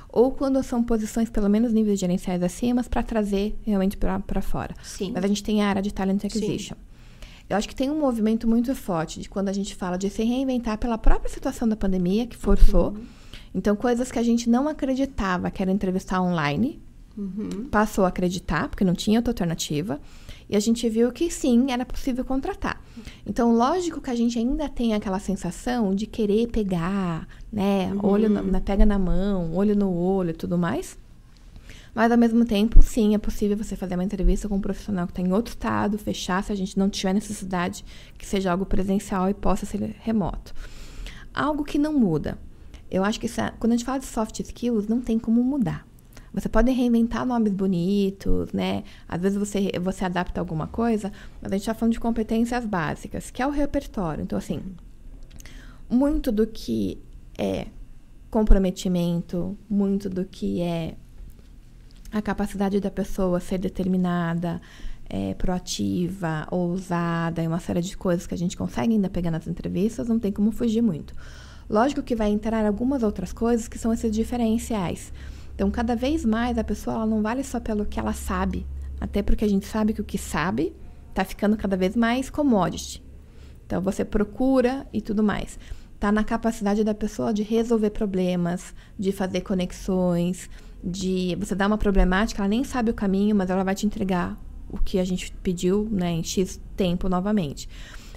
ou 0.09 0.33
quando 0.33 0.61
são 0.63 0.83
posições, 0.83 1.31
pelo 1.31 1.49
menos 1.49 1.73
níveis 1.73 2.01
gerenciais 2.01 2.43
acima, 2.43 2.83
para 2.83 3.03
trazer 3.03 3.57
realmente 3.63 3.97
para 3.97 4.43
fora. 4.43 4.75
Sim. 4.83 5.13
Mas 5.15 5.23
a 5.23 5.29
gente 5.29 5.43
tem 5.43 5.63
a 5.63 5.69
área 5.69 5.83
de 5.83 5.93
talent 5.93 6.25
acquisition. 6.25 6.75
Sim. 6.75 6.90
Eu 7.51 7.57
acho 7.57 7.69
que 7.69 7.75
tem 7.75 7.91
um 7.91 7.99
movimento 7.99 8.47
muito 8.47 8.73
forte 8.77 9.21
de 9.21 9.29
quando 9.29 9.49
a 9.49 9.53
gente 9.53 9.75
fala 9.75 9.99
de 9.99 10.09
se 10.09 10.23
reinventar 10.23 10.79
pela 10.79 10.97
própria 10.97 11.29
situação 11.29 11.69
da 11.69 11.75
pandemia, 11.75 12.25
que 12.25 12.37
forçou. 12.37 12.91
Uhum. 12.91 13.03
Então, 13.53 13.75
coisas 13.75 14.13
que 14.13 14.21
a 14.21 14.23
gente 14.23 14.49
não 14.49 14.69
acreditava 14.69 15.51
que 15.51 15.61
era 15.61 15.73
entrevistar 15.73 16.23
online, 16.23 16.81
uhum. 17.19 17.67
passou 17.69 18.05
a 18.05 18.09
acreditar, 18.09 18.69
porque 18.69 18.85
não 18.85 18.95
tinha 18.95 19.19
outra 19.19 19.33
alternativa. 19.33 20.01
E 20.49 20.55
a 20.55 20.61
gente 20.61 20.89
viu 20.89 21.11
que 21.11 21.29
sim, 21.29 21.73
era 21.73 21.85
possível 21.85 22.25
contratar. 22.25 22.81
Então, 23.27 23.53
lógico 23.53 24.01
que 24.01 24.11
a 24.11 24.15
gente 24.15 24.39
ainda 24.39 24.69
tem 24.69 24.95
aquela 24.95 25.19
sensação 25.19 25.93
de 25.93 26.07
querer 26.07 26.47
pegar, 26.49 27.27
né? 27.53 27.93
Uhum. 27.93 28.11
Olho 28.11 28.29
na, 28.29 28.43
na, 28.43 28.61
pega 28.61 28.87
na 28.87 28.99
mão, 28.99 29.57
olho 29.57 29.75
no 29.75 29.93
olho 29.93 30.31
e 30.31 30.35
tudo 30.35 30.57
mais. 30.57 30.97
Mas, 31.95 32.13
ao 32.13 32.19
mesmo 32.19 32.45
tempo, 32.45 32.83
sim, 32.83 33.15
é 33.15 33.19
possível 33.19 33.57
você 33.57 33.77
fazer 33.77 33.95
uma 33.95 34.05
entrevista 34.05 34.49
com 34.49 34.57
um 34.57 34.61
profissional 34.61 35.07
que 35.07 35.13
está 35.13 35.23
em 35.23 35.33
outro 35.33 35.53
estado, 35.53 35.99
fechar, 35.99 36.43
se 36.43 36.53
a 36.53 36.55
gente 36.55 36.79
não 36.79 36.89
tiver 36.89 37.13
necessidade 37.13 37.85
que 38.17 38.27
seja 38.27 38.53
algo 38.53 38.65
presencial 38.65 39.29
e 39.29 39.35
possa 39.35 39.67
ser 39.67 39.97
remoto. 40.01 40.55
Algo 41.35 41.65
que 41.65 41.79
não 41.79 41.93
muda. 41.93 42.39
Eu 42.91 43.05
acho 43.05 43.21
que 43.21 43.27
essa, 43.27 43.53
quando 43.59 43.73
a 43.73 43.77
gente 43.77 43.85
fala 43.85 43.99
de 43.99 44.07
soft 44.07 44.41
skills, 44.41 44.89
não 44.89 45.01
tem 45.01 45.19
como 45.19 45.43
mudar. 45.43 45.87
Você 46.33 46.49
pode 46.49 46.71
reinventar 46.71 47.27
nomes 47.27 47.53
bonitos, 47.53 48.53
né? 48.53 48.85
Às 49.09 49.21
vezes 49.21 49.37
você, 49.37 49.73
você 49.81 50.05
adapta 50.05 50.41
alguma 50.41 50.69
coisa, 50.69 51.13
mas 51.43 51.51
a 51.51 51.55
gente 51.57 51.63
está 51.63 51.75
falando 51.75 51.93
de 51.93 52.01
competências 52.01 52.65
básicas, 52.65 53.31
que 53.31 53.43
é 53.43 53.47
o 53.47 53.51
repertório. 53.51 54.23
Então, 54.23 54.39
assim, 54.39 54.63
muito 55.89 56.31
do 56.31 56.47
que 56.47 57.03
é 57.37 57.67
comprometimento, 58.31 59.59
muito 59.69 60.09
do 60.09 60.25
que 60.25 60.61
é 60.61 60.95
a 62.13 62.21
capacidade 62.21 62.81
da 62.81 62.91
pessoa 62.91 63.41
ser 63.41 63.59
determinada, 63.59 64.61
é, 65.09 65.35
proativa, 65.35 66.47
ousada, 66.51 67.43
e 67.43 67.47
uma 67.47 67.61
série 67.61 67.81
de 67.81 67.97
coisas 67.97 68.27
que 68.27 68.35
a 68.35 68.39
gente 68.39 68.57
consegue 68.57 68.95
ainda 68.95 69.11
pegar 69.11 69.31
nas 69.31 69.47
entrevistas, 69.47 70.09
não 70.09 70.19
tem 70.19 70.33
como 70.33 70.53
fugir 70.53 70.83
muito. 70.83 71.15
Lógico 71.69 72.03
que 72.03 72.17
vai 72.17 72.31
entrar 72.31 72.65
algumas 72.65 73.03
outras 73.03 73.33
coisas 73.33 73.69
que 73.69 73.79
são 73.79 73.93
esses 73.93 74.11
diferenciais. 74.11 75.13
Então, 75.55 75.71
cada 75.71 75.95
vez 75.95 76.25
mais 76.25 76.59
a 76.59 76.65
pessoa 76.65 77.05
não 77.07 77.23
vale 77.23 77.45
só 77.45 77.61
pelo 77.61 77.85
que 77.85 77.99
ela 77.99 78.13
sabe, 78.13 78.67
até 79.01 79.23
porque 79.23 79.45
a 79.45 79.49
gente 79.49 79.67
sabe 79.67 79.93
que 79.93 80.01
o 80.01 80.05
que 80.05 80.19
sabe 80.19 80.75
está 81.11 81.25
ficando 81.25 81.57
cada 81.57 81.77
vez 81.77 81.95
mais 81.95 82.31
commodity. 82.31 83.03
Então, 83.67 83.81
você 83.81 84.05
procura 84.05 84.87
e 84.93 85.01
tudo 85.01 85.23
mais. 85.23 85.59
Está 85.95 86.11
na 86.11 86.25
capacidade 86.25 86.83
da 86.83 86.95
pessoa 86.95 87.33
de 87.33 87.43
resolver 87.43 87.91
problemas, 87.91 88.75
de 88.99 89.13
fazer 89.13 89.43
conexões, 89.43 90.49
de 90.83 91.37
você 91.39 91.55
dar 91.55 91.67
uma 91.67 91.79
problemática, 91.79 92.43
ela 92.43 92.49
nem 92.49 92.65
sabe 92.65 92.91
o 92.91 92.95
caminho, 92.95 93.37
mas 93.37 93.51
ela 93.51 93.63
vai 93.63 93.75
te 93.75 93.87
entregar 93.87 94.37
o 94.69 94.79
que 94.79 94.99
a 94.99 95.05
gente 95.05 95.33
pediu, 95.43 95.89
né, 95.91 96.11
em 96.11 96.23
X 96.23 96.61
tempo 96.77 97.09
novamente. 97.09 97.69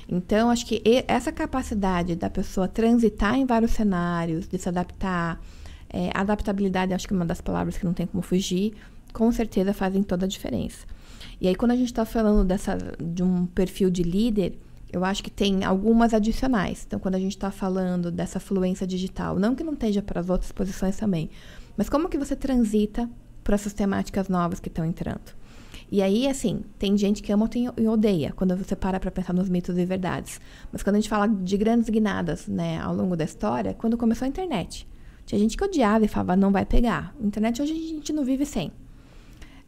Então, 0.07 0.49
acho 0.49 0.65
que 0.65 0.81
essa 1.07 1.31
capacidade 1.31 2.15
da 2.15 2.29
pessoa 2.29 2.67
transitar 2.67 3.35
em 3.35 3.45
vários 3.45 3.71
cenários, 3.71 4.47
de 4.47 4.57
se 4.57 4.69
adaptar, 4.69 5.41
é, 5.89 6.09
adaptabilidade, 6.13 6.93
acho 6.93 7.07
que 7.07 7.13
é 7.13 7.17
uma 7.17 7.25
das 7.25 7.41
palavras 7.41 7.77
que 7.77 7.85
não 7.85 7.93
tem 7.93 8.05
como 8.05 8.21
fugir, 8.21 8.73
com 9.13 9.31
certeza 9.31 9.73
fazem 9.73 10.03
toda 10.03 10.25
a 10.25 10.27
diferença. 10.27 10.85
E 11.39 11.47
aí, 11.47 11.55
quando 11.55 11.71
a 11.71 11.75
gente 11.75 11.87
está 11.87 12.05
falando 12.05 12.45
dessa, 12.45 12.77
de 12.99 13.23
um 13.23 13.45
perfil 13.45 13.89
de 13.89 14.03
líder, 14.03 14.57
eu 14.91 15.03
acho 15.03 15.23
que 15.23 15.31
tem 15.31 15.63
algumas 15.63 16.13
adicionais. 16.13 16.83
Então, 16.85 16.99
quando 16.99 17.15
a 17.15 17.19
gente 17.19 17.35
está 17.35 17.49
falando 17.49 18.11
dessa 18.11 18.39
fluência 18.39 18.85
digital, 18.85 19.39
não 19.39 19.55
que 19.55 19.63
não 19.63 19.73
esteja 19.73 20.01
para 20.01 20.19
as 20.19 20.29
outras 20.29 20.51
posições 20.51 20.97
também, 20.97 21.29
mas 21.77 21.89
como 21.89 22.09
que 22.09 22.17
você 22.17 22.35
transita 22.35 23.09
para 23.43 23.55
essas 23.55 23.73
temáticas 23.73 24.29
novas 24.29 24.59
que 24.59 24.67
estão 24.67 24.85
entrando? 24.85 25.43
E 25.91 26.01
aí, 26.01 26.27
assim, 26.27 26.63
tem 26.79 26.97
gente 26.97 27.21
que 27.21 27.31
ama 27.31 27.47
e 27.77 27.87
odeia 27.87 28.33
quando 28.35 28.57
você 28.57 28.75
para 28.75 28.99
para 28.99 29.11
pensar 29.11 29.33
nos 29.33 29.47
mitos 29.47 29.77
e 29.77 29.85
verdades. 29.85 30.41
Mas 30.71 30.81
quando 30.81 30.95
a 30.95 30.99
gente 30.99 31.09
fala 31.09 31.27
de 31.27 31.55
grandes 31.55 31.87
guinadas, 31.89 32.47
né, 32.47 32.79
ao 32.79 32.95
longo 32.95 33.15
da 33.15 33.23
história, 33.23 33.75
quando 33.75 33.95
começou 33.95 34.25
a 34.25 34.29
internet, 34.29 34.87
tinha 35.25 35.37
gente 35.37 35.55
que 35.55 35.63
odiava 35.63 36.03
e 36.03 36.07
falava, 36.07 36.35
não 36.35 36.51
vai 36.51 36.65
pegar. 36.65 37.15
internet 37.21 37.61
hoje 37.61 37.73
a 37.73 37.75
gente 37.75 38.11
não 38.11 38.25
vive 38.25 38.45
sem. 38.45 38.71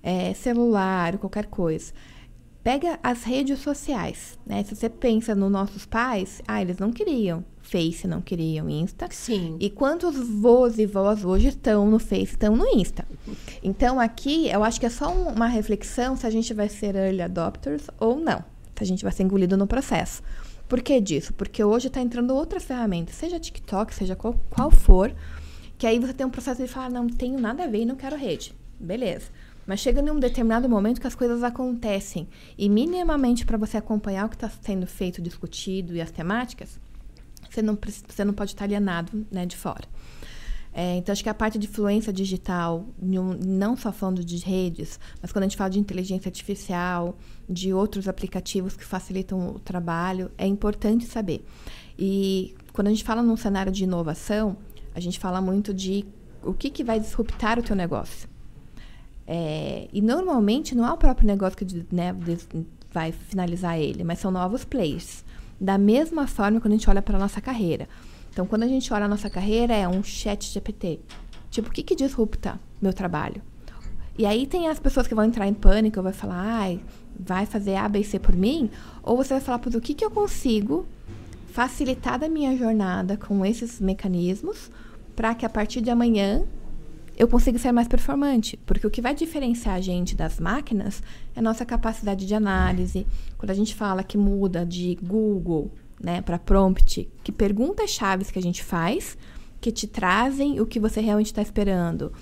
É, 0.02 0.34
celular, 0.34 1.18
qualquer 1.18 1.46
coisa. 1.46 1.94
Pega 2.66 3.00
as 3.04 3.22
redes 3.22 3.60
sociais, 3.60 4.40
né? 4.44 4.64
Se 4.64 4.76
você 4.76 4.90
pensa 4.90 5.36
nos 5.36 5.52
nossos 5.52 5.86
pais, 5.86 6.42
ah, 6.48 6.60
eles 6.60 6.80
não 6.80 6.92
queriam 6.92 7.46
Face, 7.62 8.08
não 8.08 8.22
queriam 8.22 8.68
Insta. 8.68 9.08
Sim. 9.12 9.56
E 9.60 9.70
quantos 9.70 10.16
vós 10.18 10.80
e 10.80 10.88
vós 10.88 11.24
hoje 11.24 11.50
estão 11.50 11.88
no 11.88 12.00
Face, 12.00 12.32
estão 12.32 12.56
no 12.56 12.66
Insta. 12.66 13.08
Então, 13.62 14.00
aqui, 14.00 14.50
eu 14.50 14.64
acho 14.64 14.80
que 14.80 14.88
é 14.88 14.90
só 14.90 15.14
uma 15.14 15.46
reflexão 15.46 16.18
se 16.18 16.26
a 16.26 16.30
gente 16.32 16.56
vai 16.56 16.68
ser 16.68 16.96
early 16.96 17.22
adopters 17.22 17.84
ou 18.00 18.20
não. 18.20 18.44
Se 18.76 18.84
a 18.84 18.88
gente 18.88 19.04
vai 19.04 19.14
ser 19.14 19.22
engolido 19.22 19.56
no 19.56 19.68
processo. 19.68 20.24
Por 20.68 20.82
que 20.82 21.00
disso? 21.00 21.36
Porque 21.36 21.64
hoje 21.64 21.86
está 21.86 22.02
entrando 22.02 22.34
outras 22.34 22.64
ferramentas, 22.64 23.14
seja 23.14 23.40
TikTok, 23.40 23.94
seja 23.94 24.16
qual, 24.16 24.44
qual 24.50 24.72
for, 24.72 25.14
que 25.78 25.86
aí 25.86 26.00
você 26.00 26.16
tem 26.16 26.26
um 26.26 26.32
processo 26.32 26.64
de 26.64 26.68
falar, 26.68 26.90
não 26.90 27.06
tenho 27.06 27.40
nada 27.40 27.66
a 27.66 27.68
ver 27.68 27.84
e 27.84 27.86
não 27.86 27.96
quero 27.96 28.16
rede. 28.16 28.56
Beleza. 28.80 29.28
Mas 29.66 29.80
chega 29.80 30.02
em 30.02 30.10
um 30.10 30.20
determinado 30.20 30.70
momento 30.70 31.02
que 31.02 31.08
as 31.08 31.16
coisas 31.16 31.44
acontecem. 31.44 32.28
E 32.58 32.70
minimamente 32.70 33.46
para 33.46 33.58
você 33.58 33.78
acompanhar 33.78 34.26
o 34.26 34.30
que 34.30 34.36
está 34.36 34.50
sendo 34.50 34.86
feito, 34.86 35.22
discutido 35.22 35.96
e 35.96 36.02
as 36.02 36.12
temáticas, 36.12 36.80
você 37.50 37.62
não, 37.62 37.78
você 38.08 38.24
não 38.24 38.34
pode 38.34 38.52
estar 38.52 38.66
alienado 38.66 39.26
né, 39.32 39.46
de 39.46 39.56
fora. 39.56 39.88
É, 40.78 40.98
então, 40.98 41.14
acho 41.14 41.24
que 41.24 41.30
a 41.30 41.34
parte 41.34 41.58
de 41.58 41.68
influência 41.68 42.12
digital, 42.12 42.86
não 43.00 43.78
só 43.78 43.94
falando 43.94 44.26
de 44.26 44.38
redes, 44.40 45.00
mas 45.22 45.32
quando 45.32 45.44
a 45.44 45.48
gente 45.48 45.56
fala 45.56 45.70
de 45.70 45.80
inteligência 45.80 46.28
artificial, 46.28 47.18
de 47.50 47.74
outros 47.74 48.10
aplicativos 48.10 48.76
que 48.76 48.84
facilitam 48.84 49.56
o 49.56 49.60
trabalho, 49.60 50.30
é 50.38 50.46
importante 50.46 51.06
saber. 51.06 51.46
E 51.98 52.54
quando 52.74 52.88
a 52.88 52.90
gente 52.90 53.06
fala 53.06 53.24
num 53.24 53.38
cenário 53.38 53.72
de 53.72 53.86
inovação, 53.86 54.58
a 54.94 55.00
gente 55.00 55.18
fala 55.18 55.40
muito 55.40 55.74
de 55.74 56.06
o 56.44 56.54
que, 56.54 56.70
que 56.70 56.84
vai 56.84 57.00
disruptar 57.00 57.58
o 57.58 57.64
teu 57.64 57.76
negócio. 57.76 58.28
É, 59.28 59.88
e 59.92 60.02
normalmente 60.02 60.76
não 60.76 60.86
é 60.86 60.92
o 60.92 60.98
próprio 60.98 61.28
negócio 61.28 61.58
que 61.58 61.86
né, 61.92 62.16
vai 62.92 63.12
finalizar 63.12 63.80
ele, 63.80 64.04
mas 64.04 64.20
são 64.20 64.32
novos 64.32 64.64
players. 64.64 65.24
Da 65.60 65.78
mesma 65.78 66.28
forma 66.28 66.60
quando 66.60 66.74
a 66.74 66.78
gente 66.78 66.90
olha 66.90 67.02
para 67.02 67.18
a 67.18 67.20
nossa 67.20 67.42
carreira. 67.42 67.88
Então, 68.32 68.46
quando 68.46 68.64
a 68.64 68.68
gente 68.68 68.94
olha 68.94 69.06
a 69.06 69.08
nossa 69.08 69.30
carreira, 69.30 69.74
é 69.74 69.88
um 69.88 70.04
chat 70.04 70.52
GPT. 70.52 71.00
Tipo, 71.50 71.70
o 71.70 71.72
que, 71.72 71.82
que 71.82 71.96
disrupta 71.96 72.60
meu 72.82 72.94
trabalho? 72.94 73.42
E 74.18 74.26
aí 74.26 74.46
tem 74.46 74.68
as 74.68 74.80
pessoas 74.80 75.08
que 75.08 75.16
vão 75.16 75.26
entrar 75.26 75.48
em 75.48 75.54
pânico, 75.54 76.02
vai 76.02 76.14
falar, 76.14 76.42
ai, 76.42 76.82
vai 77.18 77.46
fazer 77.46 77.76
A, 77.76 77.88
B 77.88 78.00
e 78.00 78.04
C 78.04 78.20
por 78.20 78.36
mim? 78.36 78.70
Ou 79.04 79.16
você 79.18 79.34
vai 79.34 79.42
falar, 79.42 79.62
o 79.66 79.82
que, 79.82 79.94
que 79.94 80.04
eu 80.04 80.12
consigo 80.12 80.86
facilitar 81.48 82.20
da 82.20 82.28
minha 82.28 82.58
jornada 82.58 83.16
com 83.16 83.46
esses 83.46 83.80
mecanismos 83.80 84.70
para 85.16 85.34
que 85.34 85.46
a 85.46 85.50
partir 85.50 85.80
de 85.80 85.90
amanhã 85.90 86.44
eu 87.18 87.28
consiga 87.28 87.58
ser 87.58 87.72
mais 87.72 87.88
performante. 87.88 88.58
Porque 88.66 88.86
o 88.86 88.92
que 88.92 89.02
vai 89.02 89.16
diferenciar 89.16 89.76
a 89.76 89.82
gente 89.82 90.16
das 90.16 90.40
máquinas 90.40 91.02
é 91.36 91.40
a 91.40 91.42
nossa 91.42 91.66
capacidade 91.66 92.26
de 92.26 92.34
análise. 92.34 93.06
Quando 93.38 93.52
a 93.52 93.56
gente 93.56 93.74
fala 93.74 94.04
que 94.04 94.18
muda 94.18 94.66
de 94.66 94.98
Google 95.02 95.72
né, 96.02 96.22
para 96.22 96.38
prompt, 96.38 97.10
que 97.24 97.32
perguntas-chave 97.32 98.26
que 98.26 98.40
a 98.40 98.42
gente 98.42 98.64
faz 98.64 99.18
que 99.62 99.72
te 99.72 99.88
trazem 99.88 100.60
o 100.60 100.66
que 100.66 100.80
você 100.80 101.02
realmente 101.02 101.28
está 101.28 101.42
esperando. 101.42 102.14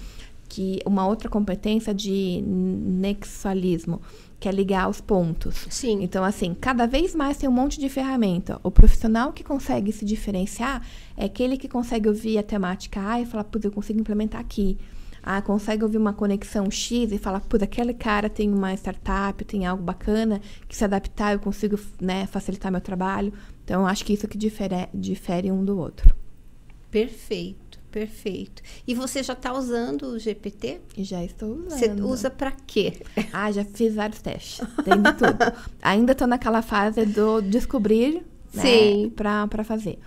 Que 0.48 0.80
uma 0.86 1.06
outra 1.06 1.28
competência 1.28 1.94
de 1.94 2.42
nexualismo, 2.42 4.02
que 4.44 4.50
é 4.50 4.52
ligar 4.52 4.90
os 4.90 5.00
pontos. 5.00 5.66
Sim. 5.70 6.04
Então, 6.04 6.22
assim, 6.22 6.54
cada 6.54 6.86
vez 6.86 7.16
mais 7.16 7.38
tem 7.38 7.48
um 7.48 7.52
monte 7.54 7.80
de 7.80 7.88
ferramenta. 7.88 8.60
O 8.62 8.70
profissional 8.70 9.32
que 9.32 9.42
consegue 9.42 9.90
se 9.94 10.04
diferenciar 10.04 10.86
é 11.16 11.24
aquele 11.24 11.56
que 11.56 11.70
consegue 11.70 12.10
ouvir 12.10 12.38
a 12.38 12.44
temática 12.44 13.00
A 13.00 13.22
e 13.22 13.26
falar, 13.26 13.46
putz, 13.46 13.64
eu 13.64 13.72
consigo 13.72 14.02
implementar 14.02 14.42
aqui. 14.42 14.78
Ah, 15.24 15.42
consegue 15.42 15.82
ouvir 15.82 15.98
uma 15.98 16.12
conexão 16.12 16.70
X 16.70 17.14
e 17.14 17.18
falar, 17.18 17.40
putz, 17.40 17.64
aquele 17.64 17.94
cara 17.94 18.30
tem 18.30 18.54
uma 18.54 18.74
startup, 18.74 19.46
tem 19.46 19.66
algo 19.66 19.82
bacana, 19.82 20.42
que 20.68 20.76
se 20.76 20.84
adaptar, 20.84 21.32
eu 21.32 21.40
consigo 21.40 21.80
né, 22.02 22.26
facilitar 22.26 22.70
meu 22.70 22.82
trabalho. 22.82 23.32
Então, 23.64 23.88
acho 23.88 24.04
que 24.04 24.12
isso 24.12 24.28
que 24.28 24.38
difere, 24.38 24.90
difere 24.94 25.54
um 25.54 25.64
do 25.64 25.78
outro. 25.78 26.14
Perfeito, 26.92 27.63
perfeito. 27.94 28.64
E 28.88 28.96
você 28.96 29.22
já 29.22 29.34
está 29.34 29.54
usando 29.54 30.08
o 30.08 30.20
GPT? 30.20 30.82
Já 30.98 31.24
estou 31.24 31.50
usando. 31.68 31.70
Você 31.70 31.92
usa 32.02 32.30
para 32.32 32.52
quê? 32.52 32.94
Ah, 33.32 33.52
já 33.52 33.64
fiz 33.64 33.96
vários 33.96 34.22
testes. 34.22 34.66
Tem 34.84 35.02
de 35.02 35.14
tudo. 35.14 35.38
Ainda 35.82 36.12
estou 36.12 36.28
naquela 36.28 36.62
fase 36.62 37.06
do 37.06 37.42
descobrir 37.42 38.24
né, 38.54 39.10
para 39.16 39.64
fazer. 39.64 40.00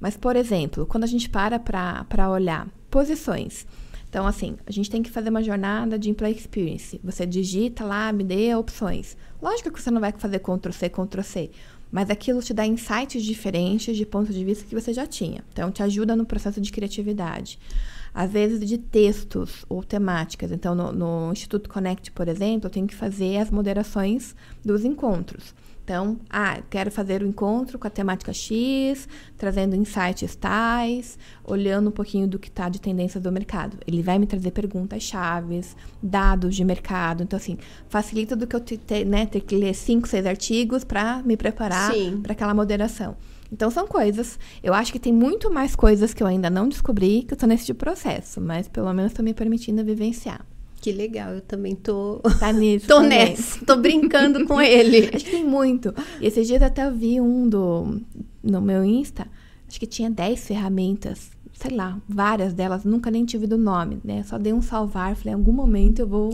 Mas, 0.00 0.16
por 0.16 0.36
exemplo, 0.36 0.86
quando 0.86 1.04
a 1.04 1.06
gente 1.06 1.28
para 1.28 1.58
para 1.58 2.30
olhar 2.30 2.68
posições. 2.90 3.66
Então, 4.08 4.26
assim, 4.26 4.56
a 4.64 4.70
gente 4.70 4.88
tem 4.88 5.02
que 5.02 5.10
fazer 5.10 5.28
uma 5.28 5.42
jornada 5.42 5.98
de 5.98 6.08
employee 6.08 6.36
experience. 6.36 7.00
Você 7.02 7.26
digita 7.26 7.84
lá, 7.84 8.12
me 8.12 8.22
dê 8.22 8.54
opções. 8.54 9.16
Lógico 9.42 9.72
que 9.72 9.82
você 9.82 9.90
não 9.90 10.00
vai 10.00 10.12
fazer 10.12 10.38
Ctrl 10.38 10.72
C, 10.72 10.88
Ctrl 10.88 11.22
C, 11.22 11.50
mas 11.94 12.10
aquilo 12.10 12.42
te 12.42 12.52
dá 12.52 12.66
insights 12.66 13.22
diferentes 13.22 13.96
de 13.96 14.04
ponto 14.04 14.32
de 14.32 14.44
vista 14.44 14.64
que 14.64 14.74
você 14.74 14.92
já 14.92 15.06
tinha. 15.06 15.44
Então, 15.52 15.70
te 15.70 15.80
ajuda 15.80 16.16
no 16.16 16.26
processo 16.26 16.60
de 16.60 16.72
criatividade. 16.72 17.56
Às 18.12 18.32
vezes, 18.32 18.68
de 18.68 18.76
textos 18.78 19.64
ou 19.68 19.80
temáticas. 19.80 20.50
Então, 20.50 20.74
no, 20.74 20.90
no 20.90 21.30
Instituto 21.30 21.70
Connect, 21.70 22.10
por 22.10 22.26
exemplo, 22.26 22.66
eu 22.66 22.70
tenho 22.70 22.88
que 22.88 22.96
fazer 22.96 23.36
as 23.36 23.48
moderações 23.48 24.34
dos 24.64 24.84
encontros. 24.84 25.54
Então, 25.84 26.18
ah, 26.30 26.62
quero 26.70 26.90
fazer 26.90 27.22
o 27.22 27.26
um 27.26 27.28
encontro 27.28 27.78
com 27.78 27.86
a 27.86 27.90
temática 27.90 28.32
X, 28.32 29.06
trazendo 29.36 29.76
insights 29.76 30.34
tais, 30.34 31.18
olhando 31.44 31.88
um 31.88 31.92
pouquinho 31.92 32.26
do 32.26 32.38
que 32.38 32.48
está 32.48 32.70
de 32.70 32.80
tendência 32.80 33.20
do 33.20 33.30
mercado. 33.30 33.76
Ele 33.86 34.02
vai 34.02 34.18
me 34.18 34.26
trazer 34.26 34.50
perguntas-chave, 34.50 35.60
dados 36.02 36.56
de 36.56 36.64
mercado. 36.64 37.22
Então, 37.22 37.36
assim, 37.36 37.58
facilita 37.86 38.34
do 38.34 38.46
que 38.46 38.56
eu 38.56 38.60
ter, 38.60 39.04
né, 39.04 39.26
ter 39.26 39.42
que 39.42 39.54
ler 39.56 39.74
cinco, 39.74 40.08
seis 40.08 40.24
artigos 40.24 40.84
para 40.84 41.22
me 41.22 41.36
preparar 41.36 41.92
para 42.22 42.32
aquela 42.32 42.54
moderação. 42.54 43.14
Então, 43.52 43.70
são 43.70 43.86
coisas. 43.86 44.38
Eu 44.62 44.72
acho 44.72 44.90
que 44.90 44.98
tem 44.98 45.12
muito 45.12 45.52
mais 45.52 45.76
coisas 45.76 46.14
que 46.14 46.22
eu 46.22 46.26
ainda 46.26 46.48
não 46.48 46.66
descobri 46.66 47.24
que 47.24 47.34
eu 47.34 47.36
estou 47.36 47.48
nesse 47.48 47.74
processo, 47.74 48.40
mas 48.40 48.68
pelo 48.68 48.92
menos 48.94 49.12
estou 49.12 49.22
me 49.22 49.34
permitindo 49.34 49.84
vivenciar. 49.84 50.46
Que 50.84 50.92
legal, 50.92 51.32
eu 51.32 51.40
também 51.40 51.74
tô. 51.74 52.20
Tá 52.38 52.52
nisso. 52.52 52.84
tô 52.92 53.00
nessa, 53.00 53.64
tô 53.64 53.74
brincando 53.76 54.44
com 54.44 54.60
ele. 54.60 55.08
Acho 55.14 55.24
que 55.24 55.30
tem 55.30 55.42
muito. 55.42 55.94
E 56.20 56.26
esses 56.26 56.46
dias 56.46 56.60
até 56.60 56.86
eu 56.86 56.94
vi 56.94 57.18
um 57.22 57.48
do. 57.48 58.02
No 58.42 58.60
meu 58.60 58.84
Insta, 58.84 59.26
acho 59.66 59.80
que 59.80 59.86
tinha 59.86 60.10
10 60.10 60.46
ferramentas. 60.46 61.30
Sei 61.54 61.74
lá, 61.74 61.98
várias 62.06 62.52
delas, 62.52 62.84
nunca 62.84 63.10
nem 63.10 63.24
tive 63.24 63.46
do 63.46 63.56
nome, 63.56 63.98
né? 64.04 64.22
Só 64.24 64.36
dei 64.36 64.52
um 64.52 64.60
salvar, 64.60 65.16
falei, 65.16 65.32
em 65.32 65.36
algum 65.36 65.52
momento 65.52 66.00
eu 66.00 66.06
vou 66.06 66.30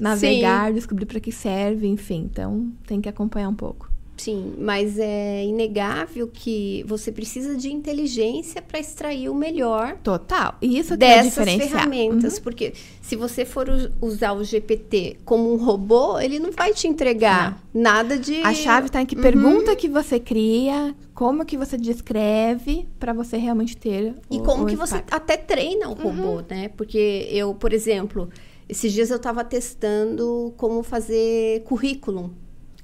navegar, 0.00 0.72
descobrir 0.72 1.06
para 1.06 1.18
que 1.18 1.32
serve, 1.32 1.88
enfim. 1.88 2.28
Então, 2.30 2.70
tem 2.86 3.00
que 3.00 3.08
acompanhar 3.08 3.48
um 3.48 3.54
pouco. 3.54 3.91
Sim, 4.16 4.54
mas 4.58 4.98
é 4.98 5.44
inegável 5.44 6.28
que 6.32 6.84
você 6.86 7.10
precisa 7.10 7.56
de 7.56 7.72
inteligência 7.72 8.60
para 8.60 8.78
extrair 8.78 9.28
o 9.28 9.34
melhor. 9.34 9.96
Total. 10.02 10.56
E 10.60 10.78
isso 10.78 10.90
que 10.90 10.98
dessas 10.98 11.46
é 11.46 11.58
ferramentas, 11.58 12.36
uhum. 12.36 12.42
porque 12.42 12.74
se 13.00 13.16
você 13.16 13.44
for 13.44 13.68
usar 14.00 14.32
o 14.32 14.44
GPT 14.44 15.16
como 15.24 15.52
um 15.52 15.56
robô, 15.56 16.20
ele 16.20 16.38
não 16.38 16.52
vai 16.52 16.72
te 16.72 16.86
entregar 16.86 17.62
não. 17.74 17.82
nada 17.82 18.18
de. 18.18 18.42
A 18.42 18.54
chave 18.54 18.86
está 18.86 19.02
em 19.02 19.06
que 19.06 19.16
uhum. 19.16 19.22
pergunta 19.22 19.74
que 19.74 19.88
você 19.88 20.20
cria, 20.20 20.94
como 21.14 21.44
que 21.44 21.56
você 21.56 21.76
descreve 21.76 22.86
para 23.00 23.12
você 23.12 23.36
realmente 23.36 23.76
ter. 23.76 24.14
E 24.30 24.38
o, 24.38 24.42
como 24.42 24.64
o 24.64 24.66
que 24.66 24.76
você 24.76 25.02
até 25.10 25.36
treina 25.36 25.88
o 25.88 25.94
robô, 25.94 26.36
uhum. 26.36 26.44
né? 26.48 26.68
Porque 26.68 27.28
eu, 27.30 27.54
por 27.54 27.72
exemplo, 27.72 28.28
esses 28.68 28.92
dias 28.92 29.10
eu 29.10 29.16
estava 29.16 29.42
testando 29.42 30.52
como 30.56 30.82
fazer 30.82 31.62
currículo 31.64 32.32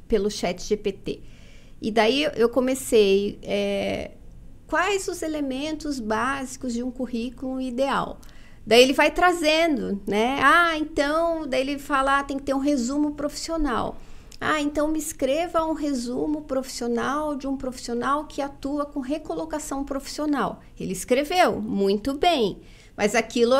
pelo 0.09 0.30
chat 0.30 0.61
GPT. 0.62 1.20
E 1.80 1.90
daí 1.90 2.24
eu 2.34 2.48
comecei, 2.48 3.38
é, 3.42 4.12
quais 4.66 5.06
os 5.06 5.22
elementos 5.22 6.00
básicos 6.00 6.72
de 6.72 6.82
um 6.82 6.90
currículo 6.90 7.61
ideal? 7.61 8.18
Daí 8.66 8.82
ele 8.82 8.92
vai 8.92 9.11
trazendo, 9.11 10.00
né? 10.06 10.38
Ah, 10.42 10.76
então, 10.76 11.46
daí 11.46 11.61
ele 11.61 11.78
fala, 11.78 12.18
ah, 12.18 12.22
tem 12.24 12.36
que 12.36 12.42
ter 12.42 12.54
um 12.54 12.59
resumo 12.59 13.12
profissional. 13.12 13.96
Ah, 14.40 14.61
então 14.61 14.86
me 14.86 14.98
escreva 14.98 15.64
um 15.64 15.72
resumo 15.72 16.42
profissional 16.42 17.34
de 17.34 17.46
um 17.48 17.56
profissional 17.56 18.26
que 18.26 18.40
atua 18.40 18.84
com 18.84 19.00
recolocação 19.00 19.84
profissional. 19.84 20.61
Ele 20.78 20.92
escreveu, 20.92 21.61
muito 21.61 22.14
bem, 22.14 22.61
mas 22.96 23.14
aquilo 23.14 23.56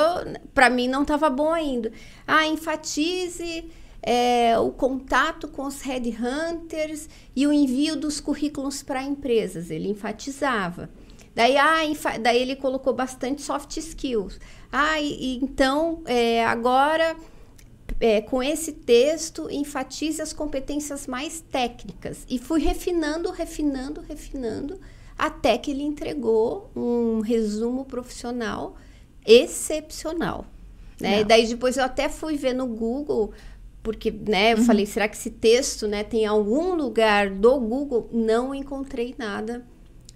para 0.55 0.70
mim 0.70 0.86
não 0.86 1.03
estava 1.03 1.28
bom 1.30 1.53
ainda. 1.53 1.90
Ah, 2.26 2.46
enfatize 2.46 3.64
é, 4.11 4.59
o 4.59 4.70
contato 4.70 5.46
com 5.48 5.66
os 5.66 5.82
headhunters 5.82 7.11
e 7.36 7.46
o 7.46 7.52
envio 7.52 7.94
dos 7.94 8.20
currículos 8.20 8.82
para 8.82 9.02
empresas. 9.02 9.70
Ele 9.70 9.90
enfatizava. 9.90 10.88
Daí, 11.34 11.59
ah, 11.59 11.82
daí 12.18 12.40
ele 12.40 12.56
colocou 12.56 12.94
bastante 12.94 13.42
soft 13.42 13.76
skills. 13.76 14.40
Ah, 14.72 14.98
e, 14.98 15.12
e 15.12 15.36
então 15.44 16.00
é, 16.06 16.42
agora 16.42 17.14
é, 18.00 18.22
com 18.22 18.42
esse 18.42 18.72
texto, 18.72 19.46
enfatize 19.50 20.22
as 20.22 20.32
competências 20.32 21.06
mais 21.06 21.42
técnicas. 21.42 22.24
E 22.30 22.38
fui 22.38 22.62
refinando, 22.62 23.30
refinando, 23.30 24.00
refinando, 24.00 24.80
até 25.18 25.59
que 25.59 25.70
ele 25.70 25.82
entregou 25.82 26.70
um 26.74 27.20
resumo 27.20 27.84
profissional 27.84 28.74
excepcional. 29.26 30.46
Né? 30.98 31.20
E 31.20 31.24
daí 31.24 31.46
depois 31.46 31.76
eu 31.76 31.84
até 31.84 32.09
fui 32.09 32.36
ver 32.36 32.54
no 32.54 32.66
Google, 32.66 33.32
porque 33.83 34.11
né, 34.11 34.53
eu 34.53 34.59
uhum. 34.59 34.64
falei, 34.64 34.87
será 34.87 35.09
que 35.09 35.16
esse 35.16 35.31
texto 35.31 35.87
né, 35.87 36.05
tem 36.05 36.26
algum 36.26 36.74
lugar 36.74 37.31
do 37.31 37.59
Google? 37.59 38.09
Não 38.12 38.55
encontrei 38.55 39.14
nada 39.16 39.66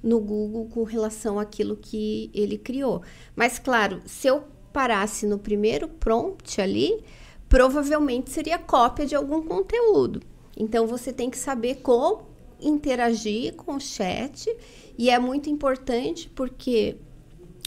no 0.02 0.20
Google 0.20 0.66
com 0.66 0.82
relação 0.82 1.38
àquilo 1.38 1.76
que 1.76 2.30
ele 2.34 2.58
criou. 2.58 3.02
Mas, 3.36 3.58
claro, 3.58 4.02
se 4.04 4.26
eu 4.26 4.44
parasse 4.72 5.26
no 5.26 5.38
primeiro 5.38 5.86
prompt 5.86 6.60
ali, 6.60 7.04
provavelmente 7.48 8.30
seria 8.30 8.58
cópia 8.58 9.06
de 9.06 9.14
algum 9.14 9.42
conteúdo. 9.42 10.22
Então 10.56 10.86
você 10.86 11.12
tem 11.12 11.30
que 11.30 11.38
saber 11.38 11.76
como 11.76 12.22
interagir 12.60 13.54
com 13.54 13.76
o 13.76 13.80
chat 13.80 14.54
e 14.96 15.10
é 15.10 15.18
muito 15.18 15.50
importante 15.50 16.28
porque 16.30 16.96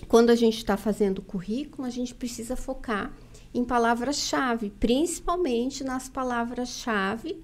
quando 0.08 0.30
a 0.30 0.36
gente 0.36 0.58
está 0.58 0.78
fazendo 0.78 1.22
currículo, 1.22 1.88
a 1.88 1.89
gente 1.89 2.14
precisa 2.16 2.56
focar 2.56 3.16
em 3.56 3.64
palavras-chave, 3.64 4.70
principalmente 4.80 5.84
nas 5.84 6.10
palavras-chave 6.10 7.41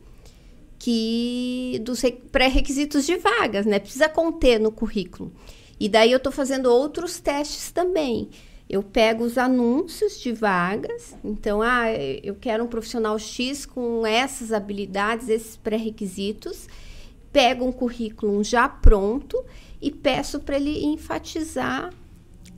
que 0.78 1.82
dos 1.84 2.02
pré-requisitos 2.32 3.06
de 3.06 3.16
vagas, 3.16 3.66
né? 3.66 3.80
Precisa 3.80 4.10
conter 4.10 4.60
no 4.60 4.72
currículo. 4.72 5.32
E 5.80 5.88
daí 5.88 6.12
eu 6.12 6.18
estou 6.18 6.32
fazendo 6.32 6.66
outros 6.68 7.20
testes 7.20 7.72
também. 7.72 8.30
Eu 8.70 8.84
pego 8.84 9.24
os 9.24 9.38
anúncios 9.38 10.20
de 10.20 10.32
vagas, 10.32 11.16
então, 11.24 11.62
ah, 11.62 11.92
eu 11.92 12.36
quero 12.36 12.64
um 12.64 12.68
profissional 12.68 13.18
X 13.20 13.66
com 13.66 14.06
essas 14.06 14.52
habilidades, 14.54 15.28
esses 15.30 15.58
pré-requisitos, 15.58 16.68
pego 17.34 17.66
um 17.66 17.72
currículo 17.72 18.44
já 18.44 18.68
pronto 18.68 19.44
e 19.82 19.92
peço 19.92 20.40
para 20.40 20.56
ele 20.56 20.86
enfatizar 20.86 21.92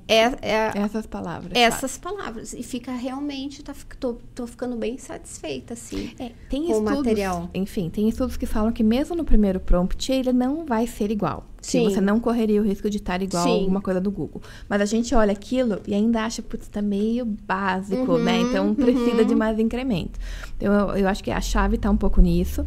é, 0.07 0.23
é, 0.41 0.71
essas 0.75 1.05
palavras. 1.05 1.51
Essas 1.55 1.97
palavras. 1.97 2.53
E 2.53 2.63
fica 2.63 2.91
realmente, 2.91 3.63
tá, 3.63 3.73
tô, 3.99 4.17
tô 4.35 4.45
ficando 4.45 4.75
bem 4.75 4.97
satisfeita, 4.97 5.73
assim, 5.73 6.11
é, 6.19 6.31
tem 6.49 6.65
com 6.65 6.71
estudos, 6.71 6.91
o 6.91 6.95
material. 6.97 7.49
Enfim, 7.53 7.89
tem 7.89 8.09
estudos 8.09 8.37
que 8.37 8.45
falam 8.45 8.71
que 8.71 8.83
mesmo 8.83 9.15
no 9.15 9.23
primeiro 9.23 9.59
prompt, 9.59 10.11
ele 10.11 10.33
não 10.33 10.65
vai 10.65 10.87
ser 10.87 11.11
igual. 11.11 11.45
Sim. 11.61 11.85
você 11.85 12.01
não 12.01 12.19
correria 12.19 12.61
o 12.61 12.65
risco 12.65 12.89
de 12.89 12.97
estar 12.97 13.21
igual 13.21 13.43
Sim. 13.45 13.49
a 13.49 13.53
alguma 13.53 13.81
coisa 13.81 14.01
do 14.01 14.11
Google. 14.11 14.41
Mas 14.67 14.81
a 14.81 14.85
gente 14.85 15.15
olha 15.15 15.31
aquilo 15.31 15.79
e 15.87 15.93
ainda 15.93 16.25
acha, 16.25 16.41
putz, 16.41 16.67
tá 16.67 16.81
meio 16.81 17.25
básico, 17.25 18.11
uhum, 18.11 18.23
né? 18.23 18.41
Então 18.41 18.75
precisa 18.75 19.21
uhum. 19.21 19.25
de 19.25 19.33
mais 19.33 19.57
incremento. 19.57 20.19
Então 20.57 20.73
eu, 20.73 20.97
eu 20.97 21.07
acho 21.07 21.23
que 21.23 21.31
a 21.31 21.39
chave 21.39 21.77
tá 21.77 21.89
um 21.89 21.95
pouco 21.95 22.19
nisso. 22.19 22.65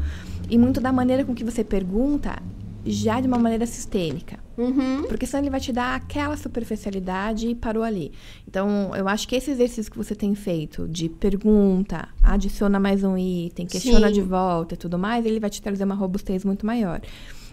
E 0.49 0.57
muito 0.57 0.81
da 0.81 0.93
maneira 0.93 1.27
com 1.27 1.35
que 1.35 1.45
você 1.45 1.63
pergunta 1.63 2.39
já 2.87 3.21
de 3.21 3.29
uma 3.29 3.39
maneira 3.39 3.67
sistêmica. 3.67 4.46
Uhum. 4.57 5.05
Porque 5.09 5.27
senão 5.27 5.43
ele 5.43 5.51
vai 5.51 5.61
te 5.61 5.73
dar 5.73 5.95
aquela 5.95 6.37
superficialidade 6.37 7.49
e 7.49 7.55
parou 7.55 7.83
ali. 7.83 8.13
Então, 8.49 8.95
eu 8.97 9.07
acho 9.07 9.29
que 9.29 9.37
esse 9.37 9.51
exercício 9.51 9.91
que 9.91 9.99
você 9.99 10.15
tem 10.15 10.35
feito 10.35 10.89
de 10.89 11.09
pergunta, 11.09 12.09
adiciona 12.23 12.81
mais 12.81 13.05
um 13.05 13.17
item, 13.17 13.67
questiona 13.67 14.09
Sim. 14.09 14.15
de 14.15 14.23
volta 14.23 14.75
e 14.75 14.77
tudo 14.77 14.99
mais, 14.99 15.27
ele 15.27 15.39
vai 15.39 15.51
te 15.51 15.61
trazer 15.61 15.85
uma 15.85 15.95
robustez 15.95 16.45
muito 16.45 16.65
maior. 16.65 17.01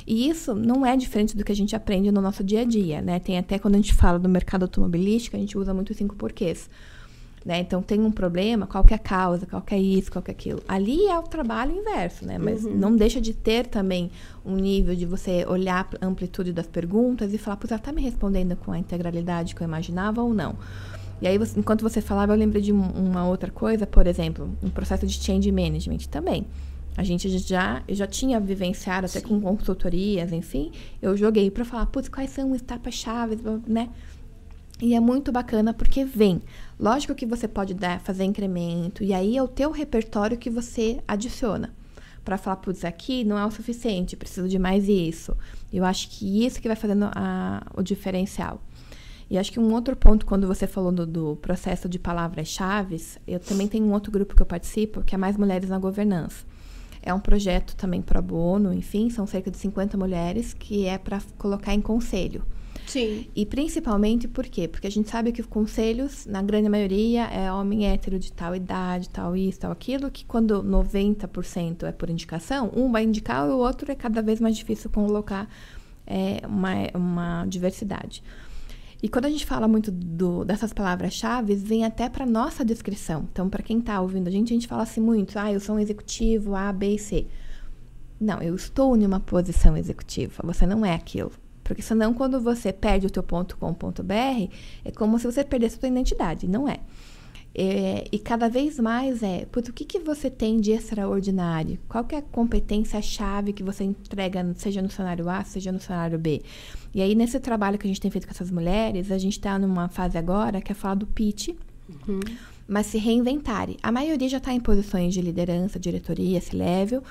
E 0.05 0.29
isso 0.29 0.53
não 0.53 0.85
é 0.85 0.95
diferente 0.97 1.35
do 1.35 1.43
que 1.43 1.51
a 1.51 1.55
gente 1.55 1.75
aprende 1.75 2.11
no 2.11 2.21
nosso 2.21 2.43
dia 2.43 2.61
a 2.61 2.65
dia, 2.65 3.01
né? 3.01 3.19
Tem 3.19 3.37
até 3.37 3.57
quando 3.57 3.75
a 3.75 3.77
gente 3.77 3.93
fala 3.93 4.19
do 4.19 4.27
mercado 4.27 4.63
automobilístico, 4.63 5.35
a 5.35 5.39
gente 5.39 5.57
usa 5.57 5.73
muito 5.73 5.93
cinco 5.93 6.15
porquês. 6.15 6.69
Né? 7.45 7.59
Então 7.59 7.81
tem 7.81 7.99
um 7.99 8.11
problema, 8.11 8.65
qual 8.65 8.85
que 8.85 8.93
é 8.93 8.95
a 8.95 8.99
causa, 8.99 9.45
qual 9.45 9.61
que 9.61 9.75
é 9.75 9.79
isso, 9.79 10.09
qual 10.09 10.23
que 10.23 10.31
é 10.31 10.33
aquilo. 10.33 10.61
Ali 10.65 11.07
é 11.07 11.19
o 11.19 11.23
trabalho 11.23 11.73
inverso, 11.73 12.25
né? 12.25 12.37
Mas 12.37 12.63
uhum. 12.63 12.73
não 12.73 12.95
deixa 12.95 13.19
de 13.19 13.33
ter 13.33 13.67
também 13.67 14.09
um 14.45 14.55
nível 14.55 14.95
de 14.95 15.05
você 15.05 15.45
olhar 15.45 15.89
a 15.99 16.05
amplitude 16.05 16.53
das 16.53 16.67
perguntas 16.67 17.33
e 17.33 17.37
falar, 17.37 17.57
putz, 17.57 17.71
ela 17.71 17.79
está 17.79 17.91
me 17.91 18.01
respondendo 18.01 18.55
com 18.55 18.71
a 18.71 18.79
integralidade 18.79 19.55
que 19.55 19.61
eu 19.61 19.67
imaginava 19.67 20.21
ou 20.21 20.33
não? 20.33 20.55
E 21.21 21.27
aí, 21.27 21.37
você, 21.37 21.59
enquanto 21.59 21.81
você 21.81 22.01
falava, 22.01 22.33
eu 22.33 22.37
lembrei 22.37 22.61
de 22.61 22.71
uma 22.71 23.27
outra 23.27 23.51
coisa, 23.51 23.85
por 23.85 24.07
exemplo, 24.07 24.49
um 24.61 24.69
processo 24.69 25.05
de 25.05 25.13
change 25.13 25.51
management 25.51 25.99
também. 26.09 26.45
A 26.95 27.03
gente 27.03 27.29
já, 27.39 27.81
eu 27.87 27.95
já 27.95 28.05
tinha 28.05 28.39
vivenciado 28.39 29.05
até 29.05 29.19
Sim. 29.19 29.27
com 29.27 29.41
consultorias, 29.41 30.31
enfim, 30.31 30.71
eu 31.01 31.17
joguei 31.17 31.49
para 31.49 31.65
falar, 31.65 31.87
putz, 31.87 32.07
quais 32.07 32.29
são 32.29 32.53
as 32.53 32.61
etapas-chave, 32.61 33.37
né? 33.67 33.89
E 34.81 34.95
é 34.95 34.99
muito 34.99 35.31
bacana 35.31 35.73
porque 35.73 36.03
vem. 36.03 36.41
Lógico 36.79 37.15
que 37.15 37.25
você 37.25 37.47
pode 37.47 37.73
dar, 37.73 37.99
fazer 38.01 38.23
incremento, 38.23 39.03
e 39.03 39.13
aí 39.13 39.37
é 39.37 39.43
o 39.43 39.47
teu 39.47 39.71
repertório 39.71 40.37
que 40.37 40.49
você 40.49 40.99
adiciona. 41.07 41.73
Para 42.25 42.37
falar, 42.37 42.57
putz, 42.57 42.85
aqui 42.85 43.23
não 43.23 43.37
é 43.37 43.45
o 43.45 43.51
suficiente, 43.51 44.15
preciso 44.15 44.47
de 44.47 44.57
mais 44.57 44.87
isso. 44.87 45.35
Eu 45.71 45.83
acho 45.83 46.09
que 46.09 46.45
isso 46.45 46.61
que 46.61 46.67
vai 46.67 46.75
fazendo 46.75 47.09
a, 47.13 47.65
o 47.75 47.81
diferencial. 47.81 48.61
E 49.29 49.37
acho 49.37 49.51
que 49.51 49.59
um 49.59 49.73
outro 49.73 49.95
ponto, 49.95 50.25
quando 50.25 50.47
você 50.47 50.67
falou 50.67 50.91
do, 50.91 51.05
do 51.05 51.35
processo 51.37 51.89
de 51.89 51.99
palavras-chave, 51.99 53.01
eu 53.27 53.39
também 53.39 53.67
tenho 53.67 53.85
um 53.85 53.91
outro 53.91 54.11
grupo 54.11 54.35
que 54.35 54.41
eu 54.41 54.45
participo, 54.45 55.01
que 55.01 55.15
é 55.15 55.17
Mais 55.17 55.37
Mulheres 55.37 55.69
na 55.69 55.79
Governança. 55.79 56.45
É 57.01 57.13
um 57.13 57.19
projeto 57.19 57.75
também 57.75 58.01
pro 58.01 58.21
bono, 58.21 58.73
enfim, 58.73 59.09
são 59.09 59.27
cerca 59.27 59.51
de 59.51 59.57
50 59.57 59.97
mulheres, 59.97 60.53
que 60.53 60.85
é 60.85 60.97
para 60.97 61.21
colocar 61.37 61.73
em 61.73 61.81
conselho. 61.81 62.43
Sim. 62.85 63.27
E 63.35 63.45
principalmente 63.45 64.27
por 64.27 64.45
quê? 64.45 64.67
Porque 64.67 64.87
a 64.87 64.89
gente 64.89 65.09
sabe 65.09 65.31
que 65.31 65.41
os 65.41 65.47
conselhos, 65.47 66.25
na 66.25 66.41
grande 66.41 66.69
maioria, 66.69 67.25
é 67.25 67.51
homem 67.51 67.87
hétero 67.87 68.19
de 68.19 68.31
tal 68.31 68.55
idade, 68.55 69.09
tal 69.09 69.35
isso, 69.35 69.61
tal 69.61 69.71
aquilo, 69.71 70.11
que 70.11 70.25
quando 70.25 70.63
90% 70.63 71.83
é 71.83 71.91
por 71.91 72.09
indicação, 72.09 72.71
um 72.75 72.91
vai 72.91 73.03
indicar 73.03 73.47
e 73.47 73.51
o 73.51 73.57
outro 73.57 73.91
é 73.91 73.95
cada 73.95 74.21
vez 74.21 74.39
mais 74.39 74.55
difícil 74.55 74.89
colocar 74.89 75.49
é, 76.05 76.41
uma, 76.45 76.73
uma 76.93 77.45
diversidade. 77.45 78.23
E 79.01 79.09
quando 79.09 79.25
a 79.25 79.29
gente 79.29 79.45
fala 79.45 79.67
muito 79.67 79.91
do, 79.91 80.45
dessas 80.45 80.71
palavras-chave, 80.71 81.55
vem 81.55 81.83
até 81.83 82.07
para 82.07 82.25
nossa 82.25 82.63
descrição. 82.63 83.27
Então, 83.29 83.49
para 83.49 83.61
quem 83.61 83.79
está 83.79 83.99
ouvindo 83.99 84.29
a 84.29 84.31
gente, 84.31 84.53
a 84.53 84.55
gente 84.55 84.67
fala 84.67 84.83
assim 84.83 85.01
muito: 85.01 85.37
ah, 85.37 85.51
eu 85.51 85.59
sou 85.59 85.75
um 85.75 85.79
executivo 85.79 86.55
A, 86.55 86.71
B 86.71 86.95
e 86.95 86.99
C. 86.99 87.27
Não, 88.17 88.41
eu 88.41 88.55
estou 88.55 88.95
em 88.95 89.05
uma 89.05 89.19
posição 89.19 89.75
executiva. 89.75 90.41
Você 90.45 90.65
não 90.65 90.85
é 90.85 90.93
aquilo. 90.93 91.33
Porque 91.63 91.81
senão, 91.81 92.13
quando 92.13 92.41
você 92.41 92.73
perde 92.73 93.07
o 93.07 93.09
teu 93.09 93.23
ponto 93.23 93.57
com 93.57 93.73
ponto 93.73 94.03
.br, 94.03 94.49
é 94.83 94.91
como 94.91 95.17
se 95.17 95.25
você 95.25 95.43
perdesse 95.43 95.77
a 95.77 95.79
sua 95.79 95.89
identidade. 95.89 96.47
Não 96.47 96.67
é. 96.67 96.79
é 97.55 98.05
e 98.11 98.19
cada 98.19 98.49
vez 98.49 98.79
mais 98.79 99.23
é, 99.23 99.45
putz, 99.45 99.69
o 99.69 99.73
que, 99.73 99.85
que 99.85 99.99
você 99.99 100.29
tem 100.29 100.59
de 100.59 100.71
extraordinário? 100.71 101.79
Qual 101.87 102.03
que 102.03 102.15
é 102.15 102.17
a 102.17 102.21
competência-chave 102.21 103.53
que 103.53 103.63
você 103.63 103.85
entrega, 103.85 104.45
seja 104.55 104.81
no 104.81 104.89
cenário 104.89 105.29
A, 105.29 105.43
seja 105.43 105.71
no 105.71 105.79
cenário 105.79 106.19
B? 106.19 106.41
E 106.93 107.01
aí, 107.01 107.15
nesse 107.15 107.39
trabalho 107.39 107.77
que 107.77 107.87
a 107.87 107.89
gente 107.89 108.01
tem 108.01 108.11
feito 108.11 108.27
com 108.27 108.33
essas 108.33 108.51
mulheres, 108.51 109.11
a 109.11 109.17
gente 109.17 109.33
está 109.33 109.57
numa 109.57 109.87
fase 109.87 110.17
agora 110.17 110.61
que 110.61 110.71
é 110.71 110.75
falar 110.75 110.95
do 110.95 111.07
pitch, 111.07 111.49
uhum. 112.07 112.19
mas 112.67 112.87
se 112.87 112.97
reinventarem. 112.97 113.77
A 113.81 113.91
maioria 113.91 114.27
já 114.27 114.37
está 114.37 114.53
em 114.53 114.59
posições 114.59 115.13
de 115.13 115.21
liderança, 115.21 115.79
diretoria, 115.79 116.37
esse 116.37 116.55
level, 116.55 117.01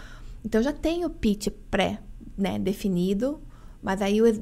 então 0.44 0.62
já 0.62 0.72
tem 0.72 1.04
o 1.04 1.10
pitch 1.10 1.48
pré, 1.70 2.00
né, 2.36 2.58
definido, 2.58 3.40
mas 3.82 4.00
aí 4.00 4.22
o 4.22 4.32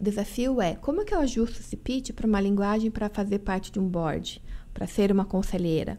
desafio 0.00 0.60
é 0.60 0.74
como 0.74 1.02
é 1.02 1.04
que 1.04 1.14
eu 1.14 1.20
ajusto 1.20 1.60
esse 1.60 1.76
pitch 1.76 2.12
para 2.12 2.26
uma 2.26 2.40
linguagem 2.40 2.90
para 2.90 3.08
fazer 3.08 3.38
parte 3.38 3.70
de 3.70 3.78
um 3.78 3.88
board, 3.88 4.42
para 4.74 4.86
ser 4.86 5.12
uma 5.12 5.24
conselheira. 5.24 5.98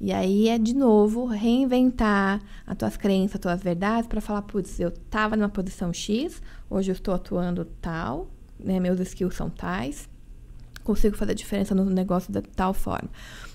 E 0.00 0.12
aí 0.12 0.48
é 0.48 0.56
de 0.56 0.74
novo 0.74 1.26
reinventar 1.26 2.40
as 2.66 2.76
tuas 2.76 2.96
crenças, 2.96 3.34
as 3.34 3.40
tuas 3.40 3.60
verdades 3.60 4.08
para 4.08 4.20
falar, 4.20 4.42
putz, 4.42 4.78
eu 4.78 4.88
estava 4.88 5.36
numa 5.36 5.48
posição 5.48 5.92
X, 5.92 6.40
hoje 6.70 6.90
eu 6.90 6.94
estou 6.94 7.12
atuando 7.12 7.64
tal, 7.82 8.28
né, 8.58 8.78
meus 8.78 9.00
skills 9.00 9.34
são 9.34 9.50
tais, 9.50 10.08
consigo 10.84 11.16
fazer 11.16 11.34
diferença 11.34 11.74
no 11.74 11.84
negócio 11.84 12.32
de 12.32 12.40
tal 12.40 12.72
forma. 12.72 13.10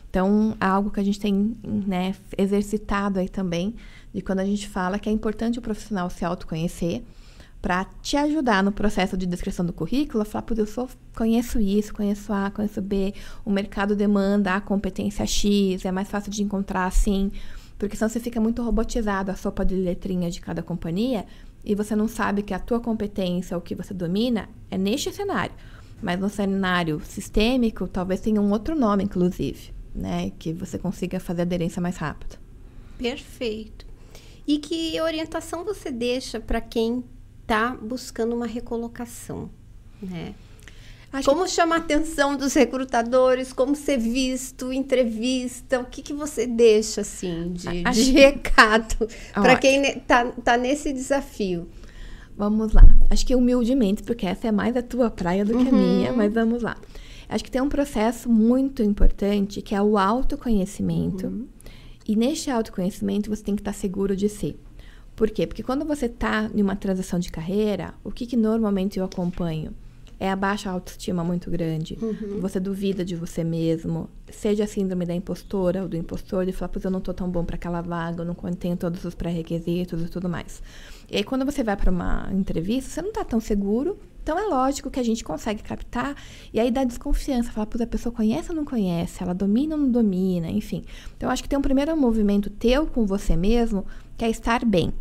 Então, 0.10 0.56
é 0.62 0.66
algo 0.66 0.92
que 0.92 1.00
a 1.00 1.04
gente 1.04 1.20
tem 1.20 1.58
né, 1.64 2.14
exercitado 2.38 3.20
aí 3.20 3.28
também, 3.28 3.74
de 4.14 4.22
quando 4.22 4.42
a 4.42 4.46
gente 4.46 4.68
fala 4.68 5.00
que 5.00 5.10
é 5.10 5.12
importante 5.12 5.58
o 5.58 5.62
profissional 5.62 6.08
se 6.10 6.24
autoconhecer, 6.24 7.04
para 7.64 7.86
te 8.02 8.18
ajudar 8.18 8.62
no 8.62 8.74
processo 8.74 9.16
de 9.16 9.26
descrição 9.26 9.66
do 9.66 9.72
currículo, 9.72 10.26
falar, 10.26 10.42
pô, 10.42 10.54
eu 10.54 10.68
sou, 10.68 10.90
conheço 11.16 11.62
isso, 11.62 11.94
conheço 11.94 12.34
A, 12.34 12.52
conheço 12.52 12.82
B, 12.82 13.14
o 13.46 13.50
mercado 13.50 13.96
demanda 13.96 14.54
a 14.54 14.60
competência 14.60 15.26
X, 15.26 15.86
é 15.86 15.90
mais 15.90 16.10
fácil 16.10 16.30
de 16.30 16.44
encontrar 16.44 16.86
assim, 16.88 17.32
porque 17.80 17.96
senão 17.96 18.10
você 18.10 18.20
fica 18.20 18.42
muito 18.42 18.62
robotizado 18.62 19.32
a 19.32 19.36
sopa 19.38 19.64
de 19.64 19.76
letrinha 19.76 20.30
de 20.30 20.42
cada 20.42 20.62
companhia 20.62 21.26
e 21.64 21.74
você 21.74 21.96
não 21.96 22.06
sabe 22.06 22.44
que 22.44 22.54
a 22.54 22.60
tua 22.60 22.82
competência, 22.82 23.58
o 23.58 23.62
que 23.62 23.76
você 23.76 23.94
domina, 23.94 24.50
é 24.70 24.78
neste 24.78 25.14
cenário. 25.14 25.56
Mas 26.02 26.20
no 26.20 26.30
cenário 26.30 27.02
sistêmico, 27.06 27.88
talvez 27.88 28.20
tenha 28.20 28.42
um 28.42 28.52
outro 28.52 28.76
nome, 28.76 29.06
inclusive, 29.06 29.74
né? 29.96 30.34
Que 30.38 30.52
você 30.52 30.78
consiga 30.78 31.18
fazer 31.18 31.44
aderência 31.44 31.82
mais 31.82 31.96
rápido. 31.96 32.38
Perfeito. 32.98 33.86
E 34.46 34.58
que 34.58 35.00
orientação 35.00 35.64
você 35.64 35.90
deixa 35.90 36.42
para 36.42 36.60
quem 36.60 37.06
está 37.44 37.76
buscando 37.76 38.36
uma 38.36 38.48
recolocação, 38.48 39.50
né? 40.02 40.34
Acho 41.12 41.30
como 41.30 41.44
que... 41.44 41.52
chamar 41.52 41.76
a 41.76 41.80
atenção 41.80 42.36
dos 42.36 42.56
recrutadores, 42.56 43.54
como 43.54 43.76
ser 43.76 44.00
visto, 44.00 44.74
entrevista, 44.74 45.80
o 45.80 45.86
que, 45.86 46.02
que 46.02 46.12
você 46.12 46.48
deixa, 46.48 47.02
assim, 47.02 47.54
de, 47.54 47.86
Acho... 47.86 48.04
de 48.04 48.12
recado 48.14 49.08
para 49.32 49.56
quem 49.58 49.84
está 49.84 50.26
tá 50.26 50.58
nesse 50.58 50.92
desafio? 50.92 51.70
Vamos 52.36 52.74
lá. 52.74 52.84
Acho 53.12 53.28
que 53.28 53.36
humildemente, 53.36 54.02
porque 54.02 54.26
essa 54.26 54.48
é 54.48 54.52
mais 54.52 54.76
a 54.76 54.82
tua 54.82 55.12
praia 55.12 55.46
do 55.46 55.56
que 55.56 55.70
uhum. 55.70 55.70
a 55.70 55.72
minha, 55.72 56.14
mas 56.14 56.34
vamos 56.34 56.64
lá. 56.64 56.76
Acho 57.30 57.44
que 57.44 57.52
tem 57.52 57.62
um 57.62 57.70
processo 57.70 58.28
muito 58.28 58.82
importante 58.82 59.62
que 59.62 59.76
é 59.76 59.82
o 59.82 60.00
autoconhecimento. 60.00 61.28
Uhum. 61.28 61.48
E 62.08 62.16
neste 62.16 62.50
autoconhecimento 62.50 63.30
você 63.30 63.44
tem 63.44 63.56
que 63.56 63.62
estar 63.62 63.74
seguro 63.74 64.16
de 64.16 64.28
si. 64.28 64.58
Por 65.16 65.30
quê? 65.30 65.46
Porque 65.46 65.64
quando 65.64 65.86
você 65.86 66.08
está 66.08 66.50
em 66.54 66.62
uma 66.62 66.76
transição 66.76 67.20
de 67.20 67.32
carreira, 67.32 67.94
o 68.04 68.12
que, 68.12 68.26
que 68.26 68.36
normalmente 68.36 68.98
eu 68.98 69.06
acompanho? 69.06 69.74
É 70.20 70.30
a 70.30 70.36
baixa 70.36 70.70
autoestima 70.70 71.24
muito 71.24 71.52
grande. 71.52 71.98
Uhum. 72.02 72.40
Você 72.40 72.60
duvida 72.60 73.04
de 73.04 73.16
você 73.16 73.44
mesmo. 73.44 74.10
Seja 74.32 74.64
a 74.64 74.68
síndrome 74.68 75.06
da 75.06 75.14
impostora 75.14 75.82
ou 75.84 75.88
do 75.88 75.98
impostor, 75.98 76.46
de 76.46 76.52
falar, 76.52 76.70
pois 76.70 76.86
eu 76.86 76.90
não 76.90 77.00
estou 77.00 77.14
tão 77.14 77.30
bom 77.30 77.44
para 77.44 77.56
aquela 77.56 77.82
vaga, 77.82 78.22
eu 78.22 78.26
não 78.26 78.34
tenho 78.56 78.78
todos 78.78 79.04
os 79.04 79.14
pré-requisitos 79.14 80.02
e 80.02 80.06
tudo 80.06 80.30
mais. 80.30 80.62
E 81.12 81.18
aí, 81.18 81.24
quando 81.24 81.46
você 81.46 81.64
vai 81.64 81.76
para 81.76 81.92
uma 81.92 82.30
entrevista, 82.32 82.90
você 82.90 83.02
não 83.02 83.10
está 83.10 83.24
tão 83.24 83.40
seguro. 83.40 84.00
Então, 84.24 84.40
é 84.40 84.44
lógico 84.44 84.90
que 84.90 85.00
a 85.00 85.04
gente 85.04 85.24
consegue 85.24 85.62
captar. 85.62 86.16
E 86.54 86.60
aí 86.60 86.72
dá 86.72 86.86
desconfiança. 86.86 87.52
Falar, 87.52 87.66
pois 87.66 87.82
a 87.82 87.88
pessoa 87.88 88.16
conhece 88.16 88.50
ou 88.50 88.56
não 88.56 88.64
conhece? 88.64 89.22
Ela 89.22 89.34
domina 89.34 89.76
ou 89.76 89.82
não 89.82 89.92
domina? 89.92 90.50
Enfim. 90.50 90.84
Então, 91.18 91.30
acho 91.30 91.44
que 91.44 91.50
tem 91.50 91.60
um 91.60 91.62
primeiro 91.62 91.96
movimento 91.98 92.50
teu 92.50 92.88
com 92.88 93.06
você 93.06 93.36
mesmo, 93.36 93.86
que 94.18 94.24
é 94.24 94.30
estar 94.30 94.64
bem. 94.64 94.94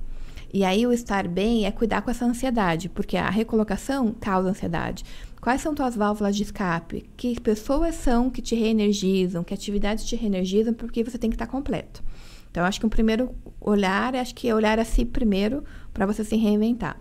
E 0.52 0.64
aí 0.64 0.86
o 0.86 0.92
estar 0.92 1.26
bem 1.26 1.64
é 1.64 1.70
cuidar 1.70 2.02
com 2.02 2.10
essa 2.10 2.26
ansiedade, 2.26 2.88
porque 2.88 3.16
a 3.16 3.30
recolocação 3.30 4.12
causa 4.12 4.50
ansiedade. 4.50 5.04
Quais 5.40 5.60
são 5.60 5.74
tuas 5.74 5.96
válvulas 5.96 6.36
de 6.36 6.42
escape? 6.42 7.08
Que 7.16 7.40
pessoas 7.40 7.94
são 7.94 8.30
que 8.30 8.42
te 8.42 8.54
reenergizam? 8.54 9.42
Que 9.42 9.54
atividades 9.54 10.04
te 10.04 10.14
reenergizam? 10.14 10.74
Porque 10.74 11.02
você 11.02 11.18
tem 11.18 11.30
que 11.30 11.34
estar 11.34 11.46
completo. 11.46 12.02
Então, 12.50 12.64
acho 12.64 12.78
que 12.78 12.86
um 12.86 12.90
primeiro 12.90 13.34
olhar, 13.58 14.14
acho 14.14 14.34
que 14.34 14.46
é 14.46 14.54
olhar 14.54 14.78
a 14.78 14.84
si 14.84 15.06
primeiro 15.06 15.64
para 15.92 16.04
você 16.04 16.22
se 16.22 16.36
reinventar. 16.36 16.96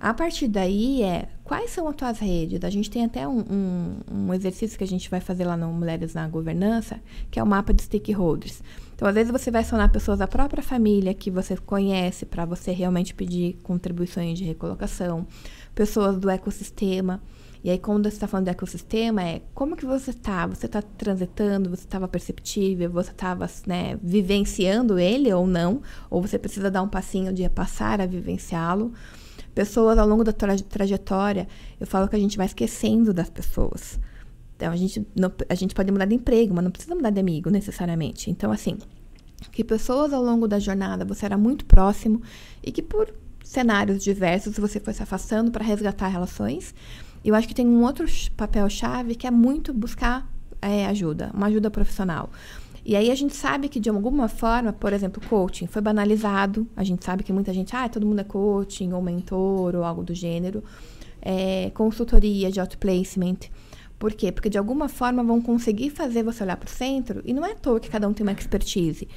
A 0.00 0.14
partir 0.14 0.48
daí 0.48 1.02
é 1.02 1.28
quais 1.44 1.70
são 1.70 1.86
as 1.88 1.96
tuas 1.96 2.18
redes? 2.20 2.64
A 2.64 2.70
gente 2.70 2.88
tem 2.88 3.04
até 3.04 3.26
um, 3.28 3.40
um, 3.40 3.96
um, 4.10 4.34
exercício 4.34 4.78
que 4.78 4.84
a 4.84 4.86
gente 4.86 5.10
vai 5.10 5.20
fazer 5.20 5.44
lá 5.44 5.56
no 5.56 5.72
Mulheres 5.72 6.14
na 6.14 6.26
Governança, 6.26 7.00
que 7.30 7.38
é 7.38 7.42
o 7.42 7.46
mapa 7.46 7.74
de 7.74 7.82
stakeholders. 7.82 8.62
Então, 8.98 9.06
às 9.06 9.14
vezes 9.14 9.30
você 9.30 9.48
vai 9.48 9.60
acionar 9.60 9.92
pessoas 9.92 10.18
da 10.18 10.26
própria 10.26 10.60
família 10.60 11.14
que 11.14 11.30
você 11.30 11.56
conhece 11.56 12.26
para 12.26 12.44
você 12.44 12.72
realmente 12.72 13.14
pedir 13.14 13.56
contribuições 13.62 14.36
de 14.36 14.42
recolocação, 14.42 15.24
pessoas 15.72 16.18
do 16.18 16.28
ecossistema. 16.28 17.22
E 17.62 17.70
aí, 17.70 17.78
quando 17.78 18.10
você 18.10 18.16
está 18.16 18.26
falando 18.26 18.46
de 18.46 18.50
ecossistema, 18.50 19.22
é 19.22 19.40
como 19.54 19.76
que 19.76 19.86
você 19.86 20.10
está? 20.10 20.48
Você 20.48 20.66
está 20.66 20.82
transitando? 20.82 21.70
Você 21.70 21.84
estava 21.84 22.08
perceptível? 22.08 22.90
Você 22.90 23.12
estava 23.12 23.48
né, 23.68 23.96
vivenciando 24.02 24.98
ele 24.98 25.32
ou 25.32 25.46
não? 25.46 25.80
Ou 26.10 26.20
você 26.20 26.36
precisa 26.36 26.68
dar 26.68 26.82
um 26.82 26.88
passinho 26.88 27.32
de 27.32 27.48
passar 27.48 28.00
a 28.00 28.06
vivenciá-lo? 28.06 28.92
Pessoas 29.54 29.96
ao 29.96 30.08
longo 30.08 30.24
da 30.24 30.32
tra 30.32 30.56
trajetória, 30.56 31.46
eu 31.78 31.86
falo 31.86 32.08
que 32.08 32.16
a 32.16 32.18
gente 32.18 32.36
vai 32.36 32.46
esquecendo 32.46 33.14
das 33.14 33.30
pessoas. 33.30 34.00
Então, 34.58 34.72
a 34.72 34.76
gente, 34.76 35.06
não, 35.14 35.30
a 35.48 35.54
gente 35.54 35.72
pode 35.72 35.92
mudar 35.92 36.04
de 36.04 36.16
emprego, 36.16 36.52
mas 36.52 36.64
não 36.64 36.70
precisa 36.72 36.92
mudar 36.92 37.10
de 37.10 37.20
amigo 37.20 37.48
necessariamente. 37.48 38.28
Então, 38.28 38.50
assim, 38.50 38.76
que 39.52 39.62
pessoas 39.62 40.12
ao 40.12 40.20
longo 40.20 40.48
da 40.48 40.58
jornada 40.58 41.04
você 41.04 41.26
era 41.26 41.38
muito 41.38 41.64
próximo 41.64 42.20
e 42.60 42.72
que 42.72 42.82
por 42.82 43.14
cenários 43.44 44.02
diversos 44.02 44.58
você 44.58 44.80
foi 44.80 44.92
se 44.92 45.00
afastando 45.00 45.52
para 45.52 45.64
resgatar 45.64 46.08
relações. 46.08 46.74
Eu 47.24 47.36
acho 47.36 47.46
que 47.46 47.54
tem 47.54 47.68
um 47.68 47.84
outro 47.84 48.04
papel-chave 48.36 49.14
que 49.14 49.28
é 49.28 49.30
muito 49.30 49.72
buscar 49.72 50.28
é, 50.60 50.86
ajuda, 50.86 51.30
uma 51.32 51.46
ajuda 51.46 51.70
profissional. 51.70 52.28
E 52.84 52.96
aí 52.96 53.12
a 53.12 53.14
gente 53.14 53.36
sabe 53.36 53.68
que 53.68 53.78
de 53.78 53.88
alguma 53.88 54.26
forma, 54.26 54.72
por 54.72 54.92
exemplo, 54.92 55.22
coaching 55.28 55.68
foi 55.68 55.80
banalizado. 55.80 56.66
A 56.74 56.82
gente 56.82 57.04
sabe 57.04 57.22
que 57.22 57.32
muita 57.32 57.54
gente, 57.54 57.76
ah, 57.76 57.88
todo 57.88 58.04
mundo 58.04 58.20
é 58.20 58.24
coaching 58.24 58.92
ou 58.92 59.00
mentor 59.00 59.76
ou 59.76 59.84
algo 59.84 60.02
do 60.02 60.14
gênero. 60.14 60.64
É, 61.22 61.70
consultoria 61.74 62.50
de 62.50 62.58
outplacement. 62.58 63.38
Por 63.98 64.12
quê? 64.12 64.30
Porque 64.30 64.48
de 64.48 64.58
alguma 64.58 64.88
forma 64.88 65.24
vão 65.24 65.40
conseguir 65.40 65.90
fazer 65.90 66.22
você 66.22 66.44
olhar 66.44 66.56
para 66.56 66.68
o 66.68 66.70
centro, 66.70 67.20
e 67.24 67.32
não 67.32 67.44
é 67.44 67.52
à 67.52 67.56
toa 67.56 67.80
que 67.80 67.90
cada 67.90 68.08
um 68.08 68.12
tem 68.12 68.24
uma 68.24 68.32
expertise, 68.32 69.08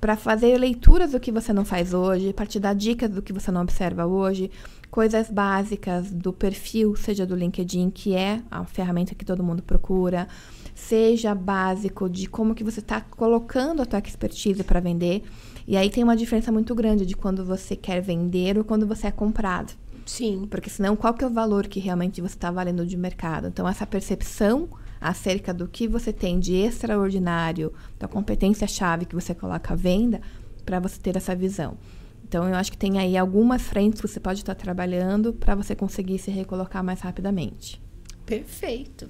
para 0.00 0.16
fazer 0.16 0.58
leituras 0.58 1.12
do 1.12 1.20
que 1.20 1.32
você 1.32 1.52
não 1.52 1.64
faz 1.64 1.94
hoje, 1.94 2.32
para 2.32 2.46
te 2.46 2.60
dar 2.60 2.74
dicas 2.74 3.10
do 3.10 3.22
que 3.22 3.32
você 3.32 3.50
não 3.50 3.62
observa 3.62 4.04
hoje, 4.06 4.50
coisas 4.90 5.30
básicas 5.30 6.12
do 6.12 6.32
perfil, 6.32 6.94
seja 6.94 7.26
do 7.26 7.34
LinkedIn, 7.34 7.90
que 7.90 8.14
é 8.14 8.42
a 8.50 8.64
ferramenta 8.64 9.14
que 9.14 9.24
todo 9.24 9.42
mundo 9.42 9.62
procura, 9.62 10.28
seja 10.74 11.34
básico 11.34 12.08
de 12.08 12.28
como 12.28 12.54
que 12.54 12.62
você 12.62 12.80
está 12.80 13.00
colocando 13.00 13.80
a 13.80 13.86
tua 13.86 13.98
expertise 13.98 14.62
para 14.62 14.80
vender. 14.80 15.22
E 15.66 15.76
aí 15.76 15.90
tem 15.90 16.04
uma 16.04 16.16
diferença 16.16 16.52
muito 16.52 16.74
grande 16.74 17.06
de 17.06 17.16
quando 17.16 17.44
você 17.44 17.74
quer 17.74 18.00
vender 18.00 18.58
ou 18.58 18.64
quando 18.64 18.86
você 18.86 19.06
é 19.06 19.10
comprado. 19.10 19.72
Sim. 20.06 20.46
Porque 20.48 20.70
senão, 20.70 20.96
qual 20.96 21.12
que 21.12 21.24
é 21.24 21.26
o 21.26 21.30
valor 21.30 21.66
que 21.66 21.80
realmente 21.80 22.20
você 22.20 22.34
está 22.34 22.50
valendo 22.50 22.86
de 22.86 22.96
mercado? 22.96 23.48
Então, 23.48 23.68
essa 23.68 23.86
percepção 23.86 24.68
acerca 25.00 25.52
do 25.52 25.68
que 25.68 25.86
você 25.86 26.12
tem 26.12 26.38
de 26.38 26.54
extraordinário, 26.54 27.74
da 27.98 28.08
competência-chave 28.08 29.04
que 29.04 29.14
você 29.14 29.34
coloca 29.34 29.74
à 29.74 29.76
venda, 29.76 30.20
para 30.64 30.80
você 30.80 30.98
ter 30.98 31.16
essa 31.16 31.34
visão. 31.34 31.76
Então, 32.24 32.48
eu 32.48 32.54
acho 32.54 32.70
que 32.72 32.78
tem 32.78 32.98
aí 32.98 33.16
algumas 33.16 33.62
frentes 33.62 34.00
que 34.00 34.08
você 34.08 34.18
pode 34.18 34.40
estar 34.40 34.54
trabalhando 34.54 35.32
para 35.32 35.54
você 35.54 35.74
conseguir 35.74 36.18
se 36.18 36.30
recolocar 36.30 36.82
mais 36.82 37.00
rapidamente. 37.00 37.82
Perfeito. 38.24 39.08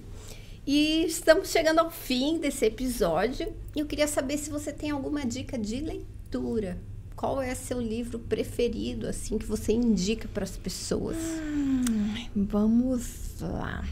E 0.66 1.04
estamos 1.04 1.50
chegando 1.50 1.78
ao 1.78 1.90
fim 1.90 2.38
desse 2.38 2.64
episódio. 2.66 3.54
E 3.74 3.80
eu 3.80 3.86
queria 3.86 4.08
saber 4.08 4.36
se 4.36 4.50
você 4.50 4.72
tem 4.72 4.90
alguma 4.90 5.24
dica 5.24 5.58
de 5.58 5.80
leitura 5.80 6.78
qual 7.16 7.40
é 7.40 7.54
seu 7.54 7.80
livro 7.80 8.18
preferido, 8.18 9.06
assim, 9.06 9.38
que 9.38 9.46
você 9.46 9.72
indica 9.72 10.28
para 10.28 10.44
as 10.44 10.56
pessoas? 10.56 11.16
Hum, 11.16 12.14
vamos 12.36 13.36
lá. 13.40 13.82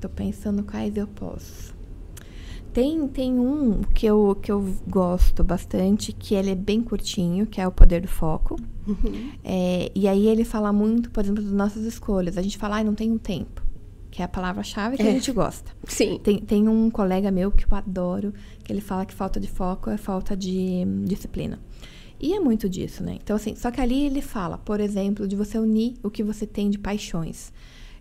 Tô 0.00 0.08
pensando 0.08 0.62
quais 0.62 0.96
eu 0.96 1.08
posso. 1.08 1.74
Tem, 2.72 3.06
tem 3.08 3.38
um 3.38 3.82
que 3.82 4.06
eu, 4.06 4.36
que 4.40 4.50
eu 4.50 4.74
gosto 4.88 5.42
bastante, 5.42 6.12
que 6.12 6.34
ele 6.34 6.50
é 6.50 6.54
bem 6.54 6.80
curtinho, 6.80 7.46
que 7.46 7.60
é 7.60 7.66
O 7.66 7.72
Poder 7.72 8.02
do 8.02 8.08
Foco. 8.08 8.56
Uhum. 8.86 9.32
É, 9.42 9.90
e 9.94 10.06
aí 10.06 10.26
ele 10.26 10.44
fala 10.44 10.72
muito, 10.72 11.10
por 11.10 11.24
exemplo, 11.24 11.42
das 11.42 11.52
nossas 11.52 11.84
escolhas. 11.84 12.36
A 12.36 12.42
gente 12.42 12.58
fala, 12.58 12.78
ah, 12.78 12.84
não 12.84 12.94
tenho 12.94 13.18
tempo. 13.18 13.62
Que 14.10 14.22
é 14.22 14.24
a 14.24 14.28
palavra-chave 14.28 14.96
que 14.96 15.02
é. 15.02 15.08
a 15.08 15.12
gente 15.12 15.30
gosta. 15.32 15.72
Sim. 15.84 16.20
Tem, 16.22 16.38
tem 16.38 16.68
um 16.68 16.90
colega 16.90 17.30
meu 17.30 17.50
que 17.50 17.64
eu 17.64 17.76
adoro, 17.76 18.32
que 18.62 18.72
ele 18.72 18.80
fala 18.80 19.04
que 19.04 19.14
falta 19.14 19.40
de 19.40 19.48
foco 19.48 19.90
é 19.90 19.96
falta 19.96 20.36
de 20.36 20.84
disciplina. 21.04 21.60
E 22.20 22.32
é 22.34 22.40
muito 22.40 22.68
disso, 22.68 23.02
né? 23.02 23.18
Então, 23.22 23.36
assim, 23.36 23.54
só 23.54 23.70
que 23.70 23.80
ali 23.80 24.06
ele 24.06 24.20
fala, 24.20 24.56
por 24.58 24.80
exemplo, 24.80 25.26
de 25.26 25.36
você 25.36 25.58
unir 25.58 25.94
o 26.02 26.10
que 26.10 26.22
você 26.22 26.46
tem 26.46 26.70
de 26.70 26.78
paixões. 26.78 27.52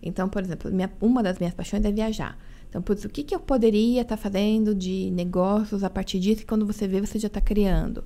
Então, 0.02 0.30
por 0.30 0.44
exemplo, 0.44 0.72
minha, 0.72 0.92
uma 1.02 1.24
das 1.24 1.40
minhas 1.40 1.54
paixões 1.54 1.84
é 1.84 1.92
viajar. 1.92 2.38
Então, 2.70 2.82
putz, 2.82 3.06
o 3.06 3.10
que, 3.10 3.24
que 3.24 3.36
eu 3.36 3.40
poderia 3.40 4.02
estar 4.02 4.18
tá 4.18 4.22
fazendo 4.22 4.74
de 4.74 5.12
negócios 5.12 5.84
a 5.84 5.90
partir 5.90 6.20
disso 6.20 6.46
quando 6.46 6.66
você 6.66 6.88
vê, 6.88 7.00
você 7.00 7.20
já 7.20 7.28
está 7.28 7.40
criando? 7.40 8.04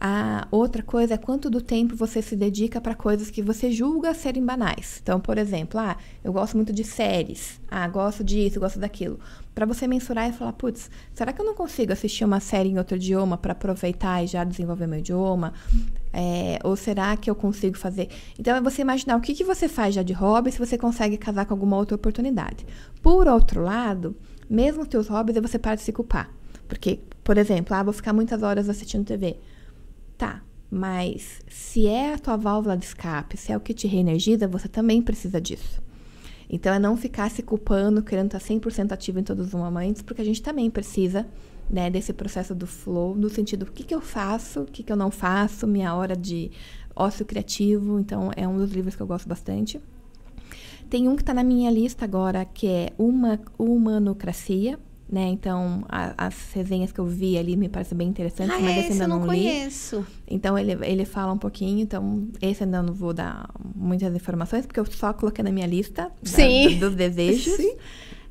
A 0.00 0.46
outra 0.52 0.80
coisa 0.80 1.14
é 1.14 1.16
quanto 1.16 1.50
do 1.50 1.60
tempo 1.60 1.96
você 1.96 2.22
se 2.22 2.36
dedica 2.36 2.80
para 2.80 2.94
coisas 2.94 3.32
que 3.32 3.42
você 3.42 3.72
julga 3.72 4.14
serem 4.14 4.44
banais. 4.44 5.00
Então, 5.02 5.18
por 5.18 5.36
exemplo, 5.36 5.80
ah, 5.80 5.96
eu 6.22 6.32
gosto 6.32 6.56
muito 6.56 6.72
de 6.72 6.84
séries. 6.84 7.60
Ah, 7.68 7.88
gosto 7.88 8.22
disso, 8.22 8.60
gosto 8.60 8.78
daquilo. 8.78 9.18
Para 9.56 9.66
você 9.66 9.88
mensurar 9.88 10.30
e 10.30 10.32
falar, 10.32 10.52
putz, 10.52 10.88
será 11.12 11.32
que 11.32 11.40
eu 11.40 11.44
não 11.44 11.52
consigo 11.52 11.92
assistir 11.92 12.24
uma 12.24 12.38
série 12.38 12.68
em 12.68 12.78
outro 12.78 12.96
idioma 12.96 13.36
para 13.36 13.50
aproveitar 13.52 14.22
e 14.22 14.28
já 14.28 14.44
desenvolver 14.44 14.86
meu 14.86 15.00
idioma? 15.00 15.52
É, 16.12 16.60
ou 16.62 16.76
será 16.76 17.16
que 17.16 17.28
eu 17.28 17.34
consigo 17.34 17.76
fazer? 17.76 18.08
Então, 18.38 18.54
é 18.54 18.60
você 18.60 18.82
imaginar 18.82 19.16
o 19.16 19.20
que, 19.20 19.34
que 19.34 19.42
você 19.42 19.68
faz 19.68 19.96
já 19.96 20.04
de 20.04 20.12
hobby 20.12 20.52
se 20.52 20.60
você 20.60 20.78
consegue 20.78 21.16
casar 21.16 21.44
com 21.44 21.54
alguma 21.54 21.76
outra 21.76 21.96
oportunidade. 21.96 22.64
Por 23.02 23.26
outro 23.26 23.62
lado, 23.64 24.14
mesmo 24.48 24.82
os 24.82 24.88
teus 24.88 25.08
hobbies, 25.08 25.36
é 25.36 25.40
você 25.40 25.58
para 25.58 25.74
de 25.74 25.82
se 25.82 25.92
culpar. 25.92 26.30
Porque, 26.68 27.00
por 27.24 27.36
exemplo, 27.36 27.74
ah, 27.74 27.82
vou 27.82 27.92
ficar 27.92 28.12
muitas 28.12 28.44
horas 28.44 28.68
assistindo 28.68 29.04
TV. 29.04 29.36
Tá, 30.18 30.42
Mas 30.68 31.40
se 31.48 31.86
é 31.86 32.12
a 32.12 32.18
tua 32.18 32.36
válvula 32.36 32.76
de 32.76 32.84
escape, 32.84 33.36
se 33.36 33.52
é 33.52 33.56
o 33.56 33.60
que 33.60 33.72
te 33.72 33.86
reenergiza, 33.86 34.48
você 34.48 34.68
também 34.68 35.00
precisa 35.00 35.40
disso. 35.40 35.80
Então 36.50 36.74
é 36.74 36.78
não 36.78 36.96
ficar 36.96 37.30
se 37.30 37.42
culpando, 37.42 38.02
querendo 38.02 38.34
estar 38.34 38.40
100% 38.40 38.92
ativo 38.92 39.20
em 39.20 39.22
todos 39.22 39.46
os 39.46 39.54
momentos, 39.54 40.02
porque 40.02 40.20
a 40.20 40.24
gente 40.24 40.42
também 40.42 40.68
precisa 40.68 41.26
né, 41.70 41.88
desse 41.88 42.12
processo 42.12 42.54
do 42.54 42.66
flow, 42.66 43.14
no 43.14 43.30
sentido 43.30 43.62
o 43.62 43.72
que, 43.72 43.84
que 43.84 43.94
eu 43.94 44.00
faço, 44.00 44.62
o 44.62 44.66
que, 44.66 44.82
que 44.82 44.92
eu 44.92 44.96
não 44.96 45.10
faço, 45.10 45.66
minha 45.66 45.94
hora 45.94 46.16
de 46.16 46.50
ócio 46.96 47.24
criativo. 47.24 48.00
Então 48.00 48.30
é 48.36 48.46
um 48.46 48.56
dos 48.56 48.72
livros 48.72 48.96
que 48.96 49.02
eu 49.02 49.06
gosto 49.06 49.28
bastante. 49.28 49.80
Tem 50.90 51.06
um 51.06 51.14
que 51.14 51.22
está 51.22 51.32
na 51.32 51.44
minha 51.44 51.70
lista 51.70 52.04
agora, 52.04 52.44
que 52.44 52.66
é 52.66 52.92
Uma 52.98 53.38
Humanocracia, 53.58 54.78
né? 55.10 55.28
Então, 55.28 55.84
a, 55.88 56.26
as 56.26 56.52
resenhas 56.52 56.92
que 56.92 56.98
eu 56.98 57.06
vi 57.06 57.38
ali 57.38 57.56
me 57.56 57.68
parecem 57.68 57.96
bem 57.96 58.08
interessantes, 58.08 58.54
ah, 58.54 58.60
mas 58.60 58.76
esse 58.78 58.92
ainda 58.92 59.04
eu 59.04 59.08
não, 59.08 59.20
não 59.20 59.32
li. 59.32 59.42
conheço. 59.42 60.06
Então, 60.26 60.58
ele, 60.58 60.72
ele 60.82 61.04
fala 61.04 61.32
um 61.32 61.38
pouquinho, 61.38 61.80
então 61.80 62.28
esse 62.42 62.62
ainda 62.62 62.82
não 62.82 62.92
vou 62.92 63.14
dar 63.14 63.48
muitas 63.74 64.14
informações, 64.14 64.66
porque 64.66 64.78
eu 64.78 64.86
só 64.86 65.12
coloquei 65.12 65.42
na 65.42 65.50
minha 65.50 65.66
lista. 65.66 66.12
Da, 66.70 66.86
dos 66.86 66.94
desejos. 66.94 67.54
Sim. 67.54 67.76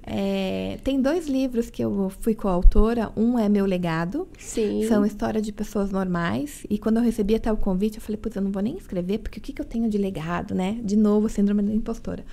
É, 0.09 0.79
tem 0.85 1.01
dois 1.01 1.27
livros 1.27 1.69
que 1.69 1.83
eu 1.83 2.09
fui 2.21 2.33
coautora. 2.33 3.11
Um 3.17 3.37
é 3.37 3.49
Meu 3.49 3.65
Legado. 3.65 4.25
Sim. 4.39 4.87
São 4.87 5.05
histórias 5.05 5.43
de 5.43 5.51
pessoas 5.51 5.91
normais. 5.91 6.65
E 6.69 6.77
quando 6.77 6.97
eu 6.97 7.03
recebi 7.03 7.35
até 7.35 7.51
o 7.51 7.57
convite, 7.57 7.97
eu 7.97 8.01
falei, 8.01 8.15
putz, 8.15 8.37
eu 8.37 8.41
não 8.41 8.51
vou 8.51 8.61
nem 8.63 8.77
escrever, 8.77 9.17
porque 9.17 9.39
o 9.39 9.41
que, 9.41 9.51
que 9.51 9.61
eu 9.61 9.65
tenho 9.65 9.89
de 9.89 9.97
legado, 9.97 10.55
né? 10.55 10.79
De 10.81 10.95
novo, 10.95 11.27
síndrome 11.27 11.61
da 11.61 11.73
impostora. 11.73 12.23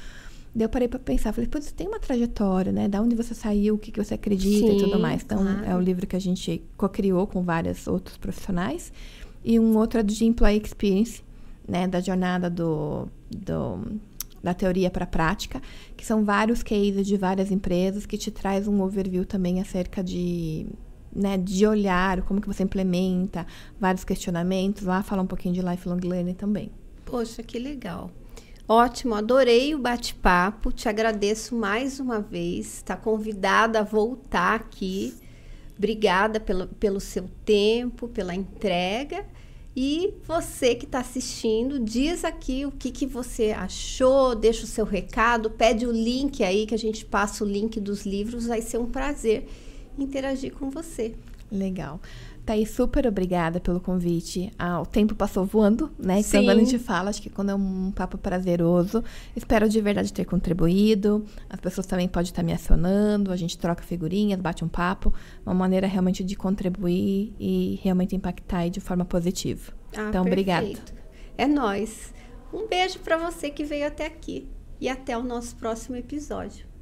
Daí 0.55 0.65
eu 0.67 0.69
parei 0.69 0.87
pra 0.87 1.01
pensar, 1.01 1.33
falei, 1.33 1.49
putz, 1.49 1.73
tem 1.73 1.89
uma 1.89 1.99
trajetória, 1.99 2.71
né? 2.71 2.87
Da 2.87 3.03
onde 3.03 3.17
você 3.17 3.35
saiu, 3.35 3.75
o 3.75 3.79
que, 3.79 3.91
que 3.91 4.03
você 4.03 4.15
acredita 4.15 4.69
Sim, 4.69 4.77
e 4.77 4.79
tudo 4.79 5.01
mais. 5.01 5.23
Então, 5.23 5.39
claro. 5.39 5.65
é 5.65 5.75
o 5.75 5.81
livro 5.81 6.07
que 6.07 6.15
a 6.15 6.21
gente 6.21 6.63
co-criou 6.77 7.27
com 7.27 7.43
vários 7.43 7.89
outros 7.89 8.17
profissionais. 8.17 8.93
E 9.45 9.59
um 9.59 9.77
outro 9.77 9.99
é 9.99 10.03
do 10.03 10.13
de 10.13 10.25
Employee 10.25 10.63
Experience, 10.63 11.23
né? 11.67 11.89
Da 11.89 12.01
jornada 12.01 12.49
do, 12.49 13.09
do 13.31 13.99
da 14.45 14.53
teoria 14.53 14.91
para 14.91 15.05
a 15.05 15.07
prática, 15.07 15.61
que 15.97 16.05
são 16.05 16.23
vários 16.23 16.63
cases 16.63 17.07
de 17.07 17.17
várias 17.17 17.51
empresas 17.51 18.05
que 18.05 18.19
te 18.19 18.31
traz 18.31 18.69
um 18.69 18.83
overview 18.83 19.25
também 19.25 19.59
acerca 19.59 20.05
de, 20.05 20.67
né, 21.11 21.39
de 21.39 21.67
olhar, 21.67 22.21
como 22.23 22.43
que 22.43 22.47
você 22.47 22.63
implementa, 22.63 23.47
vários 23.81 24.05
questionamentos. 24.05 24.83
Lá 24.83 25.03
fala 25.03 25.23
um 25.23 25.27
pouquinho 25.27 25.55
de 25.55 25.63
lifelong 25.63 26.01
learning 26.07 26.35
também. 26.35 26.71
Poxa, 27.07 27.43
que 27.43 27.59
legal. 27.59 28.11
Ótimo, 28.67 29.15
adorei 29.15 29.75
o 29.75 29.79
bate-papo. 29.79 30.73
Te 30.73 30.89
agradeço 30.89 31.55
mais 31.55 32.01
uma 32.01 32.19
vez. 32.19 32.79
Está 32.79 32.97
convidada 32.97 33.81
a 33.81 33.83
voltar 33.83 34.55
aqui. 34.55 35.13
Obrigada 35.77 36.41
pelo, 36.41 36.67
pelo 36.69 36.99
seu 36.99 37.29
tempo, 37.45 38.09
pela 38.09 38.35
entrega. 38.35 39.27
E 39.77 40.15
você 40.27 40.75
que 40.75 40.87
está 40.87 41.01
assistindo, 41.01 41.79
diz 41.79 42.25
aqui 42.25 42.65
o 42.65 42.71
que, 42.71 42.91
que 42.91 43.07
você 43.07 43.51
achou, 43.51 44.35
deixa 44.35 44.65
o 44.65 44.69
seu 44.69 44.85
recado, 44.85 45.51
pede 45.51 45.85
o 45.85 45.93
link 45.93 46.43
aí, 46.43 46.65
que 46.65 46.75
a 46.75 46.79
gente 46.79 47.05
passa 47.05 47.45
o 47.45 47.47
link 47.47 47.79
dos 47.79 48.07
livros. 48.07 48.47
Vai 48.47 48.63
ser 48.63 48.79
um 48.79 48.87
prazer 48.87 49.47
interagir 49.99 50.55
com 50.55 50.71
você. 50.71 51.15
Legal. 51.53 52.01
Thaís, 52.45 52.71
super 52.71 53.07
obrigada 53.07 53.59
pelo 53.59 53.81
convite. 53.81 54.53
Ah, 54.59 54.81
o 54.81 54.85
tempo 54.85 55.15
passou 55.15 55.47
voando, 55.47 55.91
né? 55.99 56.23
Sim. 56.23 56.45
Quando 56.45 56.51
a 56.51 56.55
gente 56.57 56.79
fala, 56.79 57.09
acho 57.09 57.23
que 57.23 57.31
quando 57.31 57.51
é 57.51 57.55
um 57.55 57.91
papo 57.91 58.19
prazeroso. 58.19 59.03
Espero 59.35 59.67
de 59.67 59.81
verdade 59.81 60.13
ter 60.13 60.27
contribuído. 60.27 61.25
As 61.49 61.59
pessoas 61.59 61.87
também 61.87 62.07
podem 62.07 62.29
estar 62.29 62.43
me 62.43 62.53
acionando, 62.53 63.33
a 63.33 63.37
gente 63.37 63.57
troca 63.57 63.83
figurinhas, 63.83 64.39
bate 64.39 64.63
um 64.63 64.69
papo. 64.69 65.13
Uma 65.45 65.55
maneira 65.55 65.87
realmente 65.87 66.23
de 66.23 66.37
contribuir 66.37 67.35
e 67.41 67.81
realmente 67.83 68.15
impactar 68.15 68.69
de 68.69 68.81
forma 68.81 69.07
positiva. 69.07 69.73
Ah, 69.97 70.09
então, 70.09 70.23
obrigada. 70.23 70.69
É 71.39 71.47
nós. 71.47 72.13
Um 72.53 72.69
beijo 72.69 72.99
para 72.99 73.17
você 73.17 73.49
que 73.49 73.65
veio 73.65 73.87
até 73.87 74.07
aqui 74.07 74.47
e 74.79 74.89
até 74.89 75.17
o 75.17 75.23
nosso 75.23 75.57
próximo 75.57 75.97
episódio. 75.97 76.74